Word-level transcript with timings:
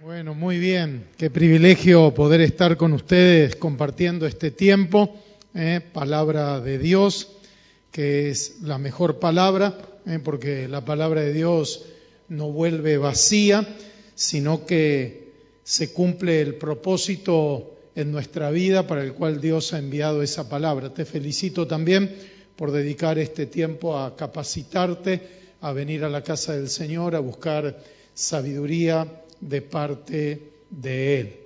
Bueno, 0.00 0.32
muy 0.32 0.58
bien. 0.60 1.08
Qué 1.16 1.28
privilegio 1.28 2.14
poder 2.14 2.40
estar 2.40 2.76
con 2.76 2.92
ustedes 2.92 3.56
compartiendo 3.56 4.26
este 4.26 4.52
tiempo. 4.52 5.12
eh, 5.54 5.80
palabra 5.92 6.60
de 6.60 6.78
Dios, 6.78 7.32
que 7.90 8.30
es 8.30 8.62
la 8.62 8.78
mejor 8.78 9.18
palabra, 9.18 9.76
eh, 10.06 10.20
porque 10.22 10.68
la 10.68 10.84
palabra 10.84 11.22
de 11.22 11.32
Dios 11.32 11.84
no 12.28 12.52
vuelve 12.52 12.96
vacía, 12.96 13.66
sino 14.14 14.66
que 14.66 15.32
se 15.64 15.92
cumple 15.92 16.42
el 16.42 16.54
propósito 16.54 17.74
en 17.96 18.12
nuestra 18.12 18.52
vida 18.52 18.86
para 18.86 19.02
el 19.02 19.14
cual 19.14 19.40
Dios 19.40 19.72
ha 19.72 19.80
enviado 19.80 20.22
esa 20.22 20.48
palabra. 20.48 20.94
Te 20.94 21.06
felicito 21.06 21.66
también 21.66 22.14
por 22.54 22.70
dedicar 22.70 23.18
este 23.18 23.46
tiempo 23.46 23.98
a 23.98 24.14
capacitarte, 24.14 25.22
a 25.60 25.72
venir 25.72 26.04
a 26.04 26.08
la 26.08 26.22
casa 26.22 26.52
del 26.52 26.68
Señor, 26.68 27.16
a 27.16 27.20
buscar 27.20 27.82
sabiduría 28.14 29.24
de 29.40 29.62
parte 29.62 30.42
de 30.70 31.20
Él. 31.20 31.36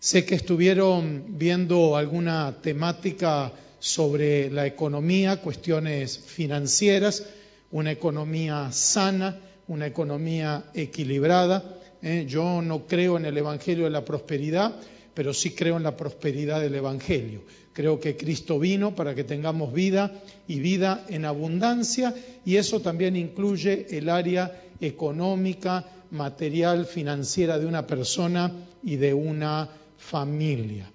Sé 0.00 0.24
que 0.24 0.36
estuvieron 0.36 1.24
viendo 1.38 1.96
alguna 1.96 2.56
temática 2.62 3.52
sobre 3.80 4.50
la 4.50 4.66
economía, 4.66 5.40
cuestiones 5.40 6.18
financieras, 6.18 7.26
una 7.70 7.92
economía 7.92 8.70
sana, 8.72 9.40
una 9.66 9.86
economía 9.86 10.64
equilibrada. 10.74 11.64
¿eh? 12.02 12.24
Yo 12.28 12.62
no 12.62 12.86
creo 12.86 13.16
en 13.16 13.26
el 13.26 13.36
Evangelio 13.36 13.84
de 13.84 13.90
la 13.90 14.04
prosperidad, 14.04 14.74
pero 15.14 15.34
sí 15.34 15.50
creo 15.50 15.76
en 15.76 15.82
la 15.82 15.96
prosperidad 15.96 16.60
del 16.60 16.76
Evangelio. 16.76 17.42
Creo 17.72 18.00
que 18.00 18.16
Cristo 18.16 18.58
vino 18.58 18.94
para 18.94 19.14
que 19.14 19.24
tengamos 19.24 19.72
vida 19.72 20.12
y 20.48 20.58
vida 20.58 21.04
en 21.08 21.24
abundancia 21.24 22.14
y 22.44 22.56
eso 22.56 22.80
también 22.80 23.14
incluye 23.14 23.86
el 23.90 24.08
área 24.08 24.62
económica, 24.80 25.84
material, 26.10 26.86
financiera 26.86 27.58
de 27.58 27.66
una 27.66 27.86
persona 27.86 28.52
y 28.82 28.96
de 28.96 29.14
una 29.14 29.68
familia. 29.96 30.90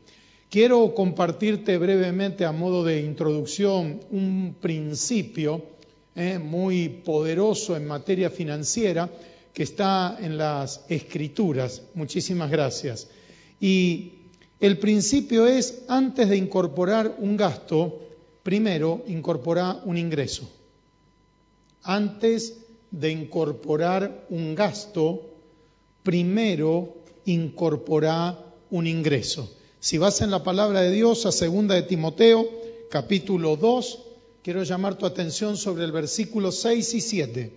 Quiero 0.49 0.93
compartirte 0.93 1.77
brevemente 1.77 2.45
a 2.45 2.51
modo 2.51 2.83
de 2.83 3.01
introducción 3.01 3.99
un 4.11 4.55
principio 4.61 5.63
eh, 6.15 6.37
muy 6.37 6.89
poderoso 6.89 7.75
en 7.75 7.87
materia 7.87 8.29
financiera 8.29 9.09
que 9.51 9.63
está 9.63 10.17
en 10.19 10.37
las 10.37 10.85
escrituras. 10.89 11.81
Muchísimas 11.95 12.51
gracias. 12.51 13.07
Y 13.59 14.13
el 14.59 14.77
principio 14.77 15.47
es, 15.47 15.83
antes 15.87 16.29
de 16.29 16.37
incorporar 16.37 17.15
un 17.17 17.35
gasto, 17.35 17.99
primero 18.43 19.03
incorporar 19.07 19.81
un 19.85 19.97
ingreso. 19.97 20.49
Antes 21.83 22.62
de 22.93 23.11
incorporar 23.11 24.25
un 24.29 24.53
gasto, 24.53 25.21
primero 26.03 26.95
incorporar 27.25 28.37
un 28.69 28.85
ingreso. 28.85 29.51
Si 29.79 29.97
vas 29.97 30.21
en 30.21 30.29
la 30.29 30.43
palabra 30.43 30.81
de 30.81 30.91
Dios 30.91 31.25
a 31.25 31.31
segunda 31.31 31.73
de 31.73 31.81
Timoteo, 31.81 32.47
capítulo 32.91 33.57
2, 33.57 33.99
quiero 34.43 34.63
llamar 34.63 34.95
tu 34.95 35.07
atención 35.07 35.57
sobre 35.57 35.85
el 35.85 35.91
versículo 35.91 36.51
6 36.51 36.93
y 36.93 37.01
7. 37.01 37.53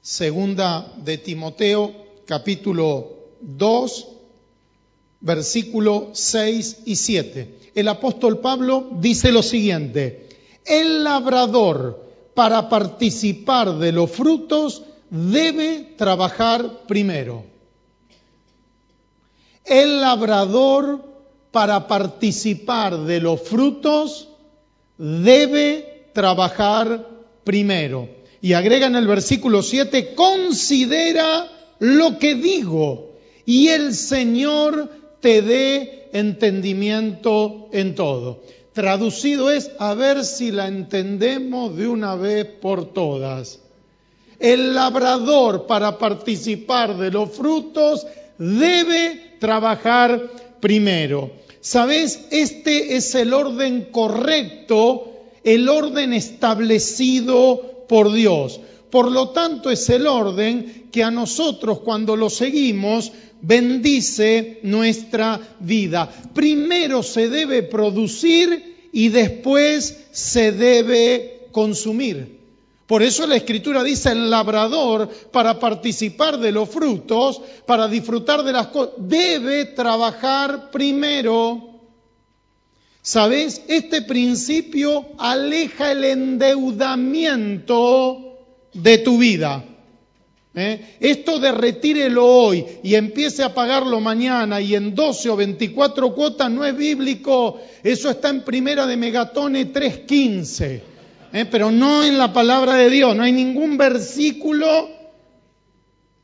Segunda 0.00 0.94
de 0.96 1.18
Timoteo, 1.18 1.92
capítulo 2.24 3.18
2, 3.42 4.08
versículo 5.20 6.10
6 6.14 6.78
y 6.86 6.96
7. 6.96 7.58
El 7.74 7.88
apóstol 7.88 8.38
Pablo 8.38 8.88
dice 8.98 9.30
lo 9.30 9.42
siguiente, 9.42 10.27
el 10.64 11.04
labrador 11.04 12.04
para 12.34 12.68
participar 12.68 13.78
de 13.78 13.92
los 13.92 14.10
frutos 14.10 14.82
debe 15.10 15.94
trabajar 15.96 16.86
primero. 16.86 17.44
El 19.64 20.00
labrador 20.00 21.04
para 21.50 21.86
participar 21.88 22.98
de 22.98 23.20
los 23.20 23.42
frutos 23.42 24.28
debe 24.96 26.10
trabajar 26.12 27.08
primero. 27.44 28.08
Y 28.40 28.52
agrega 28.52 28.86
en 28.86 28.96
el 28.96 29.06
versículo 29.06 29.62
7, 29.62 30.14
considera 30.14 31.50
lo 31.80 32.18
que 32.18 32.34
digo 32.34 33.08
y 33.44 33.68
el 33.68 33.94
Señor 33.94 34.90
te 35.20 35.42
dé 35.42 36.10
entendimiento 36.12 37.68
en 37.72 37.94
todo. 37.94 38.42
Traducido 38.78 39.50
es 39.50 39.72
a 39.80 39.94
ver 39.94 40.24
si 40.24 40.52
la 40.52 40.68
entendemos 40.68 41.76
de 41.76 41.88
una 41.88 42.14
vez 42.14 42.44
por 42.44 42.92
todas. 42.92 43.58
El 44.38 44.72
labrador 44.72 45.66
para 45.66 45.98
participar 45.98 46.96
de 46.96 47.10
los 47.10 47.28
frutos 47.30 48.06
debe 48.38 49.34
trabajar 49.40 50.30
primero. 50.60 51.32
¿Sabes? 51.60 52.28
Este 52.30 52.94
es 52.94 53.16
el 53.16 53.34
orden 53.34 53.88
correcto, 53.90 55.10
el 55.42 55.68
orden 55.68 56.12
establecido 56.12 57.84
por 57.88 58.12
Dios. 58.12 58.60
Por 58.90 59.10
lo 59.10 59.30
tanto, 59.30 59.70
es 59.70 59.88
el 59.90 60.06
orden 60.06 60.88
que 60.90 61.02
a 61.02 61.10
nosotros 61.10 61.80
cuando 61.80 62.16
lo 62.16 62.30
seguimos 62.30 63.12
bendice 63.40 64.60
nuestra 64.62 65.40
vida. 65.60 66.10
Primero 66.34 67.02
se 67.02 67.28
debe 67.28 67.62
producir 67.62 68.88
y 68.92 69.10
después 69.10 70.06
se 70.12 70.52
debe 70.52 71.48
consumir. 71.52 72.38
Por 72.86 73.02
eso 73.02 73.26
la 73.26 73.36
escritura 73.36 73.84
dice 73.84 74.12
el 74.12 74.30
labrador 74.30 75.10
para 75.30 75.60
participar 75.60 76.38
de 76.38 76.52
los 76.52 76.70
frutos, 76.70 77.42
para 77.66 77.86
disfrutar 77.86 78.42
de 78.42 78.52
las 78.52 78.68
cosas, 78.68 78.94
debe 78.96 79.66
trabajar 79.66 80.70
primero. 80.70 81.66
¿Sabes? 83.02 83.60
Este 83.68 84.00
principio 84.02 85.04
aleja 85.18 85.92
el 85.92 86.04
endeudamiento 86.04 88.27
de 88.82 88.98
tu 88.98 89.18
vida. 89.18 89.64
¿Eh? 90.54 90.96
Esto 90.98 91.38
de 91.38 91.52
retírelo 91.52 92.26
hoy 92.26 92.64
y 92.82 92.94
empiece 92.96 93.44
a 93.44 93.54
pagarlo 93.54 94.00
mañana 94.00 94.60
y 94.60 94.74
en 94.74 94.92
12 94.94 95.30
o 95.30 95.36
24 95.36 96.14
cuotas 96.14 96.50
no 96.50 96.64
es 96.64 96.76
bíblico. 96.76 97.60
Eso 97.82 98.10
está 98.10 98.30
en 98.30 98.42
primera 98.42 98.86
de 98.86 98.96
Megatone 98.96 99.72
3.15. 99.72 100.80
¿Eh? 101.32 101.44
Pero 101.50 101.70
no 101.70 102.02
en 102.02 102.18
la 102.18 102.32
palabra 102.32 102.74
de 102.74 102.90
Dios. 102.90 103.14
No 103.14 103.22
hay 103.22 103.32
ningún 103.32 103.76
versículo. 103.76 104.88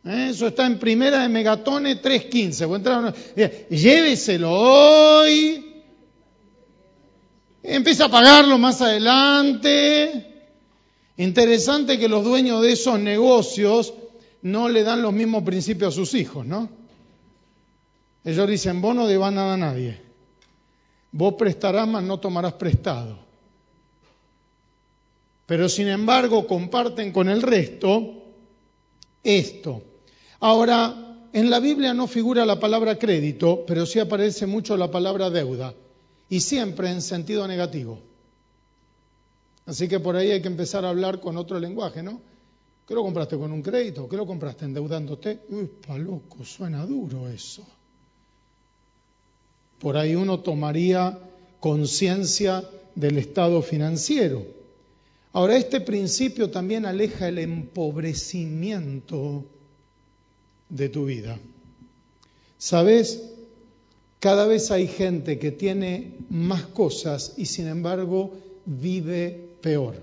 ¿Eh? 0.04 0.28
Eso 0.30 0.48
está 0.48 0.66
en 0.66 0.78
primera 0.78 1.22
de 1.22 1.28
Megatone 1.28 2.02
3.15. 2.02 3.68
Lléveselo 3.68 4.50
hoy. 4.50 5.82
Empieza 7.62 8.06
a 8.06 8.10
pagarlo 8.10 8.58
más 8.58 8.80
adelante. 8.80 10.33
Interesante 11.16 11.98
que 11.98 12.08
los 12.08 12.24
dueños 12.24 12.62
de 12.62 12.72
esos 12.72 12.98
negocios 12.98 13.94
no 14.42 14.68
le 14.68 14.82
dan 14.82 15.02
los 15.02 15.12
mismos 15.12 15.44
principios 15.44 15.94
a 15.94 15.96
sus 15.96 16.14
hijos, 16.14 16.44
¿no? 16.44 16.68
Ellos 18.24 18.48
dicen, 18.48 18.80
vos 18.80 18.94
no 18.94 19.06
debas 19.06 19.32
nada 19.32 19.54
a 19.54 19.58
nadie. 19.58 20.00
Vos 21.12 21.34
prestarás, 21.34 21.86
mas 21.86 22.02
no 22.02 22.18
tomarás 22.18 22.54
prestado. 22.54 23.18
Pero 25.46 25.68
sin 25.68 25.88
embargo 25.88 26.46
comparten 26.46 27.12
con 27.12 27.28
el 27.28 27.42
resto 27.42 28.22
esto. 29.22 29.82
Ahora, 30.40 31.18
en 31.32 31.50
la 31.50 31.60
Biblia 31.60 31.94
no 31.94 32.06
figura 32.06 32.44
la 32.46 32.58
palabra 32.58 32.98
crédito, 32.98 33.64
pero 33.66 33.86
sí 33.86 33.98
aparece 33.98 34.46
mucho 34.46 34.76
la 34.76 34.90
palabra 34.90 35.30
deuda. 35.30 35.74
Y 36.28 36.40
siempre 36.40 36.90
en 36.90 37.02
sentido 37.02 37.46
negativo. 37.46 38.00
Así 39.66 39.88
que 39.88 40.00
por 40.00 40.16
ahí 40.16 40.30
hay 40.30 40.42
que 40.42 40.48
empezar 40.48 40.84
a 40.84 40.90
hablar 40.90 41.20
con 41.20 41.36
otro 41.36 41.58
lenguaje, 41.58 42.02
¿no? 42.02 42.20
¿Qué 42.86 42.94
lo 42.94 43.02
compraste 43.02 43.38
con 43.38 43.50
un 43.50 43.62
crédito? 43.62 44.08
¿Qué 44.08 44.16
lo 44.16 44.26
compraste 44.26 44.66
endeudándote? 44.66 45.40
Uy, 45.48 45.70
pa 45.86 45.96
loco, 45.96 46.44
suena 46.44 46.84
duro 46.84 47.28
eso. 47.28 47.64
Por 49.78 49.96
ahí 49.96 50.14
uno 50.14 50.40
tomaría 50.40 51.18
conciencia 51.60 52.62
del 52.94 53.18
estado 53.18 53.62
financiero. 53.62 54.44
Ahora, 55.32 55.56
este 55.56 55.80
principio 55.80 56.50
también 56.50 56.84
aleja 56.84 57.28
el 57.28 57.38
empobrecimiento 57.38 59.44
de 60.68 60.88
tu 60.90 61.06
vida. 61.06 61.38
¿Sabes? 62.58 63.30
Cada 64.20 64.46
vez 64.46 64.70
hay 64.70 64.86
gente 64.86 65.38
que 65.38 65.50
tiene 65.50 66.18
más 66.30 66.66
cosas 66.66 67.34
y 67.36 67.46
sin 67.46 67.66
embargo 67.66 68.32
vive 68.64 69.43
peor. 69.64 69.96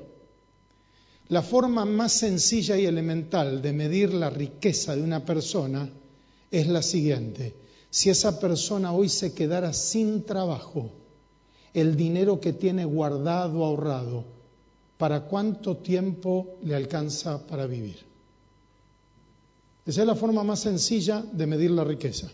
La 1.30 1.44
forma 1.44 1.86
más 1.86 2.14
sencilla 2.14 2.78
y 2.78 2.88
elemental 2.88 3.62
de 3.62 3.72
medir 3.72 4.12
la 4.12 4.32
riqueza 4.32 4.96
de 4.96 5.04
una 5.04 5.24
persona 5.24 5.88
es 6.50 6.68
la 6.68 6.82
siguiente. 6.82 7.54
Si 7.92 8.10
esa 8.10 8.40
persona 8.40 8.92
hoy 8.92 9.08
se 9.08 9.36
quedara 9.36 9.72
sin 9.72 10.24
trabajo, 10.24 10.90
el 11.76 11.96
dinero 11.96 12.42
que 12.42 12.54
tiene 12.54 12.86
guardado, 12.86 13.64
ahorrado, 13.64 14.26
¿para 14.98 15.22
cuánto 15.26 15.78
tiempo 15.78 16.58
le 16.64 16.76
alcanza 16.76 17.46
para 17.46 17.68
vivir? 17.68 18.00
Esa 19.86 20.02
es 20.02 20.08
la 20.08 20.16
forma 20.16 20.44
más 20.44 20.62
sencilla 20.62 21.24
de 21.32 21.46
medir 21.46 21.70
la 21.70 21.84
riqueza. 21.84 22.32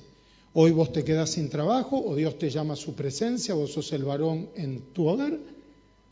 Hoy 0.53 0.71
vos 0.71 0.93
te 0.93 1.03
quedás 1.03 1.31
sin 1.31 1.49
trabajo 1.49 2.01
o 2.03 2.15
Dios 2.15 2.39
te 2.39 2.49
llama 2.49 2.75
a 2.75 2.77
su 2.77 2.95
presencia, 2.95 3.53
vos 3.53 3.73
sos 3.73 3.91
el 3.91 4.05
varón 4.05 4.49
en 4.55 4.93
tu 4.93 5.07
hogar, 5.07 5.37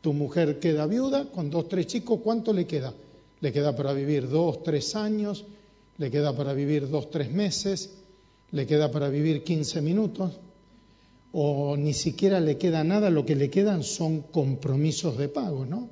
tu 0.05 0.13
mujer 0.13 0.59
queda 0.59 0.85
viuda 0.85 1.31
con 1.31 1.49
dos, 1.49 1.67
tres 1.67 1.87
chicos, 1.87 2.19
¿cuánto 2.23 2.53
le 2.53 2.67
queda? 2.67 2.93
Le 3.41 3.51
queda 3.51 3.75
para 3.75 3.91
vivir 3.91 4.29
dos, 4.29 4.61
tres 4.61 4.95
años, 4.95 5.45
le 5.97 6.11
queda 6.11 6.31
para 6.37 6.53
vivir 6.53 6.87
dos, 6.87 7.09
tres 7.09 7.31
meses, 7.31 7.89
le 8.51 8.67
queda 8.67 8.91
para 8.91 9.09
vivir 9.09 9.43
15 9.43 9.81
minutos, 9.81 10.33
o 11.31 11.75
ni 11.75 11.95
siquiera 11.95 12.39
le 12.39 12.55
queda 12.59 12.83
nada, 12.83 13.09
lo 13.09 13.25
que 13.25 13.35
le 13.35 13.49
quedan 13.49 13.81
son 13.81 14.21
compromisos 14.21 15.17
de 15.17 15.27
pago, 15.27 15.65
¿no? 15.65 15.89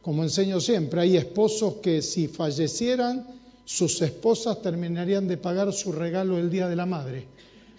Como 0.00 0.22
enseño 0.22 0.58
siempre, 0.58 1.02
hay 1.02 1.18
esposos 1.18 1.74
que 1.82 2.00
si 2.00 2.28
fallecieran, 2.28 3.26
sus 3.66 4.00
esposas 4.00 4.62
terminarían 4.62 5.28
de 5.28 5.36
pagar 5.36 5.70
su 5.74 5.92
regalo 5.92 6.38
el 6.38 6.48
Día 6.48 6.66
de 6.66 6.76
la 6.76 6.86
Madre, 6.86 7.26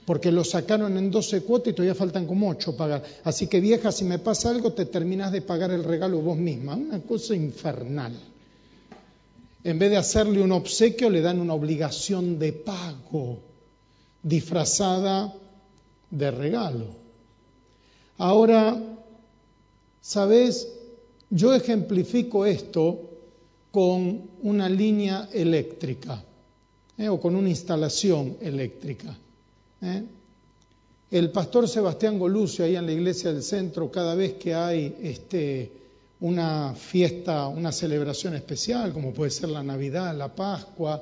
porque 0.06 0.32
lo 0.32 0.44
sacaron 0.44 0.98
en 0.98 1.10
12 1.10 1.42
cuotas 1.42 1.72
y 1.72 1.76
todavía 1.76 1.96
faltan 1.96 2.28
como 2.28 2.50
8 2.50 2.78
pagar. 2.78 3.04
Así 3.24 3.48
que 3.48 3.60
vieja, 3.60 3.92
si 3.92 4.06
me 4.06 4.20
pasa 4.20 4.52
algo, 4.52 4.74
te 4.74 4.86
terminas 4.86 5.32
de 5.32 5.42
pagar 5.42 5.72
el 5.72 5.84
regalo 5.84 6.20
vos 6.20 6.38
misma. 6.38 6.76
Una 6.76 7.00
cosa 7.02 7.36
infernal. 7.36 8.14
En 9.64 9.80
vez 9.80 9.90
de 9.90 9.98
hacerle 9.98 10.42
un 10.42 10.52
obsequio, 10.52 11.10
le 11.10 11.22
dan 11.22 11.42
una 11.42 11.56
obligación 11.56 12.38
de 12.38 12.54
pago 12.54 13.40
disfrazada 14.22 15.34
de 16.12 16.32
regalo. 16.32 16.86
Ahora, 18.20 18.80
¿sabes? 20.02 20.68
Yo 21.32 21.54
ejemplifico 21.56 22.46
esto 22.46 23.10
con 23.72 24.22
una 24.44 24.70
línea 24.70 25.30
eléctrica 25.34 26.24
¿eh? 26.98 27.10
o 27.10 27.20
con 27.20 27.36
una 27.36 27.50
instalación 27.50 28.38
eléctrica. 28.40 29.18
¿Eh? 29.86 30.04
El 31.12 31.32
pastor 31.32 31.68
Sebastián 31.70 32.20
Golucio, 32.20 32.66
ahí 32.66 32.76
en 32.76 32.86
la 32.86 32.92
iglesia 32.92 33.32
del 33.32 33.44
centro, 33.44 33.92
cada 33.92 34.16
vez 34.16 34.34
que 34.34 34.54
hay 34.54 34.98
este, 35.02 35.72
una 36.20 36.74
fiesta, 36.74 37.48
una 37.48 37.72
celebración 37.72 38.36
especial, 38.36 38.92
como 38.92 39.14
puede 39.14 39.32
ser 39.32 39.50
la 39.50 39.64
Navidad, 39.64 40.16
la 40.18 40.34
Pascua, 40.34 41.02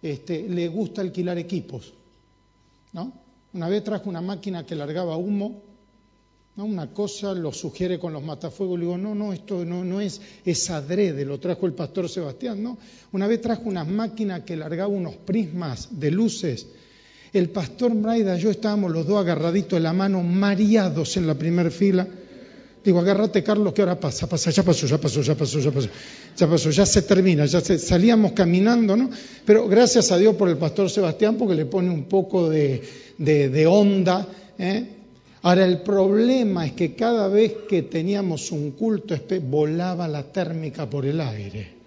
este, 0.00 0.48
le 0.48 0.68
gusta 0.68 1.02
alquilar 1.02 1.36
equipos. 1.36 1.92
¿no? 2.92 3.12
Una 3.52 3.68
vez 3.68 3.84
trajo 3.84 4.08
una 4.08 4.20
máquina 4.20 4.64
que 4.64 4.76
largaba 4.76 5.16
humo 5.16 5.70
una 6.64 6.92
cosa 6.92 7.34
lo 7.34 7.52
sugiere 7.52 7.98
con 7.98 8.12
los 8.12 8.22
matafuegos, 8.22 8.78
le 8.78 8.84
digo, 8.84 8.98
no, 8.98 9.14
no, 9.14 9.32
esto 9.32 9.64
no, 9.64 10.00
es, 10.00 10.20
es 10.44 10.70
adrede, 10.70 11.24
lo 11.24 11.38
trajo 11.40 11.66
el 11.66 11.74
pastor 11.74 12.08
Sebastián, 12.08 12.62
¿no? 12.62 12.78
Una 13.12 13.26
vez 13.26 13.40
trajo 13.40 13.62
una 13.64 13.84
máquina 13.84 14.44
que 14.44 14.56
largaba 14.56 14.88
unos 14.88 15.16
prismas 15.16 15.88
de 15.98 16.10
luces. 16.10 16.66
El 17.32 17.50
pastor 17.50 17.94
Braida 17.94 18.36
y 18.36 18.40
yo 18.40 18.50
estábamos 18.50 18.90
los 18.90 19.06
dos 19.06 19.20
agarraditos 19.20 19.78
de 19.78 19.80
la 19.80 19.92
mano, 19.92 20.22
mareados 20.22 21.16
en 21.16 21.26
la 21.26 21.34
primera 21.34 21.70
fila. 21.70 22.06
Digo, 22.84 22.98
agárrate 22.98 23.42
Carlos, 23.42 23.74
que 23.74 23.82
ahora 23.82 24.00
pasa, 24.00 24.26
pasa, 24.26 24.50
ya 24.50 24.62
pasó, 24.62 24.86
ya 24.86 24.98
pasó, 24.98 25.20
ya 25.20 25.34
pasó, 25.34 25.60
ya 25.60 25.70
pasó, 25.70 25.88
ya 26.36 26.46
pasó, 26.48 26.70
ya 26.70 26.86
se 26.86 27.02
termina, 27.02 27.44
ya 27.44 27.60
se, 27.60 27.78
salíamos 27.78 28.32
caminando, 28.32 28.96
¿no? 28.96 29.10
Pero 29.44 29.68
gracias 29.68 30.10
a 30.12 30.18
Dios 30.18 30.34
por 30.34 30.48
el 30.48 30.56
pastor 30.56 30.88
Sebastián, 30.88 31.36
porque 31.36 31.54
le 31.54 31.66
pone 31.66 31.90
un 31.90 32.04
poco 32.04 32.48
de, 32.48 32.82
de, 33.18 33.50
de 33.50 33.66
onda, 33.66 34.26
¿eh? 34.58 34.96
Ahora, 35.42 35.64
el 35.64 35.80
problema 35.80 36.66
es 36.66 36.72
que 36.72 36.94
cada 36.94 37.28
vez 37.28 37.52
que 37.68 37.82
teníamos 37.82 38.52
un 38.52 38.72
culto, 38.72 39.14
volaba 39.48 40.06
la 40.06 40.22
térmica 40.22 40.88
por 40.88 41.06
el 41.06 41.20
aire. 41.20 41.79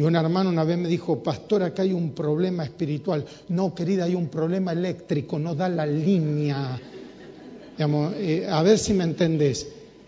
Y 0.00 0.02
un 0.02 0.16
hermano 0.16 0.48
una 0.48 0.64
vez 0.64 0.78
me 0.78 0.88
dijo, 0.88 1.22
pastor, 1.22 1.62
acá 1.62 1.82
hay 1.82 1.92
un 1.92 2.12
problema 2.12 2.64
espiritual. 2.64 3.22
No, 3.50 3.74
querida, 3.74 4.04
hay 4.04 4.14
un 4.14 4.28
problema 4.28 4.72
eléctrico, 4.72 5.38
no 5.38 5.54
da 5.54 5.68
la 5.68 5.84
línea. 5.84 6.80
Eh, 8.16 8.46
a 8.48 8.62
ver 8.62 8.78
si 8.78 8.94
me 8.94 9.04
entendés. 9.04 9.64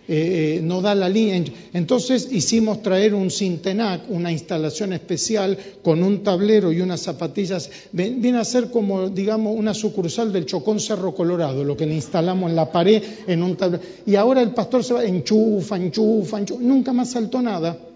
Eh, 0.09 0.57
eh, 0.57 0.61
no 0.63 0.81
da 0.81 0.95
la 0.95 1.11
línea. 1.11 1.45
Entonces 1.75 2.27
hicimos 2.33 2.81
traer 2.81 3.13
un 3.13 3.31
Sintenac, 3.31 4.09
una 4.09 4.33
instalación 4.33 4.95
especial 4.95 5.59
con 5.83 6.03
un 6.03 6.23
tablero 6.23 6.73
y 6.73 6.81
unas 6.81 7.03
zapatillas. 7.03 7.69
Viene 7.93 8.39
a 8.39 8.47
ser 8.47 8.71
como, 8.71 9.11
digamos, 9.11 9.55
una 9.55 9.75
sucursal 9.75 10.33
del 10.33 10.47
Chocón 10.47 10.81
Cerro 10.81 11.15
Colorado, 11.15 11.65
lo 11.65 11.77
que 11.77 11.85
le 11.85 11.97
instalamos 11.97 12.49
en 12.49 12.57
la 12.57 12.73
pared 12.73 13.03
en 13.27 13.43
un 13.43 13.57
tablero. 13.57 13.83
Y 14.07 14.15
ahora 14.15 14.41
el 14.41 14.53
pastor 14.53 14.85
se 14.85 14.95
va, 14.95 15.05
enchufa, 15.05 15.77
enchufa, 15.77 16.39
enchufa, 16.39 16.63
nunca 16.63 16.95
más 16.95 17.11
saltó 17.11 17.43
nada. 17.43 17.92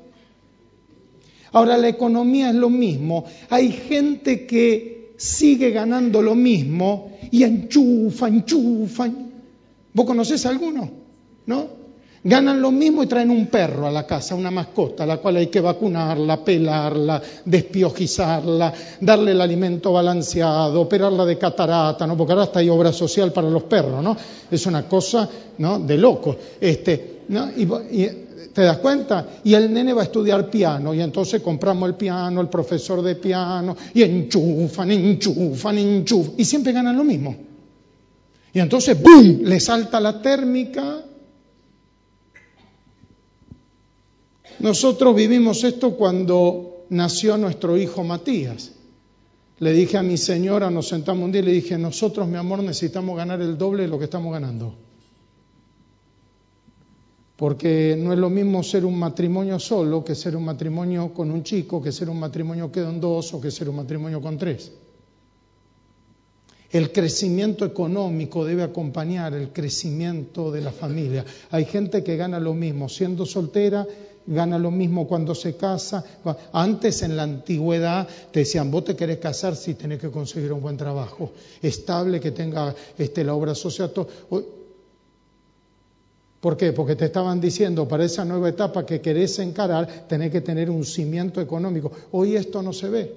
Ahora 1.57 1.79
la 1.79 1.89
economía 1.89 2.51
es 2.51 2.55
lo 2.55 2.69
mismo. 2.69 3.25
Hay 3.49 3.73
gente 3.73 4.45
que 4.45 5.15
sigue 5.17 5.71
ganando 5.71 6.21
lo 6.21 6.35
mismo 6.35 7.13
y 7.31 7.45
enchufa, 7.45 8.29
enchufa. 8.29 9.09
¿Vos 9.95 10.05
conocés 10.05 10.45
a 10.45 10.51
alguno? 10.51 10.91
¿No? 11.47 11.67
Ganan 12.23 12.61
lo 12.61 12.71
mismo 12.71 13.03
y 13.03 13.07
traen 13.07 13.31
un 13.31 13.47
perro 13.47 13.87
a 13.87 13.91
la 13.91 14.07
casa, 14.07 14.35
una 14.35 14.51
mascota, 14.51 15.05
a 15.05 15.07
la 15.07 15.17
cual 15.17 15.37
hay 15.37 15.47
que 15.47 15.63
vacunarla, 15.63 16.45
pelarla, 16.45 17.23
despiojizarla, 17.47 18.75
darle 19.01 19.31
el 19.31 19.41
alimento 19.41 19.95
balanceado, 19.95 20.83
operarla 20.83 21.25
de 21.25 21.39
catarata, 21.39 22.07
¿no? 22.07 22.19
Porque 22.19 22.35
ahora 22.35 22.45
está 22.45 22.59
hay 22.59 22.69
obra 22.69 22.93
social 22.93 23.33
para 23.33 23.49
los 23.49 23.63
perros, 23.63 24.05
¿no? 24.05 24.15
Es 24.51 24.67
una 24.67 24.87
cosa, 24.87 25.27
¿no? 25.57 25.79
De 25.79 25.97
loco. 25.97 26.37
Este, 26.61 27.23
¿no? 27.29 27.49
y, 27.57 28.26
¿Te 28.53 28.63
das 28.63 28.79
cuenta? 28.79 29.27
Y 29.45 29.55
el 29.55 29.73
nene 29.73 29.93
va 29.93 30.03
a 30.03 30.05
estudiar 30.05 30.51
piano 30.51 30.95
y 30.95 31.01
entonces 31.01 31.43
compramos 31.43 31.89
el 31.89 31.95
piano, 31.95 32.41
el 32.41 32.49
profesor 32.49 33.03
de 33.03 33.17
piano 33.17 33.77
y 33.95 34.03
enchufan, 34.03 34.91
enchufan, 34.91 35.79
enchufan 35.79 36.35
y 36.37 36.45
siempre 36.45 36.73
ganan 36.73 36.97
lo 36.97 37.05
mismo. 37.05 37.37
Y 38.53 38.61
entonces, 38.61 39.01
¡bum!, 39.01 39.41
le 39.43 39.61
salta 39.61 40.01
la 40.01 40.23
térmica 40.23 41.07
Nosotros 44.59 45.15
vivimos 45.15 45.65
esto 45.65 45.97
cuando 45.97 46.87
nació 46.91 47.37
nuestro 47.37 47.77
hijo 47.77 48.05
Matías. 48.05 48.73
Le 49.59 49.73
dije 49.73 49.97
a 49.97 50.03
mi 50.03 50.17
señora, 50.17 50.71
nos 50.71 50.89
sentamos 50.89 51.25
un 51.25 51.33
día 51.33 51.41
y 51.43 51.45
le 51.45 51.53
dije, 51.53 51.79
nosotros, 51.79 52.29
mi 52.29 52.37
amor, 52.37 52.63
necesitamos 52.63 53.17
ganar 53.17 53.41
el 53.41 53.57
doble 53.57 53.83
de 53.83 53.89
lo 53.89 53.99
que 53.99 54.05
estamos 54.05 54.33
ganando. 54.33 54.75
Porque 57.37 57.97
no 57.99 58.13
es 58.13 58.19
lo 58.19 58.31
mismo 58.31 58.63
ser 58.63 58.85
un 58.85 58.99
matrimonio 58.99 59.59
solo 59.59 60.03
que 60.03 60.15
ser 60.15 60.37
un 60.37 60.45
matrimonio 60.45 61.13
con 61.13 61.31
un 61.31 61.43
chico, 61.43 61.83
que 61.83 61.93
ser 61.93 62.09
un 62.09 62.19
matrimonio 62.19 62.73
con 62.73 62.99
dos 62.99 63.35
o 63.35 63.41
que 63.41 63.51
ser 63.51 63.69
un 63.69 63.77
matrimonio 63.77 64.21
con 64.21 64.39
tres. 64.39 64.73
El 66.71 66.93
crecimiento 66.93 67.65
económico 67.65 68.45
debe 68.45 68.63
acompañar 68.63 69.35
el 69.35 69.53
crecimiento 69.53 70.51
de 70.51 70.63
la 70.63 70.73
familia. 70.73 71.25
Hay 71.51 71.67
gente 71.67 72.03
que 72.03 72.17
gana 72.17 72.41
lo 72.41 72.55
mismo 72.55 72.89
siendo 72.89 73.25
soltera 73.25 73.87
gana 74.27 74.59
lo 74.59 74.71
mismo 74.71 75.07
cuando 75.07 75.35
se 75.35 75.57
casa. 75.57 76.05
Antes 76.53 77.03
en 77.03 77.17
la 77.17 77.23
antigüedad 77.23 78.07
te 78.31 78.41
decían, 78.41 78.71
vos 78.71 78.85
te 78.85 78.97
querés 78.97 79.19
casar 79.19 79.57
si 79.57 79.75
tenés 79.75 80.01
que 80.01 80.11
conseguir 80.11 80.53
un 80.53 80.61
buen 80.61 80.77
trabajo, 80.77 81.33
estable, 81.63 82.21
que 82.21 82.33
tenga 82.33 82.75
este, 82.99 83.25
la 83.25 83.35
obra 83.35 83.55
social. 83.55 83.93
¿Por 86.47 86.57
qué? 86.57 86.73
Porque 86.73 86.95
te 86.95 87.07
estaban 87.07 87.41
diciendo, 87.41 87.89
para 87.89 88.05
esa 88.05 88.25
nueva 88.25 88.49
etapa 88.49 88.87
que 88.87 89.01
querés 89.01 89.37
encarar, 89.41 90.07
tenés 90.07 90.31
que 90.31 90.43
tener 90.43 90.71
un 90.71 90.85
cimiento 90.85 91.41
económico. 91.41 91.91
Hoy 92.13 92.37
esto 92.37 92.63
no 92.63 92.73
se 92.73 92.89
ve. 92.89 93.15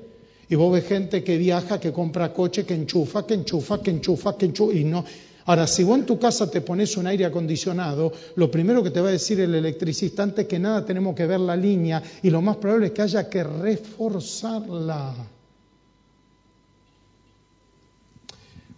Y 0.49 0.55
vos 0.55 0.73
ves 0.73 0.87
gente 0.87 1.23
que 1.23 1.37
viaja, 1.37 1.79
que 1.79 1.93
compra 1.93 2.33
coche, 2.33 2.65
que 2.65 2.73
enchufa, 2.73 3.27
que 3.27 3.35
enchufa, 3.35 3.83
que 3.83 3.91
enchufa, 3.91 4.35
que 4.35 4.45
enchufa, 4.47 4.73
y 4.73 4.83
no, 4.83 5.05
Ahora, 5.45 5.67
si 5.67 5.83
vos 5.83 5.99
en 5.99 6.07
tu 6.07 6.17
casa 6.17 6.49
te 6.49 6.61
pones 6.61 6.97
un 6.97 7.05
aire 7.05 7.23
acondicionado, 7.23 8.11
lo 8.33 8.49
primero 8.49 8.81
que 8.81 8.89
te 8.89 8.99
va 8.99 9.09
a 9.09 9.11
decir 9.11 9.39
el 9.39 9.53
electricista, 9.53 10.23
antes 10.23 10.47
que 10.47 10.57
nada 10.57 10.83
tenemos 10.83 11.13
que 11.13 11.27
ver 11.27 11.39
la 11.39 11.55
línea 11.55 12.01
y 12.23 12.31
lo 12.31 12.41
más 12.41 12.57
probable 12.57 12.87
es 12.87 12.93
que 12.93 13.03
haya 13.03 13.29
que 13.29 13.43
reforzarla. 13.43 15.13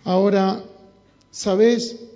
Ahora, 0.04 0.62
¿sabes? 1.32 2.11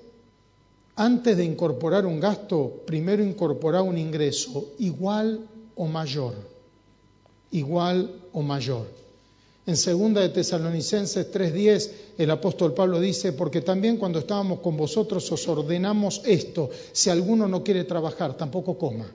Antes 0.95 1.35
de 1.35 1.43
incorporar 1.43 2.05
un 2.05 2.19
gasto, 2.19 2.83
primero 2.85 3.23
incorporar 3.23 3.81
un 3.81 3.97
ingreso 3.97 4.75
igual 4.79 5.45
o 5.75 5.87
mayor. 5.87 6.35
Igual 7.51 8.09
o 8.31 8.41
mayor. 8.41 8.87
En 9.67 9.75
segunda 9.75 10.21
de 10.21 10.29
Tesalonicenses 10.29 11.31
3:10 11.31 11.91
el 12.17 12.31
apóstol 12.31 12.73
Pablo 12.73 12.99
dice, 12.99 13.33
porque 13.33 13.61
también 13.61 13.97
cuando 13.97 14.19
estábamos 14.19 14.59
con 14.59 14.77
vosotros 14.77 15.29
os 15.31 15.47
ordenamos 15.47 16.21
esto, 16.23 16.69
si 16.93 17.09
alguno 17.09 17.47
no 17.47 17.63
quiere 17.63 17.83
trabajar, 17.83 18.37
tampoco 18.37 18.77
coma. 18.77 19.11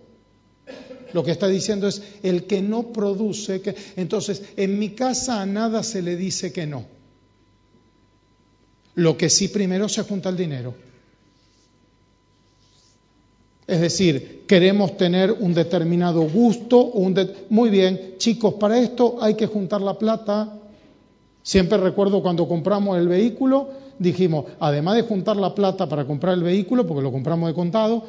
Lo 1.12 1.24
que 1.24 1.30
está 1.30 1.48
diciendo 1.48 1.88
es, 1.88 2.02
el 2.22 2.44
que 2.44 2.60
no 2.62 2.92
produce, 2.92 3.60
que... 3.62 3.74
entonces 3.96 4.42
en 4.56 4.78
mi 4.78 4.90
casa 4.90 5.40
a 5.40 5.46
nada 5.46 5.82
se 5.82 6.02
le 6.02 6.16
dice 6.16 6.52
que 6.52 6.66
no. 6.66 6.84
Lo 8.96 9.16
que 9.16 9.30
sí 9.30 9.48
primero 9.48 9.88
se 9.88 10.02
junta 10.02 10.28
el 10.28 10.36
dinero. 10.36 10.89
Es 13.70 13.80
decir, 13.80 14.42
queremos 14.48 14.96
tener 14.96 15.30
un 15.30 15.54
determinado 15.54 16.22
gusto, 16.22 16.86
un 16.86 17.14
muy 17.50 17.70
bien, 17.70 18.14
chicos, 18.18 18.54
para 18.54 18.80
esto 18.80 19.18
hay 19.20 19.34
que 19.34 19.46
juntar 19.46 19.80
la 19.80 19.96
plata. 19.96 20.58
Siempre 21.44 21.78
recuerdo 21.78 22.20
cuando 22.20 22.48
compramos 22.48 22.98
el 22.98 23.06
vehículo, 23.06 23.68
dijimos, 23.96 24.46
además 24.58 24.96
de 24.96 25.02
juntar 25.02 25.36
la 25.36 25.54
plata 25.54 25.88
para 25.88 26.04
comprar 26.04 26.34
el 26.34 26.42
vehículo, 26.42 26.84
porque 26.84 27.00
lo 27.00 27.12
compramos 27.12 27.48
de 27.48 27.54
contado, 27.54 28.02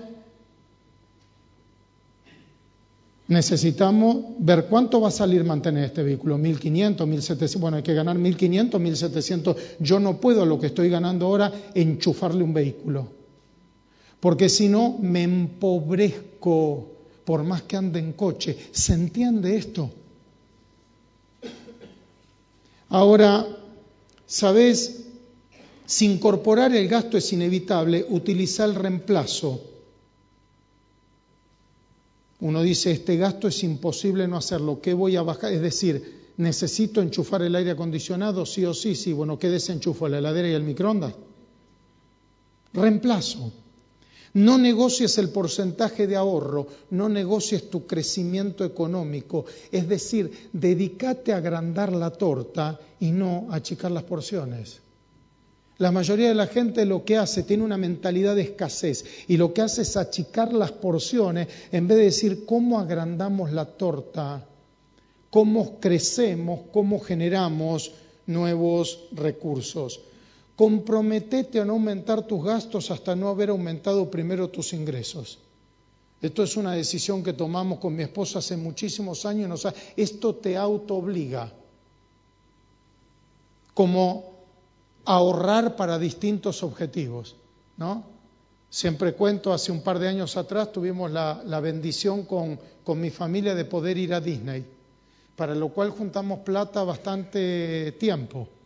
necesitamos 3.28 4.18
ver 4.40 4.66
cuánto 4.66 5.00
va 5.00 5.10
a 5.10 5.12
salir 5.12 5.44
mantener 5.44 5.84
este 5.84 6.02
vehículo, 6.02 6.40
1.500, 6.40 6.98
1.700, 6.98 7.60
bueno, 7.60 7.78
hay 7.78 7.84
que 7.84 7.94
ganar 7.94 8.18
1.500, 8.18 8.72
1.700, 8.72 9.56
yo 9.80 10.00
no 10.00 10.18
puedo 10.18 10.44
lo 10.44 10.60
que 10.60 10.66
estoy 10.66 10.90
ganando 10.90 11.28
ahora 11.28 11.52
enchufarle 11.76 12.44
un 12.44 12.56
vehículo 12.56 13.21
porque 14.22 14.48
si 14.48 14.70
no 14.70 14.98
me 15.02 15.24
empobrezco 15.24 16.88
por 17.26 17.44
más 17.44 17.64
que 17.64 17.76
ande 17.76 18.00
en 18.00 18.14
coche. 18.14 18.58
¿Se 18.72 18.94
entiende 18.94 19.58
esto? 19.58 19.92
Ahora, 22.90 23.48
¿sabes? 24.26 25.06
Si 25.86 26.06
incorporar 26.06 26.76
el 26.76 26.88
gasto 26.88 27.18
es 27.18 27.34
inevitable, 27.34 28.06
utiliza 28.10 28.64
el 28.64 28.76
reemplazo. 28.76 29.62
Uno 32.42 32.62
dice, 32.62 32.92
este 32.92 33.18
gasto 33.18 33.48
es 33.48 33.64
imposible 33.64 34.28
no 34.28 34.38
hacerlo, 34.38 34.82
¿qué 34.82 34.94
voy 34.94 35.16
a 35.16 35.22
bajar? 35.22 35.54
Es 35.54 35.62
decir, 35.62 36.32
¿necesito 36.38 37.02
enchufar 37.02 37.44
el 37.44 37.56
aire 37.56 37.72
acondicionado? 37.72 38.46
Sí 38.46 38.66
o 38.66 38.74
sí, 38.74 38.96
sí. 38.96 39.14
Bueno, 39.14 39.38
¿qué 39.38 39.50
desenchufo? 39.50 40.08
¿La 40.08 40.20
heladera 40.20 40.50
y 40.50 40.54
el 40.54 40.64
microondas? 40.64 41.14
Reemplazo. 42.74 43.52
No 44.34 44.58
negocies 44.58 45.18
el 45.18 45.30
porcentaje 45.30 46.08
de 46.08 46.16
ahorro, 46.16 46.68
no 46.92 47.10
negocies 47.10 47.70
tu 47.70 47.86
crecimiento 47.86 48.64
económico. 48.64 49.46
Es 49.72 49.88
decir, 49.90 50.50
dedícate 50.54 51.34
a 51.34 51.38
agrandar 51.38 51.92
la 51.92 52.12
torta 52.12 52.80
y 53.00 53.12
no 53.12 53.48
a 53.50 53.56
achicar 53.56 53.92
las 53.92 54.04
porciones. 54.04 54.80
La 55.80 55.92
mayoría 55.92 56.30
de 56.30 56.36
la 56.36 56.48
gente 56.48 56.86
lo 56.86 57.04
que 57.04 57.18
hace 57.18 57.44
tiene 57.44 57.64
una 57.64 57.78
mentalidad 57.78 58.36
de 58.36 58.44
escasez 58.44 59.04
y 59.28 59.36
lo 59.36 59.52
que 59.52 59.64
hace 59.64 59.82
es 59.82 59.98
achicar 59.98 60.54
las 60.54 60.72
porciones 60.72 61.48
en 61.72 61.88
vez 61.88 61.98
de 61.98 62.04
decir 62.04 62.46
cómo 62.46 62.80
agrandamos 62.80 63.52
la 63.52 63.66
torta, 63.66 64.46
cómo 65.32 65.80
crecemos, 65.80 66.62
cómo 66.72 67.00
generamos 67.00 67.94
nuevos 68.28 69.00
recursos. 69.12 70.02
Comprometete 70.62 71.60
a 71.60 71.66
no 71.66 71.74
aumentar 71.74 72.22
tus 72.22 72.44
gastos 72.44 72.92
hasta 72.92 73.16
no 73.16 73.30
haber 73.30 73.50
aumentado 73.50 74.12
primero 74.12 74.50
tus 74.50 74.74
ingresos. 74.74 75.40
Esto 76.22 76.44
es 76.44 76.56
una 76.56 76.74
decisión 76.74 77.24
que 77.24 77.34
tomamos 77.34 77.80
con 77.80 77.96
mi 77.96 78.04
esposa 78.04 78.38
hace 78.38 78.58
muchísimos 78.58 79.26
años. 79.26 79.66
esto 79.98 80.36
te 80.36 80.56
auto 80.58 80.98
obliga 80.98 81.52
como 83.74 84.36
ahorrar 85.06 85.76
para 85.76 85.98
distintos 85.98 86.62
objetivos, 86.62 87.36
¿no? 87.78 88.04
Siempre 88.70 89.16
cuento, 89.16 89.54
hace 89.54 89.72
un 89.72 89.82
par 89.82 89.98
de 89.98 90.10
años 90.10 90.38
atrás 90.38 90.72
tuvimos 90.72 91.10
la, 91.10 91.60
bendición 91.60 92.24
con 92.24 93.02
mi 93.02 93.10
familia 93.10 93.56
de 93.56 93.66
poder 93.66 93.98
ir 93.98 94.14
a 94.14 94.22
Disney, 94.22 94.64
para 95.36 95.56
lo 95.56 95.70
cual 95.70 95.90
juntamos 95.90 96.42
plata 96.42 96.84
bastante 96.84 97.94
tiempo. 97.94 98.61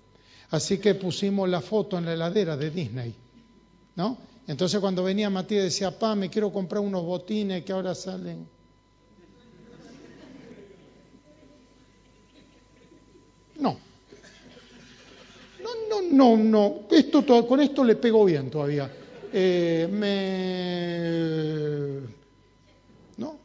Así 0.51 0.77
que 0.77 0.95
pusimos 0.95 1.49
la 1.49 1.61
foto 1.61 1.97
en 1.97 2.05
la 2.05 2.13
heladera 2.13 2.55
de 2.55 2.69
Disney, 2.69 3.15
¿no? 3.95 4.17
Entonces 4.47 4.79
cuando 4.79 5.03
venía 5.03 5.29
Matías 5.29 5.63
decía, 5.63 5.97
pa, 5.97 6.15
me 6.15 6.29
quiero 6.29 6.51
comprar 6.51 6.81
unos 6.81 7.03
botines 7.03 7.63
que 7.63 7.73
ahora 7.73 7.95
salen. 7.95 8.47
No. 13.59 13.77
No, 15.63 15.69
no, 15.89 16.01
no, 16.11 16.37
no. 16.37 16.81
Esto, 16.91 17.47
con 17.47 17.59
esto 17.59 17.83
le 17.83 17.95
pego 17.95 18.25
bien 18.25 18.49
todavía. 18.51 18.91
Eh, 19.33 19.87
me... 19.91 20.05
¿No? 23.17 23.37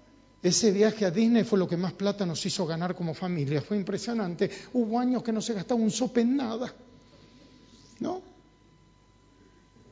Ese 0.42 0.70
viaje 0.70 1.06
a 1.06 1.10
Disney 1.10 1.44
fue 1.44 1.58
lo 1.58 1.66
que 1.66 1.76
más 1.76 1.94
plata 1.94 2.26
nos 2.26 2.44
hizo 2.44 2.66
ganar 2.66 2.94
como 2.94 3.14
familia. 3.14 3.62
Fue 3.62 3.76
impresionante. 3.76 4.50
Hubo 4.74 4.98
años 4.98 5.22
que 5.22 5.32
no 5.32 5.40
se 5.40 5.54
gastaba 5.54 5.80
un 5.80 5.90
sope 5.90 6.20
en 6.20 6.36
nada. 6.36 6.74
¿No? 8.00 8.22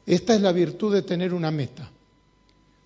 Esta 0.09 0.35
es 0.35 0.41
la 0.41 0.53
virtud 0.53 0.95
de 0.95 1.03
tener 1.03 1.35
una 1.35 1.51
meta. 1.51 1.87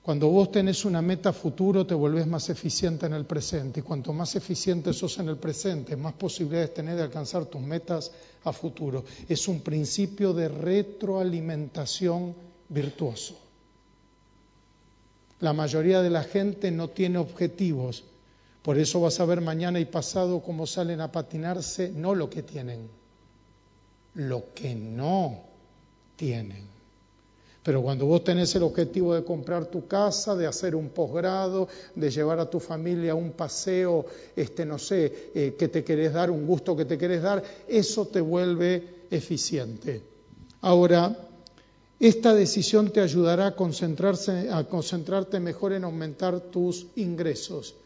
Cuando 0.02 0.26
vos 0.26 0.50
tenés 0.50 0.84
una 0.84 1.00
meta 1.00 1.32
futuro, 1.32 1.86
te 1.86 1.94
volvés 1.94 2.26
más 2.26 2.48
eficiente 2.48 3.06
en 3.06 3.12
el 3.12 3.26
presente. 3.26 3.78
Y 3.78 3.84
cuanto 3.84 4.12
más 4.12 4.34
eficiente 4.34 4.92
sos 4.92 5.20
en 5.20 5.28
el 5.28 5.36
presente, 5.36 5.94
más 5.94 6.14
posibilidades 6.14 6.74
tenés 6.74 6.96
de 6.96 7.02
alcanzar 7.02 7.44
tus 7.46 7.60
metas 7.60 8.10
a 8.42 8.52
futuro. 8.52 9.04
Es 9.28 9.46
un 9.46 9.60
principio 9.60 10.32
de 10.32 10.48
retroalimentación 10.48 12.34
virtuoso. 12.68 13.38
La 15.38 15.52
mayoría 15.52 16.02
de 16.02 16.10
la 16.10 16.24
gente 16.24 16.72
no 16.72 16.88
tiene 16.88 17.18
objetivos. 17.18 18.02
Por 18.62 18.80
eso 18.80 19.00
vas 19.00 19.20
a 19.20 19.26
ver 19.26 19.40
mañana 19.40 19.78
y 19.78 19.84
pasado 19.84 20.42
cómo 20.42 20.66
salen 20.66 21.00
a 21.00 21.12
patinarse, 21.12 21.92
no 21.94 22.16
lo 22.16 22.28
que 22.28 22.42
tienen, 22.42 22.88
lo 24.14 24.52
que 24.54 24.74
no 24.74 25.38
tienen. 26.16 26.81
Pero 27.62 27.80
cuando 27.80 28.06
vos 28.06 28.24
tenés 28.24 28.54
el 28.56 28.64
objetivo 28.64 29.14
de 29.14 29.22
comprar 29.22 29.66
tu 29.66 29.86
casa, 29.86 30.34
de 30.34 30.46
hacer 30.46 30.74
un 30.74 30.88
posgrado, 30.88 31.68
de 31.94 32.10
llevar 32.10 32.40
a 32.40 32.50
tu 32.50 32.58
familia 32.58 33.12
a 33.12 33.14
un 33.14 33.32
paseo, 33.32 34.04
este, 34.34 34.66
no 34.66 34.78
sé, 34.78 35.30
eh, 35.34 35.54
que 35.56 35.68
te 35.68 35.84
querés 35.84 36.12
dar, 36.12 36.30
un 36.30 36.44
gusto 36.44 36.76
que 36.76 36.84
te 36.84 36.98
querés 36.98 37.22
dar, 37.22 37.42
eso 37.68 38.06
te 38.06 38.20
vuelve 38.20 39.06
eficiente. 39.10 40.02
Ahora, 40.60 41.16
esta 42.00 42.34
decisión 42.34 42.90
te 42.90 43.00
ayudará 43.00 43.46
a, 43.46 43.54
concentrarse, 43.54 44.48
a 44.50 44.64
concentrarte 44.64 45.38
mejor 45.38 45.72
en 45.72 45.84
aumentar 45.84 46.40
tus 46.40 46.86
ingresos. 46.96 47.76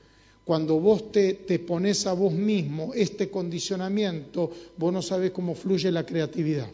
Cuando 0.46 0.80
vos 0.80 1.12
te, 1.12 1.34
te 1.34 1.58
pones 1.58 2.06
a 2.06 2.14
vos 2.14 2.32
mismo 2.32 2.94
este 2.94 3.28
condicionamiento, 3.28 4.50
vos 4.78 4.90
no 4.90 5.02
sabes 5.02 5.32
cómo 5.32 5.54
fluye 5.54 5.92
la 5.92 6.06
creatividad. 6.06 6.68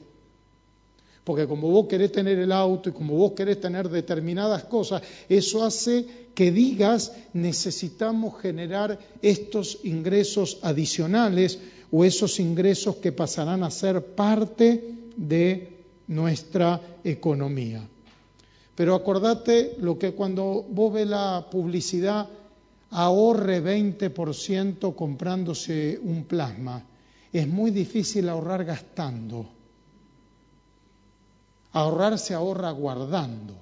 Porque 1.25 1.47
como 1.47 1.71
vos 1.71 1.87
querés 1.87 2.11
tener 2.11 2.39
el 2.39 2.51
auto 2.51 2.89
y 2.89 2.93
como 2.93 3.15
vos 3.15 3.33
querés 3.33 3.61
tener 3.61 3.89
determinadas 3.89 4.65
cosas, 4.65 5.03
eso 5.29 5.65
hace 5.65 6.05
que 6.35 6.51
digas 6.51 7.13
necesitamos 7.33 8.41
generar 8.41 8.99
estos 9.21 9.79
ingresos 9.85 10.59
adicionales 10.63 11.59
o 11.93 12.05
esos 12.05 12.41
ingresos 12.41 12.97
que 12.97 13.13
pasarán 13.13 13.63
a 13.63 13.71
ser 13.71 14.15
parte 14.15 14.95
de 15.17 15.69
nuestra 16.09 16.81
economía. 17.05 17.87
Pero 18.75 18.95
acordate 18.95 19.77
lo 19.79 19.99
que 19.99 20.13
cuando 20.13 20.65
vos 20.69 20.93
ves 20.93 21.07
la 21.07 21.47
publicidad 21.51 22.29
ahorre 22.91 23.63
20% 23.63 24.95
comprándose 24.95 26.01
un 26.03 26.25
plasma. 26.25 26.83
Es 27.33 27.47
muy 27.49 27.71
difícil 27.71 28.29
ahorrar 28.29 28.65
gastando. 28.65 29.62
Ahorrar 31.73 32.19
se 32.19 32.35
ahorra 32.35 32.71
guardando. 32.71 33.55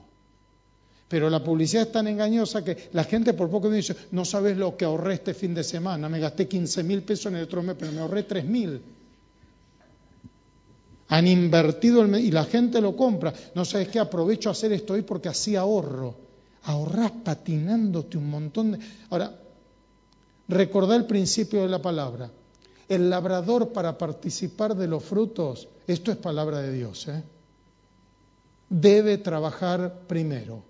Pero 1.09 1.29
la 1.29 1.43
publicidad 1.43 1.85
es 1.85 1.93
tan 1.93 2.07
engañosa 2.07 2.63
que 2.65 2.89
la 2.93 3.05
gente 3.05 3.35
por 3.35 3.51
poco 3.51 3.69
dice, 3.69 3.97
no 4.13 4.25
sabes 4.25 4.57
lo 4.57 4.77
que 4.77 4.85
ahorré 4.85 5.15
este 5.15 5.35
fin 5.35 5.55
de 5.55 5.65
semana, 5.65 6.09
me 6.09 6.21
gasté 6.21 6.47
15 6.47 6.85
mil 6.85 7.03
pesos 7.03 7.27
en 7.27 7.37
el 7.37 7.45
otro 7.45 7.63
mes, 7.63 7.75
pero 7.79 7.91
me 7.91 8.01
ahorré 8.01 8.23
3 8.23 8.45
mil. 8.45 8.81
Han 11.09 11.27
invertido 11.27 12.03
el, 12.03 12.15
y 12.15 12.31
la 12.31 12.45
gente 12.45 12.81
lo 12.81 12.95
compra. 12.95 13.35
No 13.57 13.65
sabes 13.65 13.89
qué, 13.89 13.99
aprovecho 13.99 14.51
hacer 14.51 14.73
esto 14.73 14.93
hoy 14.93 15.03
porque 15.03 15.29
así 15.29 15.57
ahorro 15.57 16.31
ahorrás 16.65 17.11
patinándote 17.25 18.19
un 18.19 18.31
montón 18.31 18.73
de... 18.73 18.79
Ahora, 19.11 19.35
recordá 20.49 20.97
el 20.97 21.07
principio 21.07 21.63
de 21.63 21.69
la 21.69 21.81
palabra. 21.81 22.31
El 22.89 23.09
labrador 23.09 23.73
para 23.73 23.97
participar 23.97 24.77
de 24.77 24.89
los 24.89 25.03
frutos, 25.05 25.69
esto 25.87 26.11
es 26.11 26.19
palabra 26.19 26.61
de 26.61 26.73
Dios, 26.73 27.09
¿eh? 27.09 27.23
Debe 28.71 29.19
trabajar 29.19 30.05
primero. 30.07 30.63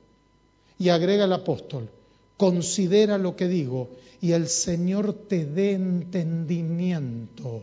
Y 0.78 0.88
agrega 0.88 1.26
el 1.26 1.32
apóstol, 1.32 1.88
considera 2.36 3.18
lo 3.18 3.36
que 3.36 3.46
digo 3.46 3.90
y 4.20 4.32
el 4.32 4.48
Señor 4.48 5.12
te 5.12 5.44
dé 5.46 5.72
entendimiento 5.72 7.62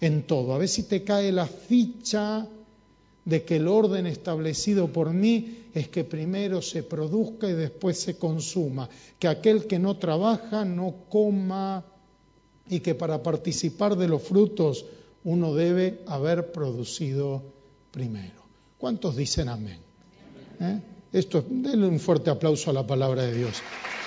en 0.00 0.22
todo. 0.22 0.54
A 0.54 0.58
ver 0.58 0.68
si 0.68 0.84
te 0.84 1.04
cae 1.04 1.32
la 1.32 1.46
ficha 1.46 2.46
de 3.24 3.44
que 3.44 3.56
el 3.56 3.68
orden 3.68 4.06
establecido 4.06 4.88
por 4.88 5.12
mí 5.12 5.66
es 5.74 5.88
que 5.88 6.04
primero 6.04 6.62
se 6.62 6.82
produzca 6.82 7.48
y 7.48 7.52
después 7.52 8.00
se 8.00 8.16
consuma, 8.16 8.88
que 9.18 9.28
aquel 9.28 9.66
que 9.66 9.78
no 9.78 9.98
trabaja 9.98 10.64
no 10.64 10.94
coma 11.08 11.84
y 12.68 12.80
que 12.80 12.94
para 12.94 13.22
participar 13.22 13.96
de 13.96 14.08
los 14.08 14.22
frutos 14.22 14.86
uno 15.22 15.54
debe 15.54 16.00
haber 16.06 16.50
producido 16.50 17.42
primero. 17.90 18.39
¿Cuántos 18.80 19.14
dicen 19.14 19.50
amén? 19.50 19.76
¿Eh? 20.58 20.80
Esto, 21.12 21.44
denle 21.46 21.86
un 21.86 22.00
fuerte 22.00 22.30
aplauso 22.30 22.70
a 22.70 22.72
la 22.72 22.86
palabra 22.86 23.24
de 23.24 23.34
Dios. 23.34 23.60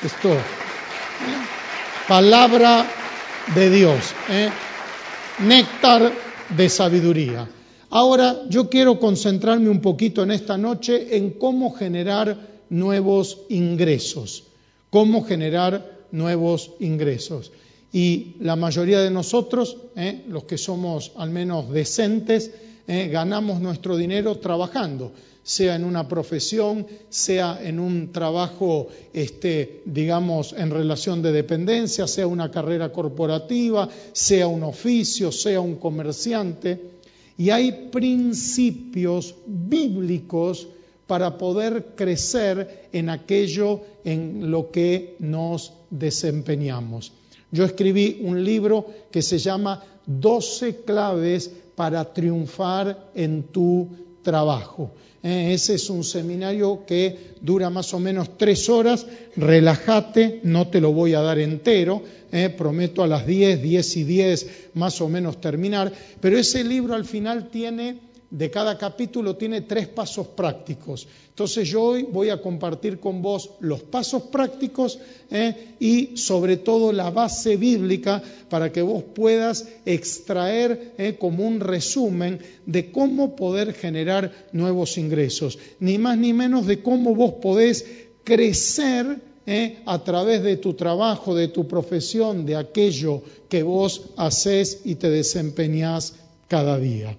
Esto, 0.03 0.33
¿eh? 0.33 0.39
palabra 2.07 2.83
de 3.53 3.69
Dios, 3.69 3.99
¿eh? 4.31 4.49
néctar 5.45 6.11
de 6.57 6.69
sabiduría. 6.69 7.47
Ahora 7.91 8.45
yo 8.49 8.67
quiero 8.67 8.99
concentrarme 8.99 9.69
un 9.69 9.79
poquito 9.79 10.23
en 10.23 10.31
esta 10.31 10.57
noche 10.57 11.17
en 11.17 11.33
cómo 11.37 11.75
generar 11.75 12.35
nuevos 12.69 13.41
ingresos, 13.49 14.45
cómo 14.89 15.23
generar 15.23 16.07
nuevos 16.11 16.71
ingresos. 16.79 17.51
Y 17.91 18.37
la 18.39 18.55
mayoría 18.55 19.01
de 19.01 19.11
nosotros, 19.11 19.77
los 20.27 20.45
que 20.45 20.57
somos 20.57 21.11
al 21.15 21.29
menos 21.29 21.69
decentes, 21.69 22.49
¿eh? 22.87 23.09
ganamos 23.09 23.61
nuestro 23.61 23.97
dinero 23.97 24.37
trabajando, 24.37 25.11
sea 25.43 25.75
en 25.75 25.83
una 25.83 26.07
profesión, 26.07 26.87
sea 27.09 27.59
en 27.61 27.79
un 27.79 28.11
trabajo, 28.11 28.87
este, 29.11 29.81
digamos, 29.85 30.53
en 30.57 30.69
relación 30.69 31.21
de 31.21 31.31
dependencia, 31.31 32.07
sea 32.07 32.27
una 32.27 32.49
carrera 32.49 32.91
corporativa, 32.91 33.89
sea 34.11 34.47
un 34.47 34.63
oficio, 34.63 35.31
sea 35.31 35.59
un 35.59 35.75
comerciante. 35.75 36.93
Y 37.37 37.49
hay 37.49 37.89
principios 37.91 39.35
bíblicos 39.45 40.67
para 41.07 41.37
poder 41.37 41.93
crecer 41.95 42.87
en 42.93 43.09
aquello 43.09 43.81
en 44.05 44.49
lo 44.49 44.71
que 44.71 45.15
nos 45.19 45.73
desempeñamos. 45.89 47.11
Yo 47.51 47.65
escribí 47.65 48.21
un 48.23 48.43
libro 48.43 48.85
que 49.11 49.21
se 49.21 49.37
llama 49.37 49.83
12 50.05 50.77
claves 50.77 51.51
para 51.75 52.13
triunfar 52.13 53.11
en 53.15 53.43
tu 53.43 53.89
trabajo. 54.21 54.91
Eh, 55.21 55.53
ese 55.53 55.75
es 55.75 55.89
un 55.89 56.03
seminario 56.03 56.85
que 56.85 57.35
dura 57.39 57.69
más 57.69 57.93
o 57.93 57.99
menos 57.99 58.37
tres 58.37 58.69
horas. 58.69 59.05
Relájate, 59.37 60.41
no 60.43 60.67
te 60.67 60.81
lo 60.81 60.91
voy 60.91 61.13
a 61.13 61.21
dar 61.21 61.39
entero. 61.39 62.03
Eh, 62.31 62.49
prometo 62.49 63.03
a 63.03 63.07
las 63.07 63.25
10, 63.25 63.61
10 63.61 63.97
y 63.97 64.03
10 64.03 64.49
más 64.73 64.99
o 65.01 65.07
menos 65.07 65.39
terminar. 65.39 65.93
Pero 66.19 66.37
ese 66.37 66.63
libro 66.63 66.93
al 66.93 67.05
final 67.05 67.49
tiene 67.49 67.99
de 68.33 68.49
cada 68.49 68.79
capítulo 68.79 69.35
tiene 69.35 69.61
tres 69.61 69.87
pasos 69.87 70.25
prácticos. 70.25 71.07
Entonces 71.29 71.69
yo 71.69 71.83
hoy 71.83 72.01
voy 72.01 72.29
a 72.29 72.41
compartir 72.41 72.99
con 72.99 73.21
vos 73.21 73.51
los 73.59 73.83
pasos 73.83 74.23
prácticos 74.23 74.97
eh, 75.29 75.75
y 75.79 76.17
sobre 76.17 76.57
todo 76.57 76.91
la 76.91 77.11
base 77.11 77.57
bíblica 77.57 78.23
para 78.49 78.71
que 78.71 78.81
vos 78.81 79.03
puedas 79.13 79.67
extraer 79.85 80.93
eh, 80.97 81.15
como 81.19 81.45
un 81.45 81.59
resumen 81.59 82.39
de 82.65 82.91
cómo 82.91 83.35
poder 83.35 83.71
generar 83.75 84.31
nuevos 84.51 84.97
ingresos. 84.97 85.59
Ni 85.79 85.99
más 85.99 86.17
ni 86.17 86.33
menos 86.33 86.65
de 86.65 86.81
cómo 86.81 87.13
vos 87.13 87.33
podés 87.33 87.85
crecer 88.23 89.21
eh, 89.45 89.77
a 89.85 90.03
través 90.03 90.41
de 90.41 90.57
tu 90.57 90.73
trabajo, 90.73 91.35
de 91.35 91.49
tu 91.49 91.67
profesión, 91.67 92.47
de 92.47 92.55
aquello 92.55 93.21
que 93.47 93.61
vos 93.61 94.09
haces 94.17 94.81
y 94.85 94.95
te 94.95 95.11
desempeñás 95.11 96.15
cada 96.47 96.79
día 96.79 97.15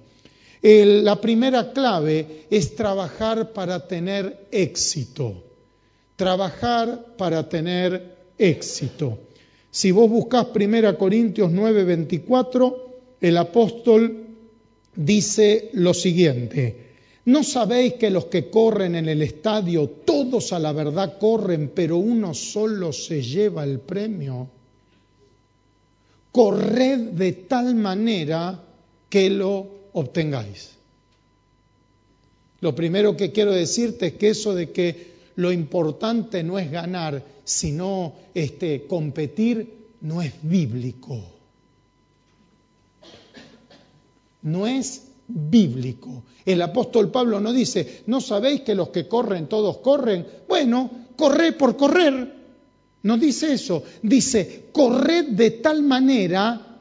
la 0.64 1.20
primera 1.20 1.72
clave 1.72 2.46
es 2.50 2.74
trabajar 2.74 3.52
para 3.52 3.86
tener 3.86 4.46
éxito. 4.50 5.44
Trabajar 6.16 7.16
para 7.18 7.46
tener 7.46 8.16
éxito. 8.38 9.18
Si 9.70 9.90
vos 9.90 10.08
buscás 10.08 10.46
1 10.54 10.96
Corintios 10.96 11.50
9, 11.50 11.84
24, 11.84 12.88
el 13.20 13.36
apóstol 13.36 14.26
dice 14.96 15.68
lo 15.74 15.92
siguiente. 15.92 16.84
¿No 17.26 17.42
sabéis 17.42 17.94
que 17.94 18.08
los 18.08 18.26
que 18.26 18.48
corren 18.48 18.94
en 18.94 19.08
el 19.08 19.20
estadio, 19.20 19.88
todos 19.88 20.52
a 20.54 20.58
la 20.58 20.72
verdad 20.72 21.18
corren, 21.18 21.72
pero 21.74 21.98
uno 21.98 22.32
solo 22.32 22.90
se 22.92 23.20
lleva 23.20 23.64
el 23.64 23.80
premio? 23.80 24.48
Corred 26.32 26.98
de 26.98 27.32
tal 27.32 27.74
manera 27.74 28.62
que 29.10 29.28
lo 29.28 29.83
obtengáis. 29.94 30.70
Lo 32.60 32.74
primero 32.74 33.16
que 33.16 33.32
quiero 33.32 33.52
decirte 33.52 34.08
es 34.08 34.12
que 34.14 34.28
eso 34.30 34.54
de 34.54 34.70
que 34.70 35.14
lo 35.36 35.50
importante 35.50 36.42
no 36.42 36.58
es 36.58 36.70
ganar, 36.70 37.22
sino 37.44 38.14
este, 38.34 38.86
competir, 38.86 39.88
no 40.02 40.22
es 40.22 40.32
bíblico. 40.42 41.20
No 44.42 44.66
es 44.66 45.02
bíblico. 45.26 46.24
El 46.44 46.60
apóstol 46.62 47.10
Pablo 47.10 47.40
no 47.40 47.52
dice, 47.52 48.02
¿no 48.06 48.20
sabéis 48.20 48.60
que 48.62 48.74
los 48.74 48.90
que 48.90 49.08
corren 49.08 49.46
todos 49.48 49.78
corren? 49.78 50.26
Bueno, 50.48 50.90
corre 51.16 51.52
por 51.52 51.76
correr. 51.76 52.34
No 53.02 53.18
dice 53.18 53.52
eso. 53.52 53.82
Dice, 54.02 54.66
corred 54.72 55.28
de 55.28 55.50
tal 55.52 55.82
manera 55.82 56.80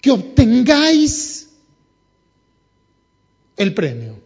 que 0.00 0.10
obtengáis 0.10 1.53
el 3.56 3.74
premio. 3.74 4.18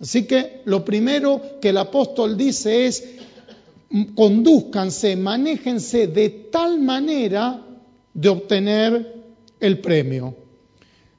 Así 0.00 0.26
que 0.26 0.62
lo 0.64 0.84
primero 0.84 1.58
que 1.60 1.70
el 1.70 1.76
apóstol 1.78 2.36
dice 2.36 2.86
es, 2.86 3.04
conduzcanse, 4.14 5.16
manéjense 5.16 6.06
de 6.06 6.28
tal 6.52 6.80
manera 6.80 7.64
de 8.14 8.28
obtener 8.28 9.24
el 9.60 9.80
premio. 9.80 10.36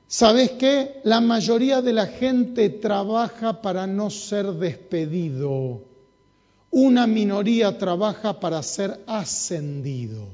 ¿Sabes 0.07 0.51
qué? 0.51 1.01
La 1.03 1.21
mayoría 1.21 1.81
de 1.81 1.93
la 1.93 2.07
gente 2.07 2.69
trabaja 2.69 3.61
para 3.61 3.85
no 3.85 4.09
ser 4.09 4.47
despedido. 4.53 5.83
Una 6.71 7.05
minoría 7.05 7.77
trabaja 7.77 8.39
para 8.39 8.63
ser 8.63 9.01
ascendido. 9.05 10.27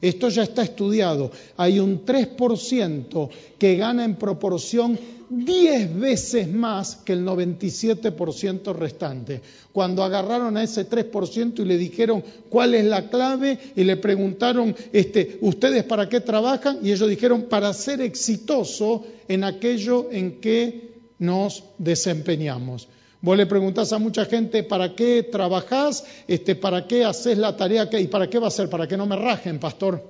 Esto 0.00 0.28
ya 0.28 0.42
está 0.42 0.62
estudiado. 0.62 1.30
Hay 1.56 1.78
un 1.78 2.04
3% 2.04 3.28
que 3.58 3.76
gana 3.76 4.04
en 4.04 4.16
proporción 4.16 4.98
10 5.28 5.98
veces 5.98 6.48
más 6.52 6.96
que 6.96 7.12
el 7.12 7.24
97% 7.24 8.74
restante. 8.74 9.40
Cuando 9.72 10.04
agarraron 10.04 10.56
a 10.56 10.62
ese 10.62 10.88
3% 10.88 11.60
y 11.60 11.64
le 11.64 11.78
dijeron 11.78 12.22
cuál 12.48 12.74
es 12.74 12.84
la 12.84 13.08
clave 13.08 13.58
y 13.74 13.84
le 13.84 13.96
preguntaron, 13.96 14.74
este, 14.92 15.38
¿ustedes 15.40 15.84
para 15.84 16.08
qué 16.08 16.20
trabajan? 16.20 16.78
Y 16.82 16.92
ellos 16.92 17.08
dijeron, 17.08 17.42
para 17.44 17.72
ser 17.72 18.00
exitoso 18.00 19.04
en 19.28 19.44
aquello 19.44 20.08
en 20.12 20.40
que 20.40 20.92
nos 21.18 21.64
desempeñamos. 21.78 22.88
Vos 23.20 23.36
le 23.36 23.46
preguntás 23.46 23.92
a 23.92 23.98
mucha 23.98 24.24
gente, 24.26 24.62
¿para 24.62 24.94
qué 24.94 25.22
trabajás? 25.22 26.04
Este, 26.28 26.54
¿Para 26.54 26.86
qué 26.86 27.04
haces 27.04 27.38
la 27.38 27.56
tarea? 27.56 27.88
¿Y 27.98 28.06
para 28.08 28.28
qué 28.28 28.38
va 28.38 28.48
a 28.48 28.50
ser? 28.50 28.68
¿Para 28.68 28.86
que 28.86 28.96
no 28.96 29.06
me 29.06 29.16
rajen, 29.16 29.58
pastor? 29.58 30.02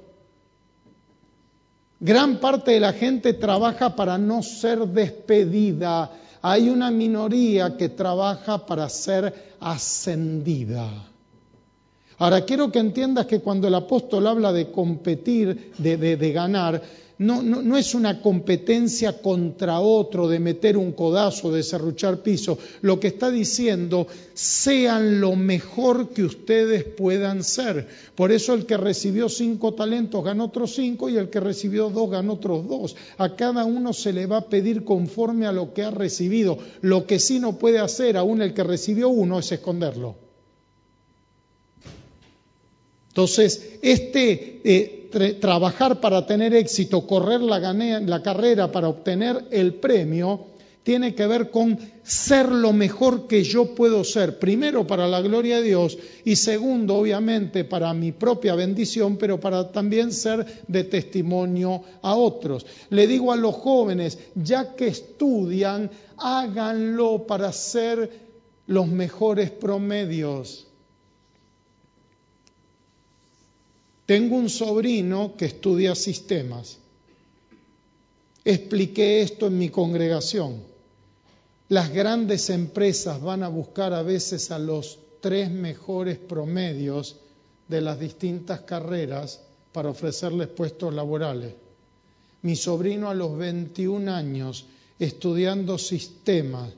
Gran 1.98 2.38
parte 2.38 2.72
de 2.72 2.80
la 2.80 2.92
gente 2.92 3.32
trabaja 3.32 3.96
para 3.96 4.18
no 4.18 4.42
ser 4.42 4.80
despedida. 4.80 6.10
Hay 6.42 6.68
una 6.68 6.90
minoría 6.90 7.76
que 7.76 7.88
trabaja 7.88 8.66
para 8.66 8.88
ser 8.88 9.54
ascendida. 9.60 10.90
Ahora 12.18 12.44
quiero 12.44 12.70
que 12.70 12.78
entiendas 12.78 13.26
que 13.26 13.40
cuando 13.40 13.68
el 13.68 13.74
apóstol 13.74 14.26
habla 14.26 14.52
de 14.52 14.70
competir, 14.70 15.72
de, 15.78 15.96
de 15.96 16.32
ganar, 16.32 16.82
no, 17.18 17.78
es 17.78 17.94
una 17.94 18.20
competencia 18.20 19.22
contra 19.22 19.80
otro 19.80 20.28
de 20.28 20.38
meter 20.38 20.76
un 20.76 20.92
codazo, 20.92 21.50
de 21.50 21.62
serruchar 21.62 22.22
piso. 22.22 22.58
Lo 22.82 23.00
que 23.00 23.08
está 23.08 23.30
diciendo, 23.30 24.06
sean 24.34 25.18
lo 25.18 25.34
mejor 25.34 26.10
que 26.10 26.24
ustedes 26.24 26.84
puedan 26.84 27.42
ser. 27.42 27.88
Por 28.14 28.32
eso 28.32 28.52
el 28.52 28.66
que 28.66 28.76
recibió 28.76 29.30
cinco 29.30 29.72
talentos 29.72 30.22
ganó 30.22 30.44
otros 30.44 30.74
cinco 30.74 31.08
y 31.08 31.16
el 31.16 31.30
que 31.30 31.40
recibió 31.40 31.88
dos 31.88 32.10
ganó 32.10 32.34
otros 32.34 32.68
dos. 32.68 32.96
A 33.16 33.34
cada 33.34 33.64
uno 33.64 33.94
se 33.94 34.12
le 34.12 34.26
va 34.26 34.38
a 34.38 34.48
pedir 34.48 34.84
conforme 34.84 35.46
a 35.46 35.52
lo 35.52 35.72
que 35.72 35.84
ha 35.84 35.90
recibido. 35.90 36.58
Lo 36.82 37.06
que 37.06 37.18
sí 37.18 37.40
no 37.40 37.56
puede 37.58 37.78
hacer 37.78 38.18
aún 38.18 38.42
el 38.42 38.52
que 38.52 38.62
recibió 38.62 39.08
uno 39.08 39.38
es 39.38 39.50
esconderlo. 39.52 40.16
Entonces, 43.08 43.78
este 43.80 44.60
eh, 44.62 44.95
trabajar 45.40 46.00
para 46.00 46.26
tener 46.26 46.54
éxito, 46.54 47.06
correr 47.06 47.40
la, 47.40 47.58
la 47.72 48.22
carrera 48.22 48.70
para 48.70 48.88
obtener 48.88 49.44
el 49.50 49.74
premio, 49.74 50.46
tiene 50.86 51.16
que 51.16 51.26
ver 51.26 51.50
con 51.50 51.76
ser 52.04 52.48
lo 52.48 52.72
mejor 52.72 53.26
que 53.26 53.42
yo 53.42 53.74
puedo 53.74 54.04
ser, 54.04 54.38
primero 54.38 54.86
para 54.86 55.08
la 55.08 55.20
gloria 55.20 55.56
de 55.56 55.64
Dios 55.64 55.98
y 56.24 56.36
segundo, 56.36 56.94
obviamente, 56.94 57.64
para 57.64 57.92
mi 57.92 58.12
propia 58.12 58.54
bendición, 58.54 59.16
pero 59.16 59.40
para 59.40 59.72
también 59.72 60.12
ser 60.12 60.46
de 60.68 60.84
testimonio 60.84 61.82
a 62.02 62.14
otros. 62.14 62.64
Le 62.90 63.08
digo 63.08 63.32
a 63.32 63.36
los 63.36 63.56
jóvenes, 63.56 64.16
ya 64.36 64.76
que 64.76 64.86
estudian, 64.86 65.90
háganlo 66.18 67.26
para 67.26 67.52
ser 67.52 68.08
los 68.68 68.86
mejores 68.86 69.50
promedios. 69.50 70.65
Tengo 74.06 74.36
un 74.36 74.48
sobrino 74.48 75.36
que 75.36 75.46
estudia 75.46 75.96
sistemas. 75.96 76.78
Expliqué 78.44 79.22
esto 79.22 79.48
en 79.48 79.58
mi 79.58 79.68
congregación. 79.68 80.62
Las 81.68 81.92
grandes 81.92 82.48
empresas 82.50 83.20
van 83.20 83.42
a 83.42 83.48
buscar 83.48 83.92
a 83.92 84.02
veces 84.02 84.52
a 84.52 84.60
los 84.60 85.00
tres 85.20 85.50
mejores 85.50 86.18
promedios 86.18 87.16
de 87.66 87.80
las 87.80 87.98
distintas 87.98 88.60
carreras 88.60 89.40
para 89.72 89.90
ofrecerles 89.90 90.46
puestos 90.46 90.94
laborales. 90.94 91.54
Mi 92.42 92.54
sobrino 92.54 93.10
a 93.10 93.14
los 93.14 93.36
21 93.36 94.12
años, 94.12 94.66
estudiando 95.00 95.78
sistemas 95.78 96.72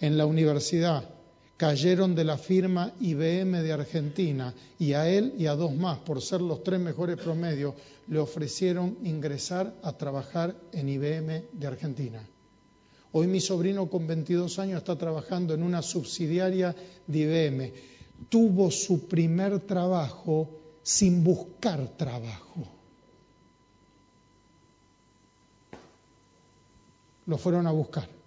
en 0.00 0.16
la 0.16 0.26
universidad, 0.26 1.02
cayeron 1.60 2.14
de 2.14 2.24
la 2.24 2.38
firma 2.38 2.90
IBM 3.00 3.62
de 3.62 3.70
Argentina 3.70 4.54
y 4.78 4.94
a 4.94 5.06
él 5.10 5.34
y 5.36 5.44
a 5.44 5.54
dos 5.54 5.74
más, 5.74 5.98
por 5.98 6.22
ser 6.22 6.40
los 6.40 6.64
tres 6.64 6.80
mejores 6.80 7.18
promedios, 7.18 7.74
le 8.08 8.18
ofrecieron 8.18 8.96
ingresar 9.04 9.74
a 9.82 9.92
trabajar 9.92 10.56
en 10.72 10.88
IBM 10.88 11.42
de 11.52 11.66
Argentina. 11.66 12.26
Hoy 13.12 13.26
mi 13.26 13.40
sobrino 13.40 13.90
con 13.90 14.06
22 14.06 14.58
años 14.58 14.78
está 14.78 14.96
trabajando 14.96 15.52
en 15.52 15.62
una 15.62 15.82
subsidiaria 15.82 16.74
de 17.06 17.18
IBM. 17.18 17.72
Tuvo 18.30 18.70
su 18.70 19.06
primer 19.06 19.60
trabajo 19.60 20.48
sin 20.82 21.22
buscar 21.22 21.88
trabajo. 21.88 22.66
Lo 27.26 27.36
fueron 27.36 27.66
a 27.66 27.70
buscar. 27.70 28.19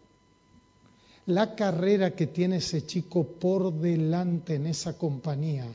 La 1.27 1.55
carrera 1.55 2.15
que 2.15 2.27
tiene 2.27 2.57
ese 2.57 2.85
chico 2.85 3.23
por 3.23 3.73
delante 3.73 4.55
en 4.55 4.67
esa 4.67 4.97
compañía, 4.97 5.65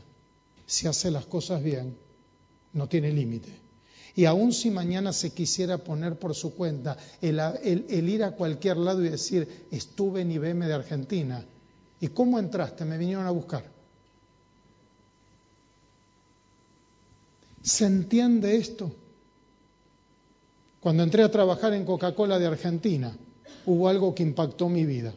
si 0.66 0.86
hace 0.86 1.10
las 1.10 1.24
cosas 1.24 1.62
bien, 1.62 1.96
no 2.74 2.86
tiene 2.86 3.12
límite. 3.12 3.68
Y 4.14 4.24
aun 4.24 4.52
si 4.52 4.70
mañana 4.70 5.12
se 5.12 5.30
quisiera 5.30 5.78
poner 5.78 6.18
por 6.18 6.34
su 6.34 6.54
cuenta 6.54 6.98
el, 7.22 8.08
ir 8.08 8.24
a 8.24 8.32
cualquier 8.32 8.76
lado 8.76 9.02
y 9.04 9.08
decir, 9.08 9.66
estuve 9.70 10.22
en 10.22 10.32
IBM 10.32 10.66
de 10.66 10.74
Argentina, 10.74 11.44
¿y 12.00 12.08
cómo 12.08 12.38
entraste? 12.38 12.84
Me 12.84 12.98
vinieron 12.98 13.26
a 13.26 13.30
buscar. 13.30 13.64
¿Se 17.62 17.86
entiende 17.86 18.56
esto? 18.56 18.92
Cuando 20.80 21.02
entré 21.02 21.22
a 21.22 21.30
trabajar 21.30 21.72
en 21.72 21.84
Coca-Cola 21.84 22.38
de 22.38 22.46
Argentina, 22.46 23.16
hubo 23.66 23.88
algo 23.88 24.14
que 24.14 24.22
impactó 24.22 24.68
mi 24.68 24.84
vida. 24.84 25.14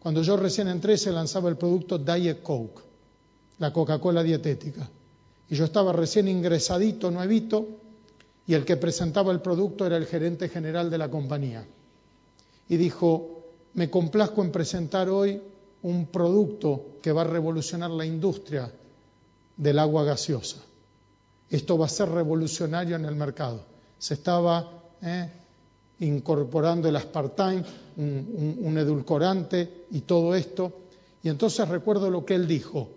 Cuando 0.00 0.22
yo 0.22 0.36
recién 0.36 0.68
entré 0.68 0.96
se 0.96 1.12
lanzaba 1.12 1.48
el 1.48 1.56
producto 1.56 1.98
Diet 1.98 2.42
Coke, 2.42 2.82
la 3.58 3.72
Coca-Cola 3.72 4.22
dietética. 4.22 4.88
Y 5.48 5.54
yo 5.54 5.64
estaba 5.64 5.92
recién 5.92 6.28
ingresadito, 6.28 7.10
nuevito, 7.10 7.66
y 8.46 8.54
el 8.54 8.64
que 8.64 8.76
presentaba 8.76 9.32
el 9.32 9.40
producto 9.40 9.86
era 9.86 9.96
el 9.96 10.06
gerente 10.06 10.48
general 10.48 10.90
de 10.90 10.98
la 10.98 11.10
compañía. 11.10 11.66
Y 12.68 12.76
dijo, 12.76 13.44
me 13.74 13.90
complazco 13.90 14.42
en 14.42 14.52
presentar 14.52 15.08
hoy 15.08 15.40
un 15.82 16.06
producto 16.06 16.98
que 17.02 17.12
va 17.12 17.22
a 17.22 17.24
revolucionar 17.24 17.90
la 17.90 18.06
industria 18.06 18.70
del 19.56 19.78
agua 19.78 20.04
gaseosa. 20.04 20.58
Esto 21.50 21.78
va 21.78 21.86
a 21.86 21.90
ser 21.90 22.08
revolucionario 22.10 22.96
en 22.96 23.04
el 23.04 23.16
mercado. 23.16 23.64
Se 23.98 24.14
estaba 24.14 24.70
eh, 25.02 25.30
incorporando 26.00 26.88
el 26.88 26.96
aspartame, 26.96 27.64
un, 27.96 28.76
edulcorante 28.78 29.86
y 29.90 30.02
todo 30.02 30.34
esto. 30.34 30.72
Y 31.22 31.28
entonces 31.28 31.68
recuerdo 31.68 32.10
lo 32.10 32.24
que 32.24 32.34
él 32.34 32.46
dijo. 32.46 32.90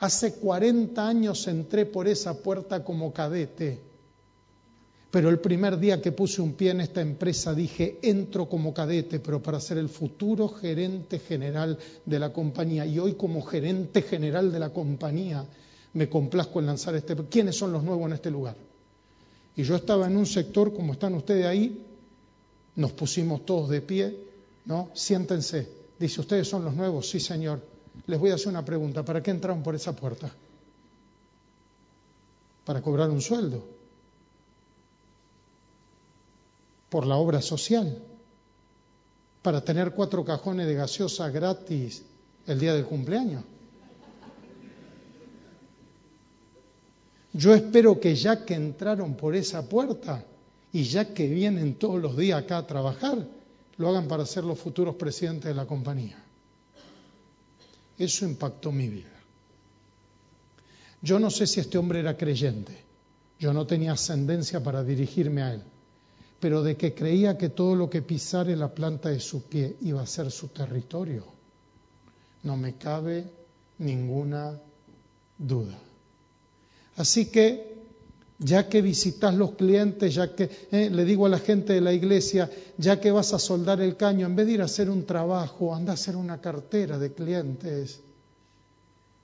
Hace 0.00 0.34
40 0.34 1.06
años 1.06 1.46
entré 1.48 1.86
por 1.86 2.08
esa 2.08 2.34
puerta 2.42 2.84
como 2.84 3.12
cadete, 3.12 3.80
pero 5.10 5.28
el 5.30 5.38
primer 5.38 5.78
día 5.78 6.02
que 6.02 6.12
puse 6.12 6.42
un 6.42 6.52
pie 6.52 6.70
en 6.70 6.82
esta 6.82 7.00
empresa 7.00 7.54
dije, 7.54 7.98
entro 8.02 8.48
como 8.48 8.74
cadete, 8.74 9.20
pero 9.20 9.42
para 9.42 9.58
ser 9.58 9.78
el 9.78 9.88
futuro 9.88 10.48
gerente 10.48 11.18
general 11.18 11.78
de 12.04 12.18
la 12.18 12.32
compañía. 12.32 12.84
Y 12.84 12.98
hoy 12.98 13.14
como 13.14 13.42
gerente 13.42 14.02
general 14.02 14.52
de 14.52 14.58
la 14.58 14.70
compañía 14.70 15.44
me 15.94 16.08
complazco 16.08 16.60
en 16.60 16.66
lanzar 16.66 16.94
este... 16.94 17.16
¿Quiénes 17.16 17.56
son 17.56 17.72
los 17.72 17.82
nuevos 17.82 18.06
en 18.06 18.12
este 18.12 18.30
lugar? 18.30 18.56
Y 19.56 19.62
yo 19.62 19.74
estaba 19.74 20.06
en 20.06 20.16
un 20.16 20.26
sector, 20.26 20.72
como 20.72 20.92
están 20.92 21.14
ustedes 21.14 21.46
ahí, 21.46 21.87
nos 22.78 22.92
pusimos 22.92 23.44
todos 23.44 23.68
de 23.68 23.80
pie, 23.80 24.16
¿no? 24.64 24.90
Siéntense. 24.94 25.68
Dice, 25.98 26.20
¿ustedes 26.20 26.48
son 26.48 26.64
los 26.64 26.74
nuevos? 26.74 27.10
Sí, 27.10 27.18
señor. 27.18 27.60
Les 28.06 28.20
voy 28.20 28.30
a 28.30 28.36
hacer 28.36 28.48
una 28.48 28.64
pregunta. 28.64 29.04
¿Para 29.04 29.20
qué 29.20 29.32
entraron 29.32 29.64
por 29.64 29.74
esa 29.74 29.96
puerta? 29.96 30.32
Para 32.64 32.80
cobrar 32.80 33.10
un 33.10 33.20
sueldo. 33.20 33.66
Por 36.88 37.04
la 37.04 37.16
obra 37.16 37.42
social. 37.42 38.00
Para 39.42 39.60
tener 39.64 39.92
cuatro 39.92 40.24
cajones 40.24 40.68
de 40.68 40.74
gaseosa 40.74 41.30
gratis 41.30 42.04
el 42.46 42.60
día 42.60 42.74
del 42.74 42.84
cumpleaños. 42.84 43.42
Yo 47.32 47.52
espero 47.54 47.98
que 47.98 48.14
ya 48.14 48.44
que 48.44 48.54
entraron 48.54 49.16
por 49.16 49.34
esa 49.34 49.68
puerta, 49.68 50.24
y 50.72 50.84
ya 50.84 51.12
que 51.14 51.26
vienen 51.26 51.74
todos 51.74 52.00
los 52.00 52.16
días 52.16 52.42
acá 52.42 52.58
a 52.58 52.66
trabajar, 52.66 53.26
lo 53.76 53.88
hagan 53.88 54.08
para 54.08 54.26
ser 54.26 54.44
los 54.44 54.58
futuros 54.58 54.96
presidentes 54.96 55.44
de 55.44 55.54
la 55.54 55.66
compañía. 55.66 56.22
Eso 57.96 58.24
impactó 58.24 58.70
mi 58.70 58.88
vida. 58.88 59.10
Yo 61.00 61.18
no 61.18 61.30
sé 61.30 61.46
si 61.46 61.60
este 61.60 61.78
hombre 61.78 62.00
era 62.00 62.16
creyente, 62.16 62.76
yo 63.38 63.52
no 63.52 63.66
tenía 63.66 63.92
ascendencia 63.92 64.62
para 64.62 64.82
dirigirme 64.82 65.42
a 65.42 65.54
él, 65.54 65.62
pero 66.40 66.62
de 66.62 66.76
que 66.76 66.94
creía 66.94 67.38
que 67.38 67.50
todo 67.50 67.76
lo 67.76 67.88
que 67.88 68.02
pisare 68.02 68.56
la 68.56 68.74
planta 68.74 69.08
de 69.10 69.20
su 69.20 69.44
pie 69.44 69.76
iba 69.82 70.02
a 70.02 70.06
ser 70.06 70.30
su 70.30 70.48
territorio, 70.48 71.24
no 72.42 72.56
me 72.56 72.74
cabe 72.74 73.30
ninguna 73.78 74.60
duda. 75.38 75.78
Así 76.96 77.26
que 77.26 77.77
ya 78.38 78.68
que 78.68 78.82
visitas 78.82 79.34
los 79.34 79.52
clientes, 79.52 80.14
ya 80.14 80.34
que 80.34 80.48
eh, 80.70 80.90
le 80.90 81.04
digo 81.04 81.26
a 81.26 81.28
la 81.28 81.38
gente 81.38 81.72
de 81.72 81.80
la 81.80 81.92
iglesia, 81.92 82.48
ya 82.76 83.00
que 83.00 83.10
vas 83.10 83.32
a 83.34 83.38
soldar 83.38 83.80
el 83.80 83.96
caño, 83.96 84.26
en 84.26 84.36
vez 84.36 84.46
de 84.46 84.52
ir 84.52 84.62
a 84.62 84.66
hacer 84.66 84.88
un 84.88 85.04
trabajo, 85.04 85.74
anda 85.74 85.92
a 85.92 85.94
hacer 85.94 86.14
una 86.14 86.40
cartera 86.40 86.98
de 86.98 87.12
clientes. 87.12 88.00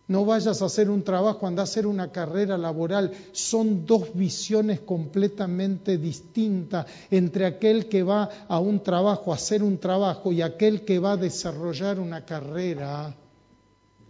No 0.07 0.27
vayas 0.27 0.61
a 0.61 0.67
hacer 0.67 0.91
un 0.91 1.03
trabajo, 1.03 1.47
anda 1.47 1.63
a 1.63 1.65
hacer 1.65 1.87
una 1.87 2.13
carrera 2.13 2.59
laboral. 2.59 3.11
Son 3.33 3.87
dos 3.87 4.13
visiones 4.13 4.81
completamente 4.81 5.97
distintas 5.97 6.87
entre 7.11 7.47
aquel 7.47 7.89
que 7.89 8.03
va 8.03 8.29
a 8.49 8.59
un 8.59 8.83
trabajo, 8.83 9.33
a 9.33 9.37
hacer 9.37 9.63
un 9.63 9.79
trabajo, 9.79 10.31
y 10.31 10.43
aquel 10.43 10.85
que 10.85 10.99
va 10.99 11.13
a 11.13 11.17
desarrollar 11.17 12.01
una 12.01 12.27
carrera 12.27 13.15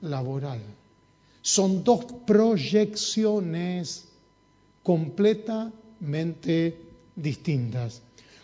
laboral. 0.01 0.61
Son 1.43 1.85
dos 1.85 2.07
proyecciones 2.27 4.14
completamente 4.85 6.79
distintas. 7.17 8.03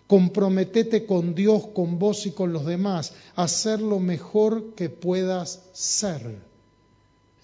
Comprometete 0.09 1.07
con 1.07 1.37
Dios, 1.37 1.69
con 1.69 2.01
vos 2.01 2.27
y 2.27 2.33
con 2.33 2.53
los 2.53 2.67
demás, 2.67 3.13
a 3.37 3.47
ser 3.47 3.81
lo 3.81 4.01
mejor 4.01 4.75
que 4.75 4.89
puedas 4.91 5.63
ser. 5.73 6.41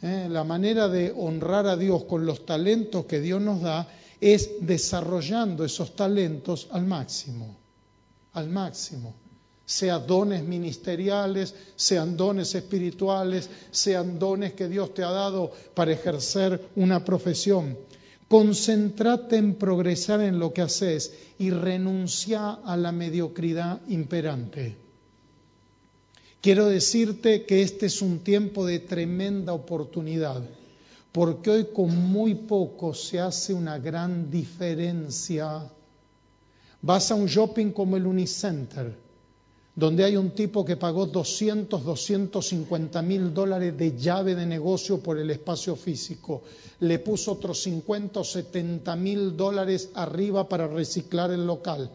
¿Eh? 0.03 0.27
La 0.29 0.43
manera 0.43 0.89
de 0.89 1.15
honrar 1.17 1.69
a 1.69 1.77
Dios 1.77 2.05
con 2.05 2.27
los 2.27 2.45
talentos 2.45 3.07
que 3.07 3.21
Dios 3.21 3.41
nos 3.41 3.63
da 3.63 3.87
es 4.21 4.51
desarrollando 4.61 5.65
esos 5.65 5.95
talentos 5.95 6.67
al 6.73 6.87
máximo, 6.87 7.57
al 8.33 8.49
máximo. 8.49 9.15
Sean 9.65 10.07
dones 10.07 10.43
ministeriales, 10.43 11.55
sean 11.75 12.17
dones 12.17 12.55
espirituales, 12.55 13.51
sean 13.71 14.19
dones 14.19 14.55
que 14.55 14.69
Dios 14.69 14.95
te 14.95 15.03
ha 15.03 15.11
dado 15.11 15.53
para 15.75 15.93
ejercer 15.93 16.69
una 16.77 17.05
profesión. 17.05 17.77
Concéntrate 18.29 19.37
en 19.37 19.55
progresar 19.55 20.21
en 20.21 20.39
lo 20.39 20.53
que 20.53 20.63
haces 20.63 21.13
y 21.39 21.51
renuncia 21.51 22.51
a 22.51 22.77
la 22.77 22.91
mediocridad 22.91 23.81
imperante. 23.89 24.77
Quiero 26.41 26.67
decirte 26.67 27.45
que 27.45 27.63
este 27.63 27.87
es 27.87 28.03
un 28.03 28.21
tiempo 28.21 28.67
de 28.67 28.81
tremenda 28.81 29.53
oportunidad, 29.53 30.43
porque 31.13 31.51
hoy 31.51 31.67
con 31.73 31.97
muy 31.97 32.35
poco 32.35 32.95
se 32.95 33.21
hace 33.21 33.55
una 33.55 33.79
gran 33.79 34.31
diferencia. 34.31 35.71
Vas 36.83 37.11
a 37.11 37.15
un 37.15 37.27
shopping 37.27 37.71
como 37.71 37.97
el 37.97 38.07
Unicenter 38.07 39.06
donde 39.77 40.05
hay 40.05 40.17
un 40.17 40.31
tipo 40.31 40.65
que 40.65 40.79
pagó 40.79 41.05
200, 41.05 41.85
250 41.85 43.03
mil 43.03 43.35
dólares 43.35 43.77
de 43.77 43.95
llave 43.95 44.35
de 44.35 44.47
negocio 44.47 45.01
por 45.01 45.19
el 45.19 45.31
espacio 45.31 45.77
físico, 45.77 46.43
le 46.81 46.99
puso 46.99 47.33
otros 47.33 47.63
50 47.63 48.21
o 48.21 48.25
70 48.25 48.97
mil 48.97 49.37
dólares 49.37 49.91
arriba 49.95 50.49
para 50.49 50.67
reciclar 50.67 51.31
el 51.31 51.47
local. 51.47 51.91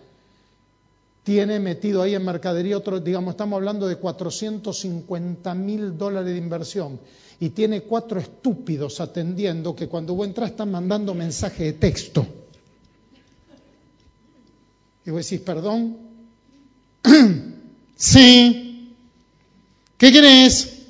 Tiene 1.24 1.60
metido 1.60 2.04
ahí 2.04 2.14
en 2.14 2.24
mercadería 2.24 2.78
otro, 2.78 3.00
digamos, 3.00 3.32
estamos 3.32 3.58
hablando 3.58 3.88
de 3.88 3.96
450 3.96 5.54
mil 5.56 5.98
dólares 5.98 6.34
de 6.34 6.38
inversión. 6.38 7.00
Y 7.40 7.50
tiene 7.50 7.82
cuatro 7.82 8.20
estúpidos 8.20 9.02
atendiendo 9.02 9.76
que 9.76 9.88
cuando 9.88 10.14
vos 10.14 10.28
entras 10.28 10.52
están 10.52 10.70
mandando 10.70 11.16
mensaje 11.16 11.64
de 11.64 11.74
texto. 11.74 12.28
Y 15.04 15.10
vos 15.10 15.28
decís, 15.28 15.44
perdón, 15.44 15.98
Sí. 18.02 18.96
¿Qué 19.96 20.12
querés? 20.12 20.88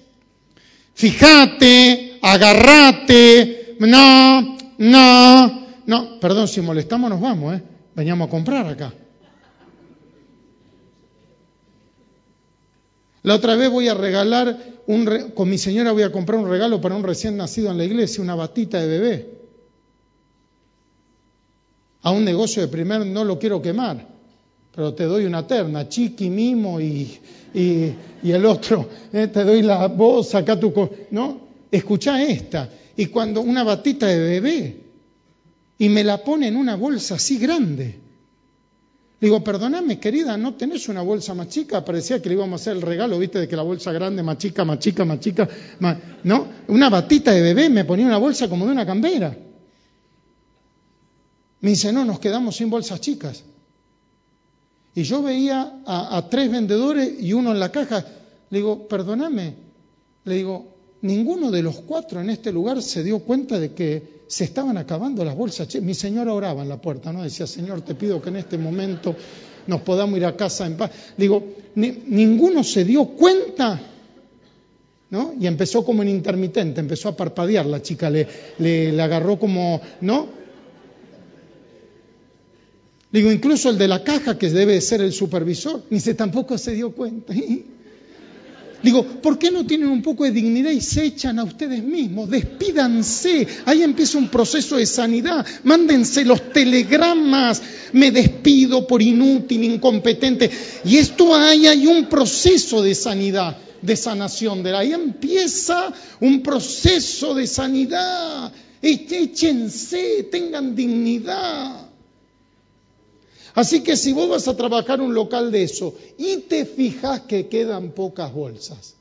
Fíjate, 0.93 2.19
agarrate, 2.21 3.75
no, 3.79 4.57
no, 4.77 5.67
no. 5.85 6.19
Perdón, 6.21 6.47
si 6.47 6.61
molestamos 6.61 7.09
nos 7.09 7.19
vamos, 7.19 7.55
¿eh? 7.55 7.63
Veníamos 7.95 8.29
a 8.29 8.31
comprar 8.31 8.65
acá. 8.65 8.93
La 13.23 13.35
otra 13.35 13.57
vez 13.57 13.69
voy 13.69 13.89
a 13.89 13.93
regalar, 13.93 14.57
un 14.87 15.31
con 15.35 15.49
mi 15.49 15.57
señora 15.57 15.91
voy 15.91 16.03
a 16.03 16.13
comprar 16.13 16.39
un 16.39 16.49
regalo 16.49 16.79
para 16.79 16.95
un 16.95 17.03
recién 17.03 17.35
nacido 17.35 17.71
en 17.71 17.77
la 17.77 17.83
iglesia, 17.83 18.23
una 18.23 18.35
batita 18.35 18.79
de 18.79 18.87
bebé. 18.87 19.41
A 22.03 22.11
un 22.11 22.23
negocio 22.23 22.61
de 22.61 22.69
primer 22.69 23.05
no 23.05 23.25
lo 23.25 23.37
quiero 23.37 23.61
quemar, 23.61 24.10
pero 24.73 24.93
te 24.93 25.03
doy 25.03 25.25
una 25.25 25.45
terna, 25.45 25.87
chiqui, 25.89 26.29
mimo 26.29 26.79
y, 26.79 27.19
y, 27.53 28.31
el 28.31 28.45
otro, 28.45 28.87
eh, 29.13 29.27
te 29.27 29.43
doy 29.43 29.61
la 29.61 29.87
voz, 29.87 30.29
saca 30.29 30.59
tu... 30.59 30.73
¿No? 31.11 31.49
Escucha 31.69 32.21
esta. 32.21 32.69
Y 32.95 33.07
cuando 33.07 33.41
una 33.41 33.63
batita 33.63 34.07
de 34.07 34.19
bebé, 34.19 34.81
y 35.77 35.89
me 35.89 36.03
la 36.03 36.23
pone 36.23 36.47
en 36.47 36.57
una 36.57 36.75
bolsa 36.75 37.15
así 37.15 37.39
grande. 37.39 37.99
Digo, 39.19 39.43
perdóname, 39.43 39.99
querida, 39.99 40.37
¿no 40.37 40.55
tenés 40.55 40.89
una 40.89 41.01
bolsa 41.01 41.33
más 41.33 41.47
chica? 41.47 41.85
Parecía 41.85 42.21
que 42.21 42.29
le 42.29 42.35
íbamos 42.35 42.59
a 42.59 42.61
hacer 42.61 42.75
el 42.75 42.81
regalo, 42.81 43.17
¿viste? 43.17 43.39
De 43.39 43.47
que 43.47 43.55
la 43.55 43.63
bolsa 43.63 43.91
grande, 43.91 44.23
más 44.23 44.37
chica, 44.37 44.63
más 44.63 44.79
chica, 44.79 45.05
más 45.05 45.19
chica. 45.19 45.47
¿No? 46.23 46.47
Una 46.67 46.89
batita 46.89 47.31
de 47.31 47.41
bebé 47.41 47.69
me 47.69 47.85
ponía 47.85 48.05
una 48.05 48.17
bolsa 48.17 48.47
como 48.47 48.65
de 48.65 48.71
una 48.71 48.85
cambera. 48.85 49.35
Me 51.61 51.69
dice, 51.69 51.93
no, 51.93 52.05
nos 52.05 52.19
quedamos 52.19 52.55
sin 52.55 52.69
bolsas 52.69 52.99
chicas. 53.01 53.43
Y 54.93 55.03
yo 55.03 55.21
veía 55.21 55.81
a, 55.85 56.27
tres 56.29 56.51
vendedores 56.51 57.13
y 57.19 57.33
uno 57.33 57.51
en 57.51 57.59
la 57.59 57.71
caja. 57.71 58.05
Le 58.49 58.57
digo, 58.57 58.87
perdóname. 58.87 59.55
Le 60.25 60.35
digo, 60.35 60.67
ninguno 61.01 61.49
de 61.49 61.63
los 61.63 61.79
cuatro 61.81 62.19
en 62.19 62.29
este 62.29 62.51
lugar 62.51 62.81
se 62.81 63.03
dio 63.03 63.19
cuenta 63.19 63.57
de 63.57 63.73
que 63.73 64.21
se 64.27 64.43
estaban 64.43 64.77
acabando 64.77 65.23
las 65.23 65.35
bolsas. 65.35 65.73
Mi 65.81 65.93
señora 65.93 66.33
oraba 66.33 66.61
en 66.61 66.69
la 66.69 66.81
puerta, 66.81 67.11
¿no? 67.13 67.23
Decía, 67.23 67.47
Señor, 67.47 67.81
te 67.81 67.95
pido 67.95 68.21
que 68.21 68.29
en 68.29 68.37
este 68.37 68.57
momento 68.57 69.15
nos 69.67 69.81
podamos 69.81 70.17
ir 70.17 70.25
a 70.25 70.35
casa 70.35 70.65
en 70.65 70.75
paz. 70.75 70.91
Digo, 71.17 71.43
ninguno 71.75 72.63
se 72.63 72.83
dio 72.83 73.05
cuenta, 73.05 73.79
¿no? 75.09 75.33
Y 75.39 75.47
empezó 75.47 75.85
como 75.85 76.01
en 76.01 76.09
intermitente, 76.09 76.79
empezó 76.79 77.09
a 77.09 77.15
parpadear 77.15 77.65
la 77.65 77.81
chica, 77.81 78.09
le, 78.09 78.27
le, 78.57 79.01
agarró 79.01 79.37
como, 79.39 79.81
¿no? 80.01 80.40
Digo, 83.11 83.31
incluso 83.31 83.69
el 83.69 83.77
de 83.77 83.87
la 83.87 84.03
caja, 84.03 84.37
que 84.37 84.49
debe 84.49 84.79
ser 84.79 85.01
el 85.01 85.11
supervisor, 85.11 85.83
ni 85.89 85.99
se 85.99 86.13
tampoco 86.13 86.57
se 86.57 86.73
dio 86.73 86.91
cuenta. 86.91 87.33
Digo, 88.83 89.05
¿por 89.05 89.37
qué 89.37 89.51
no 89.51 89.65
tienen 89.65 89.89
un 89.89 90.01
poco 90.01 90.23
de 90.23 90.31
dignidad 90.31 90.71
y 90.71 90.81
se 90.81 91.05
echan 91.05 91.37
a 91.37 91.43
ustedes 91.43 91.83
mismos? 91.83 92.29
Despídanse. 92.29 93.47
Ahí 93.65 93.83
empieza 93.83 94.17
un 94.17 94.29
proceso 94.29 94.77
de 94.77 94.87
sanidad. 94.87 95.45
Mándense 95.63 96.25
los 96.25 96.51
telegramas. 96.51 97.61
Me 97.93 98.09
despido 98.09 98.87
por 98.87 99.01
inútil, 99.01 99.63
incompetente. 99.63 100.49
Y 100.83 100.97
esto 100.97 101.35
hay, 101.35 101.67
hay 101.67 101.85
un 101.85 102.05
proceso 102.05 102.81
de 102.81 102.95
sanidad, 102.95 103.55
de 103.83 103.95
sanación. 103.95 104.63
De 104.63 104.75
ahí 104.75 104.93
empieza 104.93 105.93
un 106.19 106.41
proceso 106.41 107.35
de 107.35 107.45
sanidad. 107.45 108.51
Échense, 108.81 110.27
tengan 110.31 110.75
dignidad. 110.75 111.90
Así 113.53 113.83
que 113.83 113.97
si 113.97 114.13
vos 114.13 114.29
vas 114.29 114.47
a 114.47 114.55
trabajar 114.55 115.01
un 115.01 115.13
local 115.13 115.51
de 115.51 115.63
eso 115.63 115.93
y 116.17 116.37
te 116.37 116.65
fijas 116.65 117.21
que 117.21 117.47
quedan 117.47 117.91
pocas 117.91 118.33
bolsas 118.33 118.95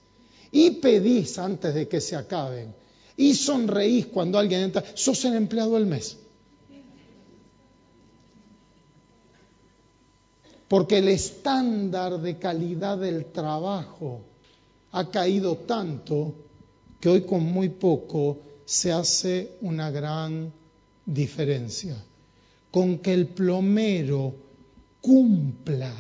y 0.51 0.71
pedís 0.73 1.39
antes 1.39 1.75
de 1.75 1.87
que 1.87 2.01
se 2.01 2.17
acaben 2.17 2.75
y 3.17 3.35
sonreís 3.35 4.07
cuando 4.07 4.39
alguien 4.39 4.63
entra, 4.63 4.85
sos 4.95 5.25
el 5.25 5.35
empleado 5.35 5.75
del 5.75 5.87
mes. 5.87 6.17
Porque 10.67 10.99
el 10.99 11.09
estándar 11.09 12.21
de 12.21 12.39
calidad 12.39 12.99
del 12.99 13.27
trabajo 13.27 14.23
ha 14.93 15.11
caído 15.11 15.57
tanto 15.59 16.35
que 17.01 17.09
hoy 17.09 17.23
con 17.23 17.45
muy 17.45 17.69
poco 17.69 18.39
se 18.65 18.93
hace 18.93 19.57
una 19.63 19.91
gran 19.91 20.53
diferencia 21.05 21.97
con 22.71 22.99
que 22.99 23.13
el 23.13 23.27
plomero 23.27 24.35
cumpla 25.01 25.93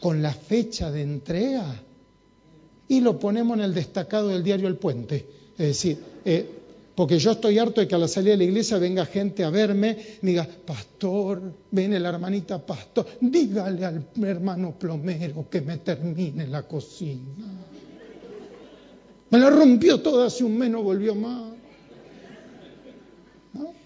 con 0.00 0.22
la 0.22 0.32
fecha 0.32 0.90
de 0.90 1.02
entrega 1.02 1.82
y 2.86 3.00
lo 3.00 3.18
ponemos 3.18 3.58
en 3.58 3.64
el 3.64 3.74
destacado 3.74 4.28
del 4.28 4.42
diario 4.42 4.68
El 4.68 4.76
Puente. 4.76 5.26
Es 5.58 5.66
decir, 5.66 5.98
eh, 6.24 6.48
porque 6.94 7.18
yo 7.18 7.32
estoy 7.32 7.58
harto 7.58 7.80
de 7.80 7.88
que 7.88 7.94
a 7.94 7.98
la 7.98 8.08
salida 8.08 8.32
de 8.32 8.38
la 8.38 8.44
iglesia 8.44 8.78
venga 8.78 9.06
gente 9.06 9.44
a 9.44 9.50
verme 9.50 9.96
diga, 10.22 10.48
pastor, 10.66 11.40
viene 11.70 12.00
la 12.00 12.08
hermanita 12.08 12.64
pastor, 12.64 13.06
dígale 13.20 13.84
al 13.84 14.04
hermano 14.22 14.76
plomero 14.78 15.48
que 15.48 15.60
me 15.60 15.78
termine 15.78 16.46
la 16.46 16.62
cocina. 16.62 17.46
Me 19.30 19.38
la 19.38 19.50
rompió 19.50 20.00
toda 20.00 20.26
hace 20.26 20.42
un 20.42 20.56
mes, 20.56 20.70
no 20.70 20.82
volvió 20.82 21.14
más. 21.14 21.57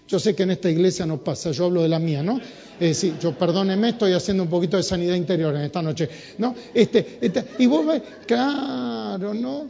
Yo 0.07 0.19
sé 0.19 0.35
que 0.35 0.43
en 0.43 0.51
esta 0.51 0.69
iglesia 0.69 1.05
no 1.05 1.23
pasa, 1.23 1.51
yo 1.51 1.65
hablo 1.65 1.81
de 1.81 1.89
la 1.89 1.99
mía, 1.99 2.21
¿no? 2.21 2.39
Es 2.79 3.01
decir, 3.01 3.15
yo 3.19 3.37
perdóneme, 3.37 3.89
estoy 3.89 4.13
haciendo 4.13 4.43
un 4.43 4.49
poquito 4.49 4.77
de 4.77 4.83
sanidad 4.83 5.15
interior 5.15 5.55
en 5.55 5.61
esta 5.61 5.81
noche, 5.81 6.09
¿no? 6.37 6.53
Este, 6.73 7.19
este, 7.21 7.45
y 7.59 7.67
vos 7.67 7.85
ves, 7.85 8.01
claro, 8.27 9.33
¿no? 9.33 9.67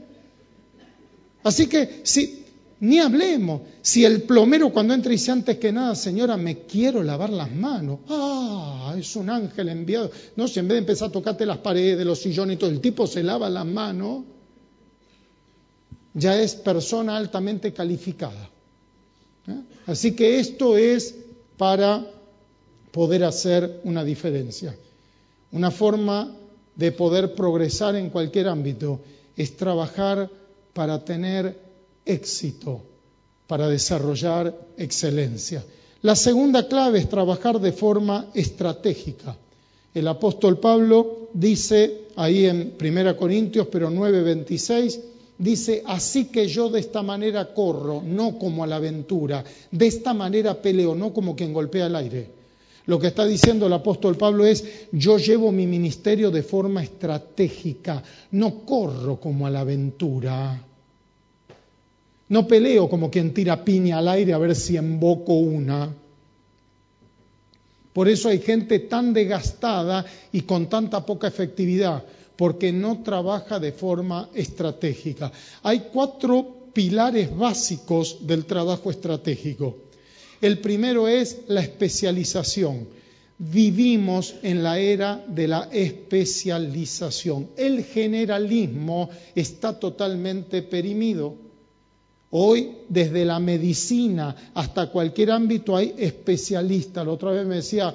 Así 1.43 1.67
que, 1.67 2.01
si, 2.03 2.45
ni 2.79 2.99
hablemos, 2.99 3.61
si 3.81 4.03
el 4.03 4.23
plomero 4.23 4.71
cuando 4.71 4.93
entra 4.93 5.11
dice 5.11 5.31
antes 5.31 5.57
que 5.57 5.71
nada, 5.71 5.93
señora, 5.95 6.35
me 6.35 6.59
quiero 6.65 7.03
lavar 7.03 7.29
las 7.29 7.51
manos, 7.51 7.99
ah, 8.09 8.95
es 8.97 9.15
un 9.15 9.29
ángel 9.29 9.69
enviado, 9.69 10.11
no, 10.35 10.47
si 10.47 10.59
en 10.59 10.67
vez 10.67 10.75
de 10.75 10.79
empezar 10.79 11.09
a 11.09 11.11
tocarte 11.11 11.45
las 11.45 11.59
paredes, 11.59 12.05
los 12.05 12.19
sillones 12.19 12.55
y 12.55 12.59
todo, 12.59 12.69
el 12.69 12.81
tipo 12.81 13.05
se 13.05 13.21
lava 13.21 13.49
las 13.49 13.65
manos, 13.65 14.23
ya 16.13 16.39
es 16.39 16.55
persona 16.55 17.17
altamente 17.17 17.71
calificada. 17.71 18.49
¿Eh? 19.47 19.61
Así 19.87 20.15
que 20.15 20.39
esto 20.39 20.77
es 20.77 21.15
para 21.57 22.05
poder 22.91 23.23
hacer 23.23 23.81
una 23.83 24.03
diferencia. 24.03 24.75
Una 25.51 25.71
forma 25.71 26.35
de 26.75 26.91
poder 26.91 27.35
progresar 27.35 27.95
en 27.95 28.09
cualquier 28.09 28.47
ámbito 28.47 28.99
es 29.35 29.55
trabajar 29.55 30.29
para 30.73 31.03
tener 31.03 31.57
éxito, 32.05 32.81
para 33.47 33.67
desarrollar 33.67 34.55
excelencia. 34.77 35.63
La 36.01 36.15
segunda 36.15 36.67
clave 36.67 36.99
es 36.99 37.09
trabajar 37.09 37.59
de 37.59 37.71
forma 37.71 38.29
estratégica. 38.33 39.37
El 39.93 40.07
apóstol 40.07 40.59
Pablo 40.59 41.29
dice 41.33 42.07
ahí 42.15 42.45
en 42.45 42.73
1 42.79 43.15
Corintios, 43.17 43.67
pero 43.67 43.89
9:26, 43.89 44.99
dice, 45.37 45.83
así 45.85 46.25
que 46.25 46.47
yo 46.47 46.69
de 46.69 46.79
esta 46.79 47.01
manera 47.01 47.53
corro, 47.53 48.01
no 48.03 48.37
como 48.37 48.63
a 48.63 48.67
la 48.67 48.77
aventura, 48.77 49.43
de 49.71 49.87
esta 49.87 50.13
manera 50.13 50.61
peleo, 50.61 50.95
no 50.95 51.13
como 51.13 51.35
quien 51.35 51.53
golpea 51.53 51.87
el 51.87 51.95
aire. 51.95 52.43
Lo 52.85 52.99
que 52.99 53.07
está 53.07 53.25
diciendo 53.25 53.67
el 53.67 53.73
apóstol 53.73 54.17
Pablo 54.17 54.45
es, 54.45 54.87
yo 54.91 55.17
llevo 55.17 55.51
mi 55.51 55.65
ministerio 55.65 56.31
de 56.31 56.43
forma 56.43 56.83
estratégica, 56.83 58.03
no 58.31 58.65
corro 58.65 59.19
como 59.19 59.47
a 59.47 59.49
la 59.49 59.61
aventura, 59.61 60.61
no 62.29 62.47
peleo 62.47 62.89
como 62.89 63.09
quien 63.11 63.33
tira 63.33 63.63
piña 63.63 63.99
al 63.99 64.07
aire 64.07 64.33
a 64.33 64.37
ver 64.37 64.55
si 64.55 64.75
emboco 64.75 65.33
una. 65.33 65.93
Por 67.93 68.09
eso 68.09 68.29
hay 68.29 68.39
gente 68.39 68.79
tan 68.79 69.13
desgastada 69.13 70.03
y 70.31 70.41
con 70.41 70.67
tanta 70.67 71.05
poca 71.05 71.27
efectividad, 71.27 72.03
porque 72.35 72.71
no 72.71 73.03
trabaja 73.03 73.59
de 73.59 73.71
forma 73.71 74.29
estratégica. 74.33 75.31
Hay 75.61 75.87
cuatro 75.91 76.69
pilares 76.73 77.35
básicos 77.35 78.25
del 78.25 78.45
trabajo 78.45 78.89
estratégico. 78.89 79.77
El 80.41 80.59
primero 80.59 81.07
es 81.07 81.41
la 81.47 81.61
especialización. 81.61 82.87
Vivimos 83.37 84.35
en 84.43 84.63
la 84.63 84.79
era 84.79 85.23
de 85.27 85.47
la 85.47 85.69
especialización. 85.71 87.49
El 87.55 87.83
generalismo 87.83 89.09
está 89.35 89.79
totalmente 89.79 90.61
perimido. 90.61 91.42
Hoy, 92.35 92.77
desde 92.89 93.25
la 93.25 93.39
medicina 93.39 94.35
hasta 94.55 94.87
cualquier 94.87 95.29
ámbito, 95.29 95.77
hay 95.77 95.93
especialistas. 95.95 97.05
La 97.05 97.11
otra 97.11 97.29
vez 97.29 97.45
me 97.45 97.57
decía 97.57 97.93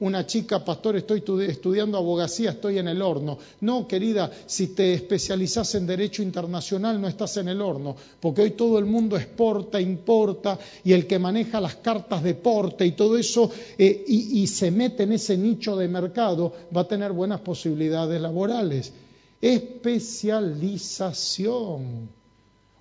una 0.00 0.26
chica, 0.26 0.62
pastor, 0.62 0.96
estoy 0.96 1.24
estudiando 1.48 1.96
abogacía, 1.96 2.50
estoy 2.50 2.76
en 2.76 2.88
el 2.88 3.00
horno. 3.00 3.38
No, 3.62 3.88
querida, 3.88 4.30
si 4.44 4.74
te 4.74 4.92
especializas 4.92 5.74
en 5.74 5.86
derecho 5.86 6.22
internacional, 6.22 7.00
no 7.00 7.08
estás 7.08 7.38
en 7.38 7.48
el 7.48 7.62
horno, 7.62 7.96
porque 8.20 8.42
hoy 8.42 8.50
todo 8.50 8.78
el 8.78 8.84
mundo 8.84 9.16
exporta, 9.16 9.80
importa, 9.80 10.58
y 10.84 10.92
el 10.92 11.06
que 11.06 11.18
maneja 11.18 11.58
las 11.58 11.76
cartas 11.76 12.22
de 12.22 12.34
porte 12.34 12.84
y 12.84 12.92
todo 12.92 13.16
eso, 13.16 13.50
eh, 13.78 14.04
y 14.06 14.46
se 14.48 14.70
mete 14.70 15.04
en 15.04 15.12
ese 15.12 15.38
nicho 15.38 15.76
de 15.76 15.88
mercado, 15.88 16.52
va 16.76 16.82
a 16.82 16.88
tener 16.88 17.12
buenas 17.12 17.40
posibilidades 17.40 18.20
laborales. 18.20 18.92
Especialización. 19.40 22.25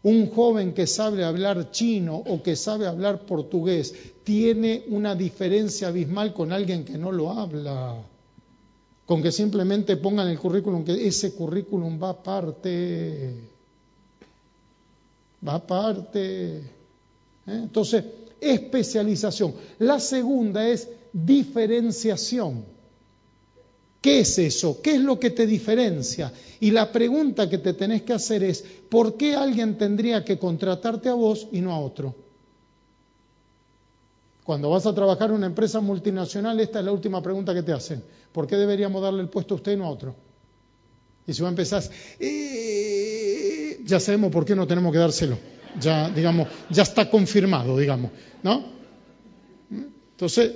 Un 0.05 0.29
joven 0.29 0.75
que 0.75 0.85
sabe 0.85 1.23
hablar 1.23 1.71
chino 1.71 2.15
o 2.15 2.43
que 2.43 2.55
sabe 2.55 2.85
hablar 2.85 3.25
portugués 3.25 3.91
tiene 4.23 4.85
una 4.89 5.15
diferencia 5.15 5.87
abismal 5.87 6.31
con 6.31 6.51
alguien 6.51 6.85
que 6.85 6.95
no 6.95 7.11
lo 7.11 7.31
habla. 7.31 8.03
Con 9.07 9.23
que 9.23 9.31
simplemente 9.31 9.97
pongan 9.97 10.27
el 10.27 10.37
currículum, 10.37 10.85
que 10.85 11.07
ese 11.07 11.33
currículum 11.33 11.99
va 11.99 12.09
aparte. 12.09 13.49
Va 15.47 15.55
aparte. 15.55 16.57
¿eh? 16.57 16.63
Entonces, 17.47 18.05
especialización. 18.39 19.55
La 19.79 19.99
segunda 19.99 20.67
es 20.67 20.87
diferenciación. 21.13 22.74
¿Qué 24.05 24.19
es 24.19 24.37
eso? 24.37 24.83
¿Qué 24.83 24.97
es 24.97 25.01
lo 25.01 25.19
que 25.19 25.31
te 25.31 25.47
diferencia? 25.47 26.31
Y 26.59 26.69
la 26.69 26.91
pregunta 26.91 27.49
que 27.49 27.57
te 27.57 27.73
tenés 27.73 28.03
que 28.03 28.13
hacer 28.13 28.43
es, 28.43 28.63
¿por 28.87 29.17
qué 29.17 29.33
alguien 29.33 29.79
tendría 29.79 30.23
que 30.23 30.37
contratarte 30.37 31.09
a 31.09 31.15
vos 31.15 31.47
y 31.51 31.59
no 31.59 31.73
a 31.73 31.79
otro? 31.79 32.13
Cuando 34.43 34.69
vas 34.69 34.85
a 34.85 34.93
trabajar 34.93 35.31
en 35.31 35.37
una 35.37 35.47
empresa 35.47 35.81
multinacional, 35.81 36.59
esta 36.59 36.77
es 36.77 36.85
la 36.85 36.91
última 36.91 37.19
pregunta 37.19 37.51
que 37.51 37.63
te 37.63 37.71
hacen. 37.71 38.03
¿Por 38.31 38.45
qué 38.45 38.57
deberíamos 38.57 39.01
darle 39.01 39.23
el 39.23 39.29
puesto 39.29 39.55
a 39.55 39.57
usted 39.57 39.71
y 39.71 39.77
no 39.77 39.85
a 39.85 39.89
otro? 39.89 40.15
Y 41.25 41.33
si 41.33 41.41
vos 41.41 41.49
empezás, 41.49 41.89
eh, 42.19 43.81
ya 43.85 43.99
sabemos 43.99 44.31
por 44.31 44.45
qué 44.45 44.55
no 44.55 44.67
tenemos 44.67 44.93
que 44.93 44.99
dárselo. 44.99 45.35
Ya, 45.81 46.11
digamos, 46.11 46.47
ya 46.69 46.83
está 46.83 47.09
confirmado, 47.09 47.75
digamos, 47.75 48.11
¿no? 48.43 48.65
Entonces, 49.71 50.51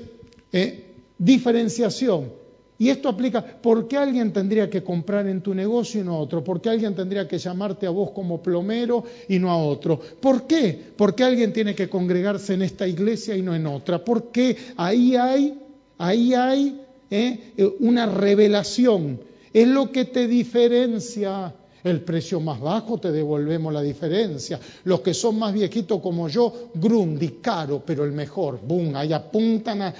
eh, 0.52 0.94
diferenciación. 1.18 2.38
Y 2.80 2.90
esto 2.90 3.10
aplica, 3.10 3.46
¿por 3.46 3.90
qué 3.90 3.98
alguien 3.98 4.32
tendría 4.32 4.70
que 4.70 4.82
comprar 4.82 5.28
en 5.28 5.42
tu 5.42 5.54
negocio 5.54 6.00
y 6.00 6.04
no 6.06 6.16
a 6.16 6.20
otro? 6.20 6.42
¿Por 6.42 6.62
qué 6.62 6.70
alguien 6.70 6.96
tendría 6.96 7.28
que 7.28 7.38
llamarte 7.38 7.86
a 7.86 7.90
vos 7.90 8.12
como 8.12 8.42
plomero 8.42 9.04
y 9.28 9.38
no 9.38 9.52
a 9.52 9.58
otro? 9.58 10.00
¿Por 10.00 10.48
qué? 10.48 10.80
¿Por 10.96 11.14
qué 11.14 11.26
alguien 11.26 11.52
tiene 11.52 11.76
que 11.76 11.90
congregarse 11.90 12.54
en 12.54 12.62
esta 12.62 12.88
iglesia 12.88 13.36
y 13.36 13.42
no 13.42 13.54
en 13.54 13.68
otra? 13.68 14.04
Porque 14.04 14.56
ahí 14.78 15.18
hay, 15.18 15.60
ahí 15.98 16.34
hay 16.34 16.82
eh, 17.12 17.70
una 17.82 18.06
revelación. 18.06 19.20
Es 19.52 19.68
lo 19.68 19.92
que 19.92 20.06
te 20.06 20.26
diferencia. 20.26 21.54
El 21.84 22.02
precio 22.02 22.40
más 22.40 22.60
bajo 22.60 22.98
te 22.98 23.12
devolvemos 23.12 23.72
la 23.74 23.82
diferencia. 23.82 24.60
Los 24.84 25.02
que 25.02 25.14
son 25.14 25.38
más 25.40 25.54
viejitos 25.54 26.02
como 26.02 26.28
yo, 26.28 26.70
Grundy, 26.74 27.38
caro, 27.42 27.82
pero 27.86 28.06
el 28.06 28.12
mejor. 28.12 28.60
Boom, 28.62 28.96
ahí 28.96 29.14
apuntan 29.14 29.82
a, 29.82 29.94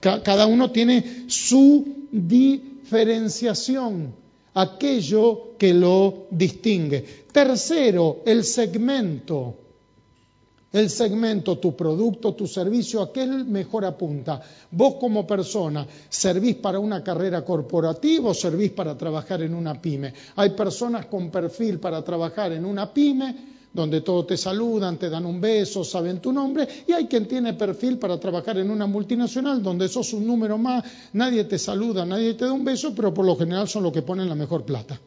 cada 0.00 0.46
uno 0.46 0.70
tiene 0.70 1.24
su 1.26 2.06
diferenciación, 2.10 4.14
aquello 4.54 5.56
que 5.58 5.74
lo 5.74 6.28
distingue. 6.30 7.04
Tercero, 7.32 8.22
el 8.24 8.44
segmento 8.44 9.65
el 10.72 10.90
segmento, 10.90 11.58
tu 11.58 11.74
producto, 11.74 12.34
tu 12.34 12.46
servicio, 12.46 13.00
¿a 13.00 13.12
qué 13.12 13.26
mejor 13.26 13.84
apunta? 13.84 14.40
Vos 14.70 14.96
como 15.00 15.26
persona, 15.26 15.86
¿servís 16.08 16.56
para 16.56 16.78
una 16.78 17.02
carrera 17.02 17.44
corporativa 17.44 18.30
o 18.30 18.34
servís 18.34 18.72
para 18.72 18.96
trabajar 18.96 19.42
en 19.42 19.54
una 19.54 19.80
pyme? 19.80 20.12
Hay 20.36 20.50
personas 20.50 21.06
con 21.06 21.30
perfil 21.30 21.78
para 21.78 22.02
trabajar 22.02 22.52
en 22.52 22.64
una 22.64 22.92
pyme, 22.92 23.54
donde 23.72 24.00
todos 24.00 24.26
te 24.26 24.36
saludan, 24.36 24.98
te 24.98 25.10
dan 25.10 25.26
un 25.26 25.40
beso, 25.40 25.84
saben 25.84 26.20
tu 26.20 26.32
nombre, 26.32 26.66
y 26.86 26.92
hay 26.92 27.06
quien 27.06 27.26
tiene 27.28 27.54
perfil 27.54 27.98
para 27.98 28.18
trabajar 28.18 28.58
en 28.58 28.70
una 28.70 28.86
multinacional, 28.86 29.62
donde 29.62 29.88
sos 29.88 30.14
un 30.14 30.26
número 30.26 30.56
más, 30.56 30.82
nadie 31.12 31.44
te 31.44 31.58
saluda, 31.58 32.04
nadie 32.04 32.34
te 32.34 32.46
da 32.46 32.52
un 32.52 32.64
beso, 32.64 32.94
pero 32.94 33.12
por 33.12 33.24
lo 33.24 33.36
general 33.36 33.68
son 33.68 33.82
los 33.82 33.92
que 33.92 34.02
ponen 34.02 34.28
la 34.28 34.34
mejor 34.34 34.64
plata 34.64 34.98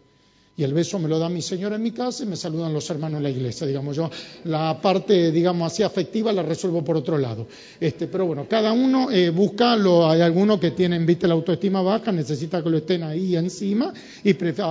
y 0.59 0.63
el 0.65 0.73
beso 0.73 0.99
me 0.99 1.07
lo 1.07 1.17
da 1.17 1.29
mi 1.29 1.41
señora 1.41 1.77
en 1.77 1.83
mi 1.83 1.91
casa 1.91 2.25
y 2.25 2.27
me 2.27 2.35
saludan 2.35 2.73
los 2.73 2.89
hermanos 2.89 3.19
en 3.19 3.23
la 3.23 3.29
iglesia. 3.29 3.65
Digamos, 3.65 3.95
yo 3.95 4.11
la 4.43 4.77
parte, 4.81 5.31
digamos, 5.31 5.71
así 5.71 5.83
afectiva 5.83 6.33
la 6.33 6.43
resuelvo 6.43 6.83
por 6.83 6.97
otro 6.97 7.17
lado. 7.17 7.47
Este, 7.79 8.07
pero 8.07 8.25
bueno, 8.25 8.45
cada 8.49 8.73
uno 8.73 9.09
eh, 9.09 9.29
busca, 9.29 9.77
lo, 9.77 10.09
hay 10.09 10.19
algunos 10.19 10.59
que 10.59 10.71
tienen, 10.71 11.05
viste, 11.05 11.29
la 11.29 11.35
autoestima 11.35 11.81
baja, 11.81 12.11
necesita 12.11 12.61
que 12.61 12.69
lo 12.69 12.79
estén 12.79 13.03
ahí 13.03 13.37
encima 13.37 13.93
y 14.21 14.33
prefiere, 14.33 14.69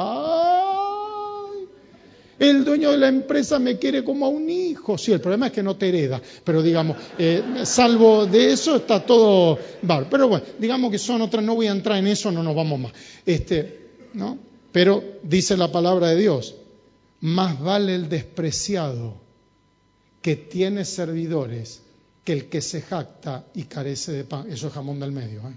El 2.38 2.66
dueño 2.66 2.90
de 2.90 2.98
la 2.98 3.08
empresa 3.08 3.58
me 3.58 3.78
quiere 3.78 4.04
como 4.04 4.26
a 4.26 4.28
un 4.28 4.50
hijo. 4.50 4.98
Sí, 4.98 5.12
el 5.12 5.22
problema 5.22 5.46
es 5.46 5.52
que 5.52 5.62
no 5.62 5.76
te 5.76 5.88
hereda, 5.88 6.20
pero 6.44 6.62
digamos, 6.62 6.98
eh, 7.18 7.42
salvo 7.62 8.26
de 8.26 8.52
eso 8.52 8.76
está 8.76 9.06
todo. 9.06 9.58
Vale, 9.80 10.06
pero 10.10 10.28
bueno, 10.28 10.44
digamos 10.58 10.90
que 10.90 10.98
son 10.98 11.22
otras, 11.22 11.42
no 11.42 11.54
voy 11.54 11.68
a 11.68 11.72
entrar 11.72 11.96
en 11.96 12.08
eso, 12.08 12.30
no 12.30 12.42
nos 12.42 12.54
vamos 12.54 12.78
más. 12.78 12.92
Este, 13.24 13.88
¿no? 14.12 14.47
Pero 14.72 15.02
dice 15.22 15.56
la 15.56 15.72
palabra 15.72 16.08
de 16.08 16.16
Dios, 16.16 16.54
más 17.20 17.60
vale 17.60 17.94
el 17.94 18.08
despreciado 18.08 19.14
que 20.22 20.36
tiene 20.36 20.84
servidores 20.84 21.82
que 22.24 22.32
el 22.32 22.48
que 22.48 22.60
se 22.60 22.82
jacta 22.82 23.46
y 23.54 23.64
carece 23.64 24.12
de 24.12 24.24
pan. 24.24 24.50
Eso 24.50 24.68
es 24.68 24.72
jamón 24.72 25.00
del 25.00 25.12
medio. 25.12 25.40
¿eh? 25.48 25.56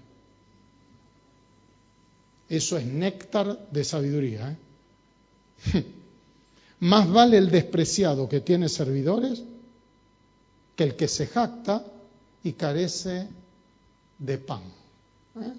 Eso 2.49 2.77
es 2.77 2.85
néctar 2.85 3.67
de 3.69 3.83
sabiduría. 3.83 4.57
¿eh? 5.73 5.85
más 6.79 7.09
vale 7.11 7.37
el 7.37 7.49
despreciado 7.51 8.27
que 8.27 8.39
tiene 8.39 8.69
servidores 8.69 9.43
que 10.75 10.83
el 10.83 10.95
que 10.95 11.07
se 11.07 11.27
jacta 11.27 11.85
y 12.43 12.53
carece 12.53 13.27
de 14.17 14.37
pan. 14.37 14.63
¿eh? 15.41 15.53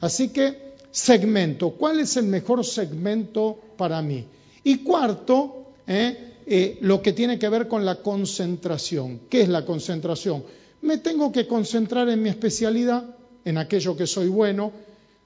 Así 0.00 0.28
que 0.28 0.73
segmento. 0.94 1.70
¿Cuál 1.70 1.98
es 1.98 2.16
el 2.16 2.26
mejor 2.26 2.64
segmento 2.64 3.58
para 3.76 4.00
mí? 4.00 4.24
Y 4.62 4.78
cuarto, 4.78 5.72
eh, 5.88 6.34
eh, 6.46 6.78
lo 6.82 7.02
que 7.02 7.12
tiene 7.12 7.36
que 7.36 7.48
ver 7.48 7.66
con 7.66 7.84
la 7.84 7.96
concentración. 7.96 9.22
¿Qué 9.28 9.42
es 9.42 9.48
la 9.48 9.66
concentración? 9.66 10.44
Me 10.82 10.98
tengo 10.98 11.32
que 11.32 11.48
concentrar 11.48 12.08
en 12.08 12.22
mi 12.22 12.28
especialidad, 12.28 13.04
en 13.44 13.58
aquello 13.58 13.96
que 13.96 14.06
soy 14.06 14.28
bueno. 14.28 14.70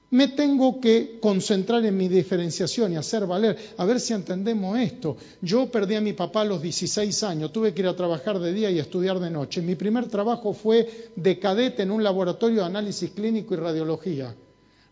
Me 0.09 0.29
tengo 0.29 0.81
que 0.81 1.19
concentrar 1.21 1.85
en 1.85 1.95
mi 1.95 2.07
diferenciación 2.07 2.93
y 2.93 2.95
hacer 2.95 3.27
valer. 3.27 3.55
A 3.77 3.85
ver 3.85 3.99
si 3.99 4.13
entendemos 4.13 4.79
esto. 4.79 5.17
Yo 5.39 5.69
perdí 5.69 5.93
a 5.93 6.01
mi 6.01 6.13
papá 6.13 6.41
a 6.41 6.45
los 6.45 6.63
16 6.63 7.21
años, 7.21 7.53
tuve 7.53 7.75
que 7.75 7.81
ir 7.81 7.87
a 7.87 7.95
trabajar 7.95 8.39
de 8.39 8.53
día 8.53 8.71
y 8.71 8.79
estudiar 8.79 9.19
de 9.19 9.29
noche. 9.29 9.61
Mi 9.61 9.75
primer 9.75 10.07
trabajo 10.07 10.51
fue 10.53 11.11
de 11.15 11.37
cadete 11.37 11.83
en 11.83 11.91
un 11.91 12.03
laboratorio 12.03 12.61
de 12.61 12.65
análisis 12.65 13.11
clínico 13.11 13.53
y 13.53 13.57
radiología. 13.57 14.33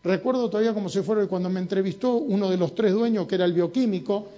Recuerdo 0.02 0.48
todavía 0.48 0.74
como 0.74 0.88
si 0.88 1.00
fuera 1.02 1.26
cuando 1.26 1.50
me 1.50 1.60
entrevistó 1.60 2.14
uno 2.14 2.48
de 2.48 2.56
los 2.56 2.74
tres 2.74 2.92
dueños, 2.92 3.26
que 3.26 3.34
era 3.34 3.44
el 3.44 3.52
bioquímico, 3.52 4.28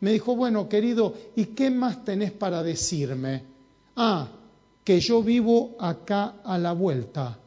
me 0.00 0.12
dijo, 0.12 0.34
bueno, 0.36 0.68
querido, 0.68 1.14
¿y 1.36 1.46
qué 1.46 1.70
más 1.70 2.04
tenés 2.04 2.32
para 2.32 2.62
decirme? 2.62 3.42
Ah, 3.96 4.28
que 4.82 5.00
yo 5.00 5.22
vivo 5.22 5.76
acá 5.78 6.34
a 6.44 6.58
la 6.58 6.72
vuelta, 6.72 7.38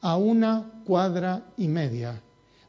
a 0.00 0.16
una 0.16 0.82
cuadra 0.84 1.42
y 1.56 1.68
media. 1.68 2.20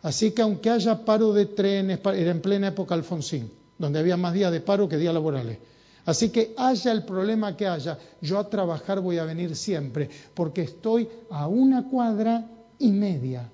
Así 0.02 0.32
que 0.32 0.42
aunque 0.42 0.70
haya 0.70 1.06
paro 1.06 1.32
de 1.32 1.46
trenes, 1.46 2.00
era 2.04 2.32
en 2.32 2.42
plena 2.42 2.70
época 2.70 2.96
Alfonsín, 2.96 3.52
donde 3.78 4.00
había 4.00 4.18
más 4.18 4.34
días 4.34 4.52
de 4.52 4.62
paro 4.62 4.90
que 4.90 4.98
días 4.98 5.14
laborales. 5.14 5.58
Así 6.06 6.30
que 6.30 6.54
haya 6.58 6.92
el 6.92 7.04
problema 7.04 7.56
que 7.56 7.68
haya, 7.68 7.98
yo 8.22 8.40
a 8.40 8.50
trabajar 8.50 9.00
voy 9.00 9.20
a 9.20 9.26
venir 9.26 9.56
siempre, 9.56 10.10
porque 10.34 10.64
estoy 10.64 11.08
a 11.30 11.48
una 11.48 11.88
cuadra 11.88 12.46
y 12.80 12.92
media. 12.92 13.50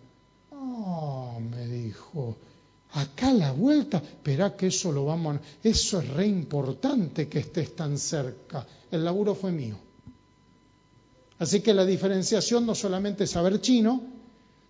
No, 0.66 1.40
me 1.40 1.68
dijo, 1.68 2.38
acá 2.94 3.32
la 3.32 3.52
vuelta, 3.52 3.98
espera 3.98 4.56
que 4.56 4.68
eso 4.68 4.92
lo 4.92 5.06
vamos 5.06 5.38
a... 5.38 5.42
Eso 5.62 6.00
es 6.00 6.10
re 6.10 6.26
importante 6.26 7.28
que 7.28 7.40
estés 7.40 7.76
tan 7.76 8.00
cerca. 8.00 8.66
El 8.90 9.06
laburo 9.06 9.36
fue 9.36 9.52
mío. 9.52 9.78
Así 11.38 11.60
que 11.62 11.74
la 11.74 11.86
diferenciación 11.86 12.66
no 12.66 12.74
solamente 12.74 13.26
es 13.26 13.32
saber 13.32 13.62
chino, 13.62 14.02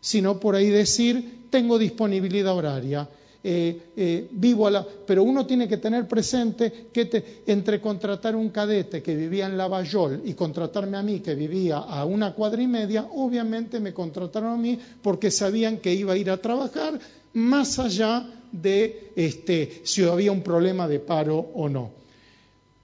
sino 0.01 0.37
por 0.37 0.55
ahí 0.55 0.69
decir, 0.69 1.47
tengo 1.49 1.77
disponibilidad 1.79 2.53
horaria, 2.53 3.07
eh, 3.47 3.91
eh, 3.95 4.27
vivo 4.31 4.65
a 4.65 4.71
la... 4.71 4.83
Pero 5.05 5.21
uno 5.21 5.45
tiene 5.45 5.67
que 5.67 5.77
tener 5.77 6.07
presente 6.07 6.87
que 6.91 7.43
entre 7.45 7.79
contratar 7.79 8.35
un 8.35 8.49
cadete 8.49 9.03
que 9.03 9.15
vivía 9.15 9.45
en 9.45 9.55
Lavallol 9.55 10.23
y 10.25 10.33
contratarme 10.33 10.97
a 10.97 11.03
mí 11.03 11.19
que 11.19 11.35
vivía 11.35 11.77
a 11.77 12.05
una 12.05 12.33
cuadra 12.33 12.63
y 12.63 12.65
media, 12.65 13.07
obviamente 13.13 13.79
me 13.79 13.93
contrataron 13.93 14.53
a 14.53 14.57
mí 14.57 14.79
porque 14.99 15.29
sabían 15.29 15.77
que 15.77 15.93
iba 15.93 16.13
a 16.13 16.17
ir 16.17 16.31
a 16.31 16.41
trabajar 16.41 16.99
más 17.33 17.77
allá 17.77 18.27
de 18.51 19.11
este, 19.15 19.81
si 19.83 20.03
había 20.03 20.31
un 20.31 20.41
problema 20.41 20.87
de 20.87 20.99
paro 20.99 21.37
o 21.37 21.69
no. 21.69 21.91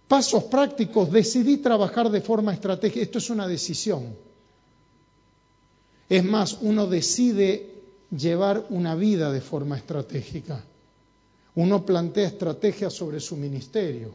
Pasos 0.07 0.43
prácticos, 0.43 1.11
decidí 1.11 1.57
trabajar 1.57 2.11
de 2.11 2.21
forma 2.21 2.53
estratégica. 2.53 3.01
Esto 3.01 3.17
es 3.17 3.31
una 3.31 3.47
decisión. 3.47 4.15
Es 6.07 6.23
más, 6.23 6.59
uno 6.61 6.85
decide 6.85 7.70
llevar 8.11 8.65
una 8.69 8.95
vida 8.95 9.31
de 9.31 9.41
forma 9.41 9.77
estratégica. 9.77 10.63
Uno 11.55 11.85
plantea 11.85 12.27
estrategias 12.27 12.93
sobre 12.93 13.19
su 13.19 13.35
ministerio. 13.35 14.13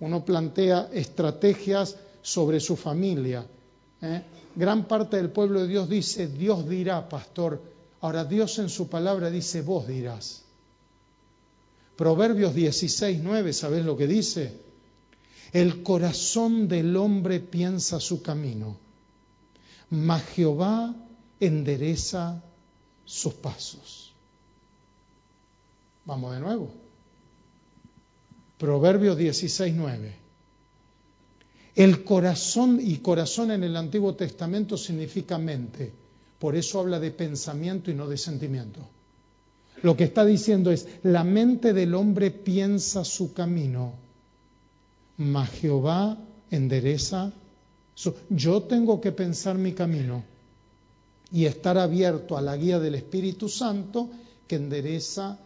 Uno 0.00 0.24
plantea 0.24 0.90
estrategias 0.92 1.96
sobre 2.22 2.60
su 2.60 2.76
familia. 2.76 3.46
¿eh? 4.00 4.22
Gran 4.54 4.86
parte 4.86 5.16
del 5.16 5.30
pueblo 5.30 5.62
de 5.62 5.68
Dios 5.68 5.88
dice, 5.88 6.28
Dios 6.28 6.68
dirá, 6.68 7.08
pastor. 7.08 7.60
Ahora 8.00 8.24
Dios 8.24 8.58
en 8.58 8.68
su 8.68 8.88
palabra 8.88 9.30
dice, 9.30 9.62
vos 9.62 9.86
dirás. 9.86 10.42
Proverbios 11.96 12.54
16, 12.54 13.20
9, 13.22 13.52
¿sabes 13.52 13.84
lo 13.84 13.96
que 13.96 14.06
dice? 14.06 14.52
El 15.52 15.82
corazón 15.82 16.66
del 16.66 16.96
hombre 16.96 17.38
piensa 17.38 18.00
su 18.00 18.20
camino, 18.20 18.76
mas 19.90 20.24
Jehová 20.24 20.92
endereza 21.38 22.42
sus 23.04 23.34
pasos. 23.34 24.12
Vamos 26.04 26.34
de 26.34 26.40
nuevo. 26.40 26.70
Proverbios 28.58 29.16
16, 29.16 29.74
9. 29.74 30.14
El 31.74 32.04
corazón, 32.04 32.78
y 32.80 32.98
corazón 32.98 33.50
en 33.50 33.64
el 33.64 33.76
Antiguo 33.76 34.14
Testamento 34.14 34.76
significa 34.76 35.38
mente, 35.38 35.92
por 36.38 36.54
eso 36.54 36.80
habla 36.80 37.00
de 37.00 37.10
pensamiento 37.10 37.90
y 37.90 37.94
no 37.94 38.06
de 38.06 38.16
sentimiento. 38.16 38.80
Lo 39.82 39.96
que 39.96 40.04
está 40.04 40.24
diciendo 40.24 40.70
es, 40.70 40.86
la 41.02 41.24
mente 41.24 41.72
del 41.72 41.94
hombre 41.94 42.30
piensa 42.30 43.04
su 43.04 43.34
camino, 43.34 43.94
mas 45.18 45.50
Jehová 45.50 46.16
endereza 46.50 47.32
su... 47.94 48.14
Yo 48.30 48.62
tengo 48.62 49.00
que 49.00 49.12
pensar 49.12 49.58
mi 49.58 49.72
camino 49.72 50.22
y 51.34 51.46
estar 51.46 51.76
abierto 51.78 52.38
a 52.38 52.40
la 52.40 52.56
guía 52.56 52.78
del 52.78 52.94
Espíritu 52.94 53.48
Santo 53.48 54.08
que 54.46 54.54
endereza 54.54 55.36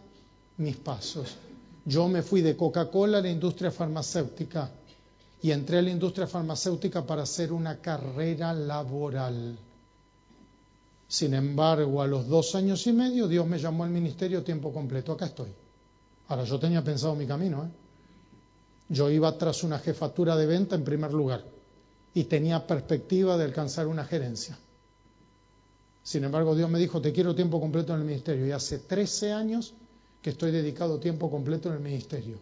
mis 0.57 0.77
pasos. 0.77 1.35
Yo 1.83 2.07
me 2.07 2.21
fui 2.21 2.41
de 2.41 2.55
Coca-Cola 2.55 3.17
a 3.17 3.21
la 3.21 3.29
industria 3.31 3.71
farmacéutica 3.71 4.69
y 5.41 5.49
entré 5.49 5.79
a 5.79 5.81
la 5.81 5.89
industria 5.89 6.27
farmacéutica 6.27 7.03
para 7.07 7.23
hacer 7.23 7.51
una 7.51 7.81
carrera 7.81 8.53
laboral. 8.53 9.57
Sin 11.07 11.33
embargo, 11.33 12.03
a 12.03 12.07
los 12.07 12.27
dos 12.27 12.53
años 12.53 12.85
y 12.85 12.93
medio, 12.93 13.27
Dios 13.27 13.47
me 13.47 13.57
llamó 13.57 13.83
al 13.83 13.89
ministerio 13.89 14.43
tiempo 14.43 14.71
completo. 14.71 15.13
Acá 15.13 15.25
estoy. 15.25 15.49
Ahora, 16.27 16.43
yo 16.43 16.59
tenía 16.59 16.83
pensado 16.83 17.15
mi 17.15 17.25
camino. 17.25 17.63
¿eh? 17.63 17.69
Yo 18.89 19.09
iba 19.09 19.35
tras 19.39 19.63
una 19.63 19.79
jefatura 19.79 20.35
de 20.35 20.45
venta 20.45 20.75
en 20.75 20.83
primer 20.83 21.11
lugar 21.11 21.43
y 22.13 22.25
tenía 22.25 22.67
perspectiva 22.67 23.37
de 23.37 23.45
alcanzar 23.45 23.87
una 23.87 24.05
gerencia. 24.05 24.55
Sin 26.03 26.23
embargo, 26.23 26.55
Dios 26.55 26.69
me 26.69 26.79
dijo, 26.79 27.01
te 27.01 27.11
quiero 27.11 27.35
tiempo 27.35 27.59
completo 27.59 27.93
en 27.93 27.99
el 27.99 28.05
ministerio. 28.05 28.47
Y 28.47 28.51
hace 28.51 28.79
13 28.79 29.31
años 29.31 29.73
que 30.21 30.31
estoy 30.31 30.51
dedicado 30.51 30.99
tiempo 30.99 31.29
completo 31.29 31.69
en 31.69 31.75
el 31.75 31.81
ministerio. 31.81 32.39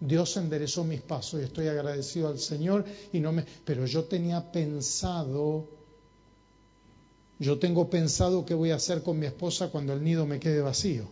Dios 0.00 0.36
enderezó 0.36 0.82
mis 0.84 1.02
pasos 1.02 1.40
y 1.40 1.44
estoy 1.44 1.68
agradecido 1.68 2.28
al 2.28 2.38
Señor 2.38 2.84
y 3.12 3.20
no 3.20 3.32
me 3.32 3.44
pero 3.64 3.84
yo 3.84 4.04
tenía 4.04 4.50
pensado 4.50 5.68
yo 7.38 7.58
tengo 7.58 7.88
pensado 7.88 8.44
qué 8.44 8.52
voy 8.52 8.70
a 8.70 8.76
hacer 8.76 9.02
con 9.02 9.18
mi 9.18 9.24
esposa 9.24 9.68
cuando 9.68 9.94
el 9.94 10.04
nido 10.04 10.26
me 10.26 10.38
quede 10.38 10.60
vacío. 10.60 11.08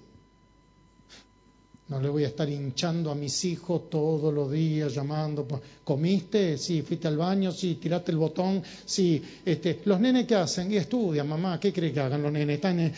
No 1.89 2.01
le 2.01 2.11
voy 2.11 2.25
a 2.25 2.29
estar 2.29 2.47
hinchando 2.49 3.11
a 3.11 3.15
mis 3.15 3.45
hijos 3.47 3.89
todos 3.89 4.33
los 4.33 4.51
días 4.53 4.95
llamando. 4.95 5.47
¿Comiste? 5.85 6.59
Sí. 6.59 6.83
¿Fuiste 6.83 7.09
al 7.09 7.17
baño? 7.17 7.51
Sí. 7.51 7.77
¿Tiraste 7.77 8.13
el 8.13 8.19
botón? 8.19 8.63
Sí. 8.85 9.23
Este, 9.45 9.81
¿Los 9.87 9.99
nenes 9.99 10.27
qué 10.27 10.35
hacen? 10.35 10.71
Y 10.71 10.77
estudian, 10.77 11.27
mamá. 11.27 11.59
¿Qué 11.59 11.73
cree 11.73 11.91
que 11.91 12.01
hagan 12.01 12.23
los 12.23 12.31
nenes? 12.31 12.57
Están 12.57 12.79
en, 12.81 12.93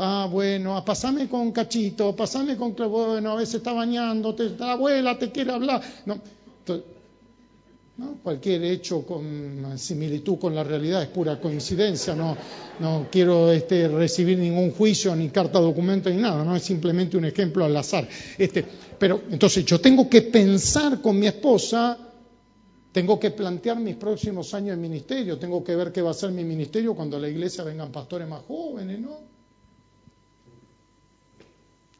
ah, 0.00 0.28
bueno, 0.30 0.84
pasame 0.84 1.28
con 1.28 1.50
cachito, 1.50 2.14
pasame 2.14 2.56
con... 2.56 2.74
Bueno, 2.74 3.32
a 3.32 3.36
veces 3.36 3.56
está 3.56 3.72
bañando, 3.72 4.36
la 4.58 4.72
abuela 4.72 5.18
te 5.18 5.32
quiere 5.32 5.52
hablar. 5.52 5.80
No. 6.04 6.20
Cualquier 8.22 8.62
hecho 8.64 9.06
con 9.06 9.78
similitud 9.78 10.38
con 10.38 10.54
la 10.54 10.62
realidad 10.62 11.02
es 11.02 11.08
pura 11.08 11.40
coincidencia, 11.40 12.14
no, 12.14 13.06
quiero 13.10 13.50
este, 13.50 13.88
recibir 13.88 14.38
ningún 14.38 14.72
juicio, 14.72 15.16
ni 15.16 15.30
carta 15.30 15.58
documento, 15.60 16.10
ni 16.10 16.16
nada, 16.16 16.44
no 16.44 16.54
es 16.54 16.62
simplemente 16.62 17.16
un 17.16 17.24
ejemplo 17.24 17.64
al 17.64 17.74
azar. 17.74 18.06
Este, 18.36 18.66
pero 18.98 19.22
entonces 19.30 19.64
yo 19.64 19.80
tengo 19.80 20.10
que 20.10 20.20
pensar 20.22 21.00
con 21.00 21.18
mi 21.18 21.26
esposa, 21.26 21.96
tengo 22.92 23.18
que 23.18 23.30
plantear 23.30 23.80
mis 23.80 23.96
próximos 23.96 24.52
años 24.52 24.76
de 24.76 24.82
ministerio, 24.82 25.38
tengo 25.38 25.64
que 25.64 25.74
ver 25.74 25.90
qué 25.90 26.02
va 26.02 26.10
a 26.10 26.14
ser 26.14 26.32
mi 26.32 26.44
ministerio 26.44 26.94
cuando 26.94 27.16
a 27.16 27.20
la 27.20 27.30
iglesia 27.30 27.64
vengan 27.64 27.90
pastores 27.90 28.28
más 28.28 28.42
jóvenes. 28.42 29.00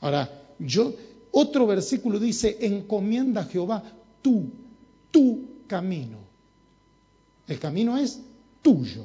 Ahora, 0.00 0.30
yo, 0.58 0.92
otro 1.30 1.66
versículo 1.66 2.18
dice, 2.18 2.58
encomienda 2.60 3.40
a 3.40 3.44
Jehová 3.44 3.82
tú, 4.20 4.50
tú 5.10 5.55
camino. 5.66 6.18
El 7.46 7.58
camino 7.58 7.96
es 7.96 8.20
tuyo. 8.62 9.04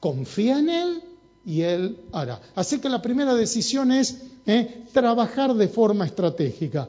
Confía 0.00 0.58
en 0.58 0.70
Él 0.70 1.02
y 1.44 1.62
Él 1.62 2.00
hará. 2.12 2.40
Así 2.54 2.78
que 2.78 2.88
la 2.88 3.02
primera 3.02 3.34
decisión 3.34 3.92
es 3.92 4.22
eh, 4.46 4.84
trabajar 4.92 5.54
de 5.54 5.68
forma 5.68 6.06
estratégica. 6.06 6.88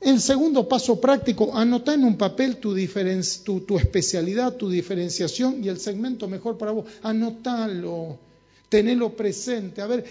El 0.00 0.18
segundo 0.20 0.66
paso 0.66 0.98
práctico, 0.98 1.54
anota 1.54 1.92
en 1.92 2.04
un 2.04 2.16
papel 2.16 2.56
tu, 2.56 2.74
especialidad, 2.74 4.56
tu 4.56 4.70
diferenciación 4.70 5.62
y 5.62 5.68
el 5.68 5.78
segmento 5.78 6.26
mejor 6.26 6.56
para 6.56 6.72
vos. 6.72 6.86
Anotalo, 7.02 8.18
tenelo 8.70 9.14
presente, 9.14 9.82
a 9.82 9.86
ver 9.86 10.04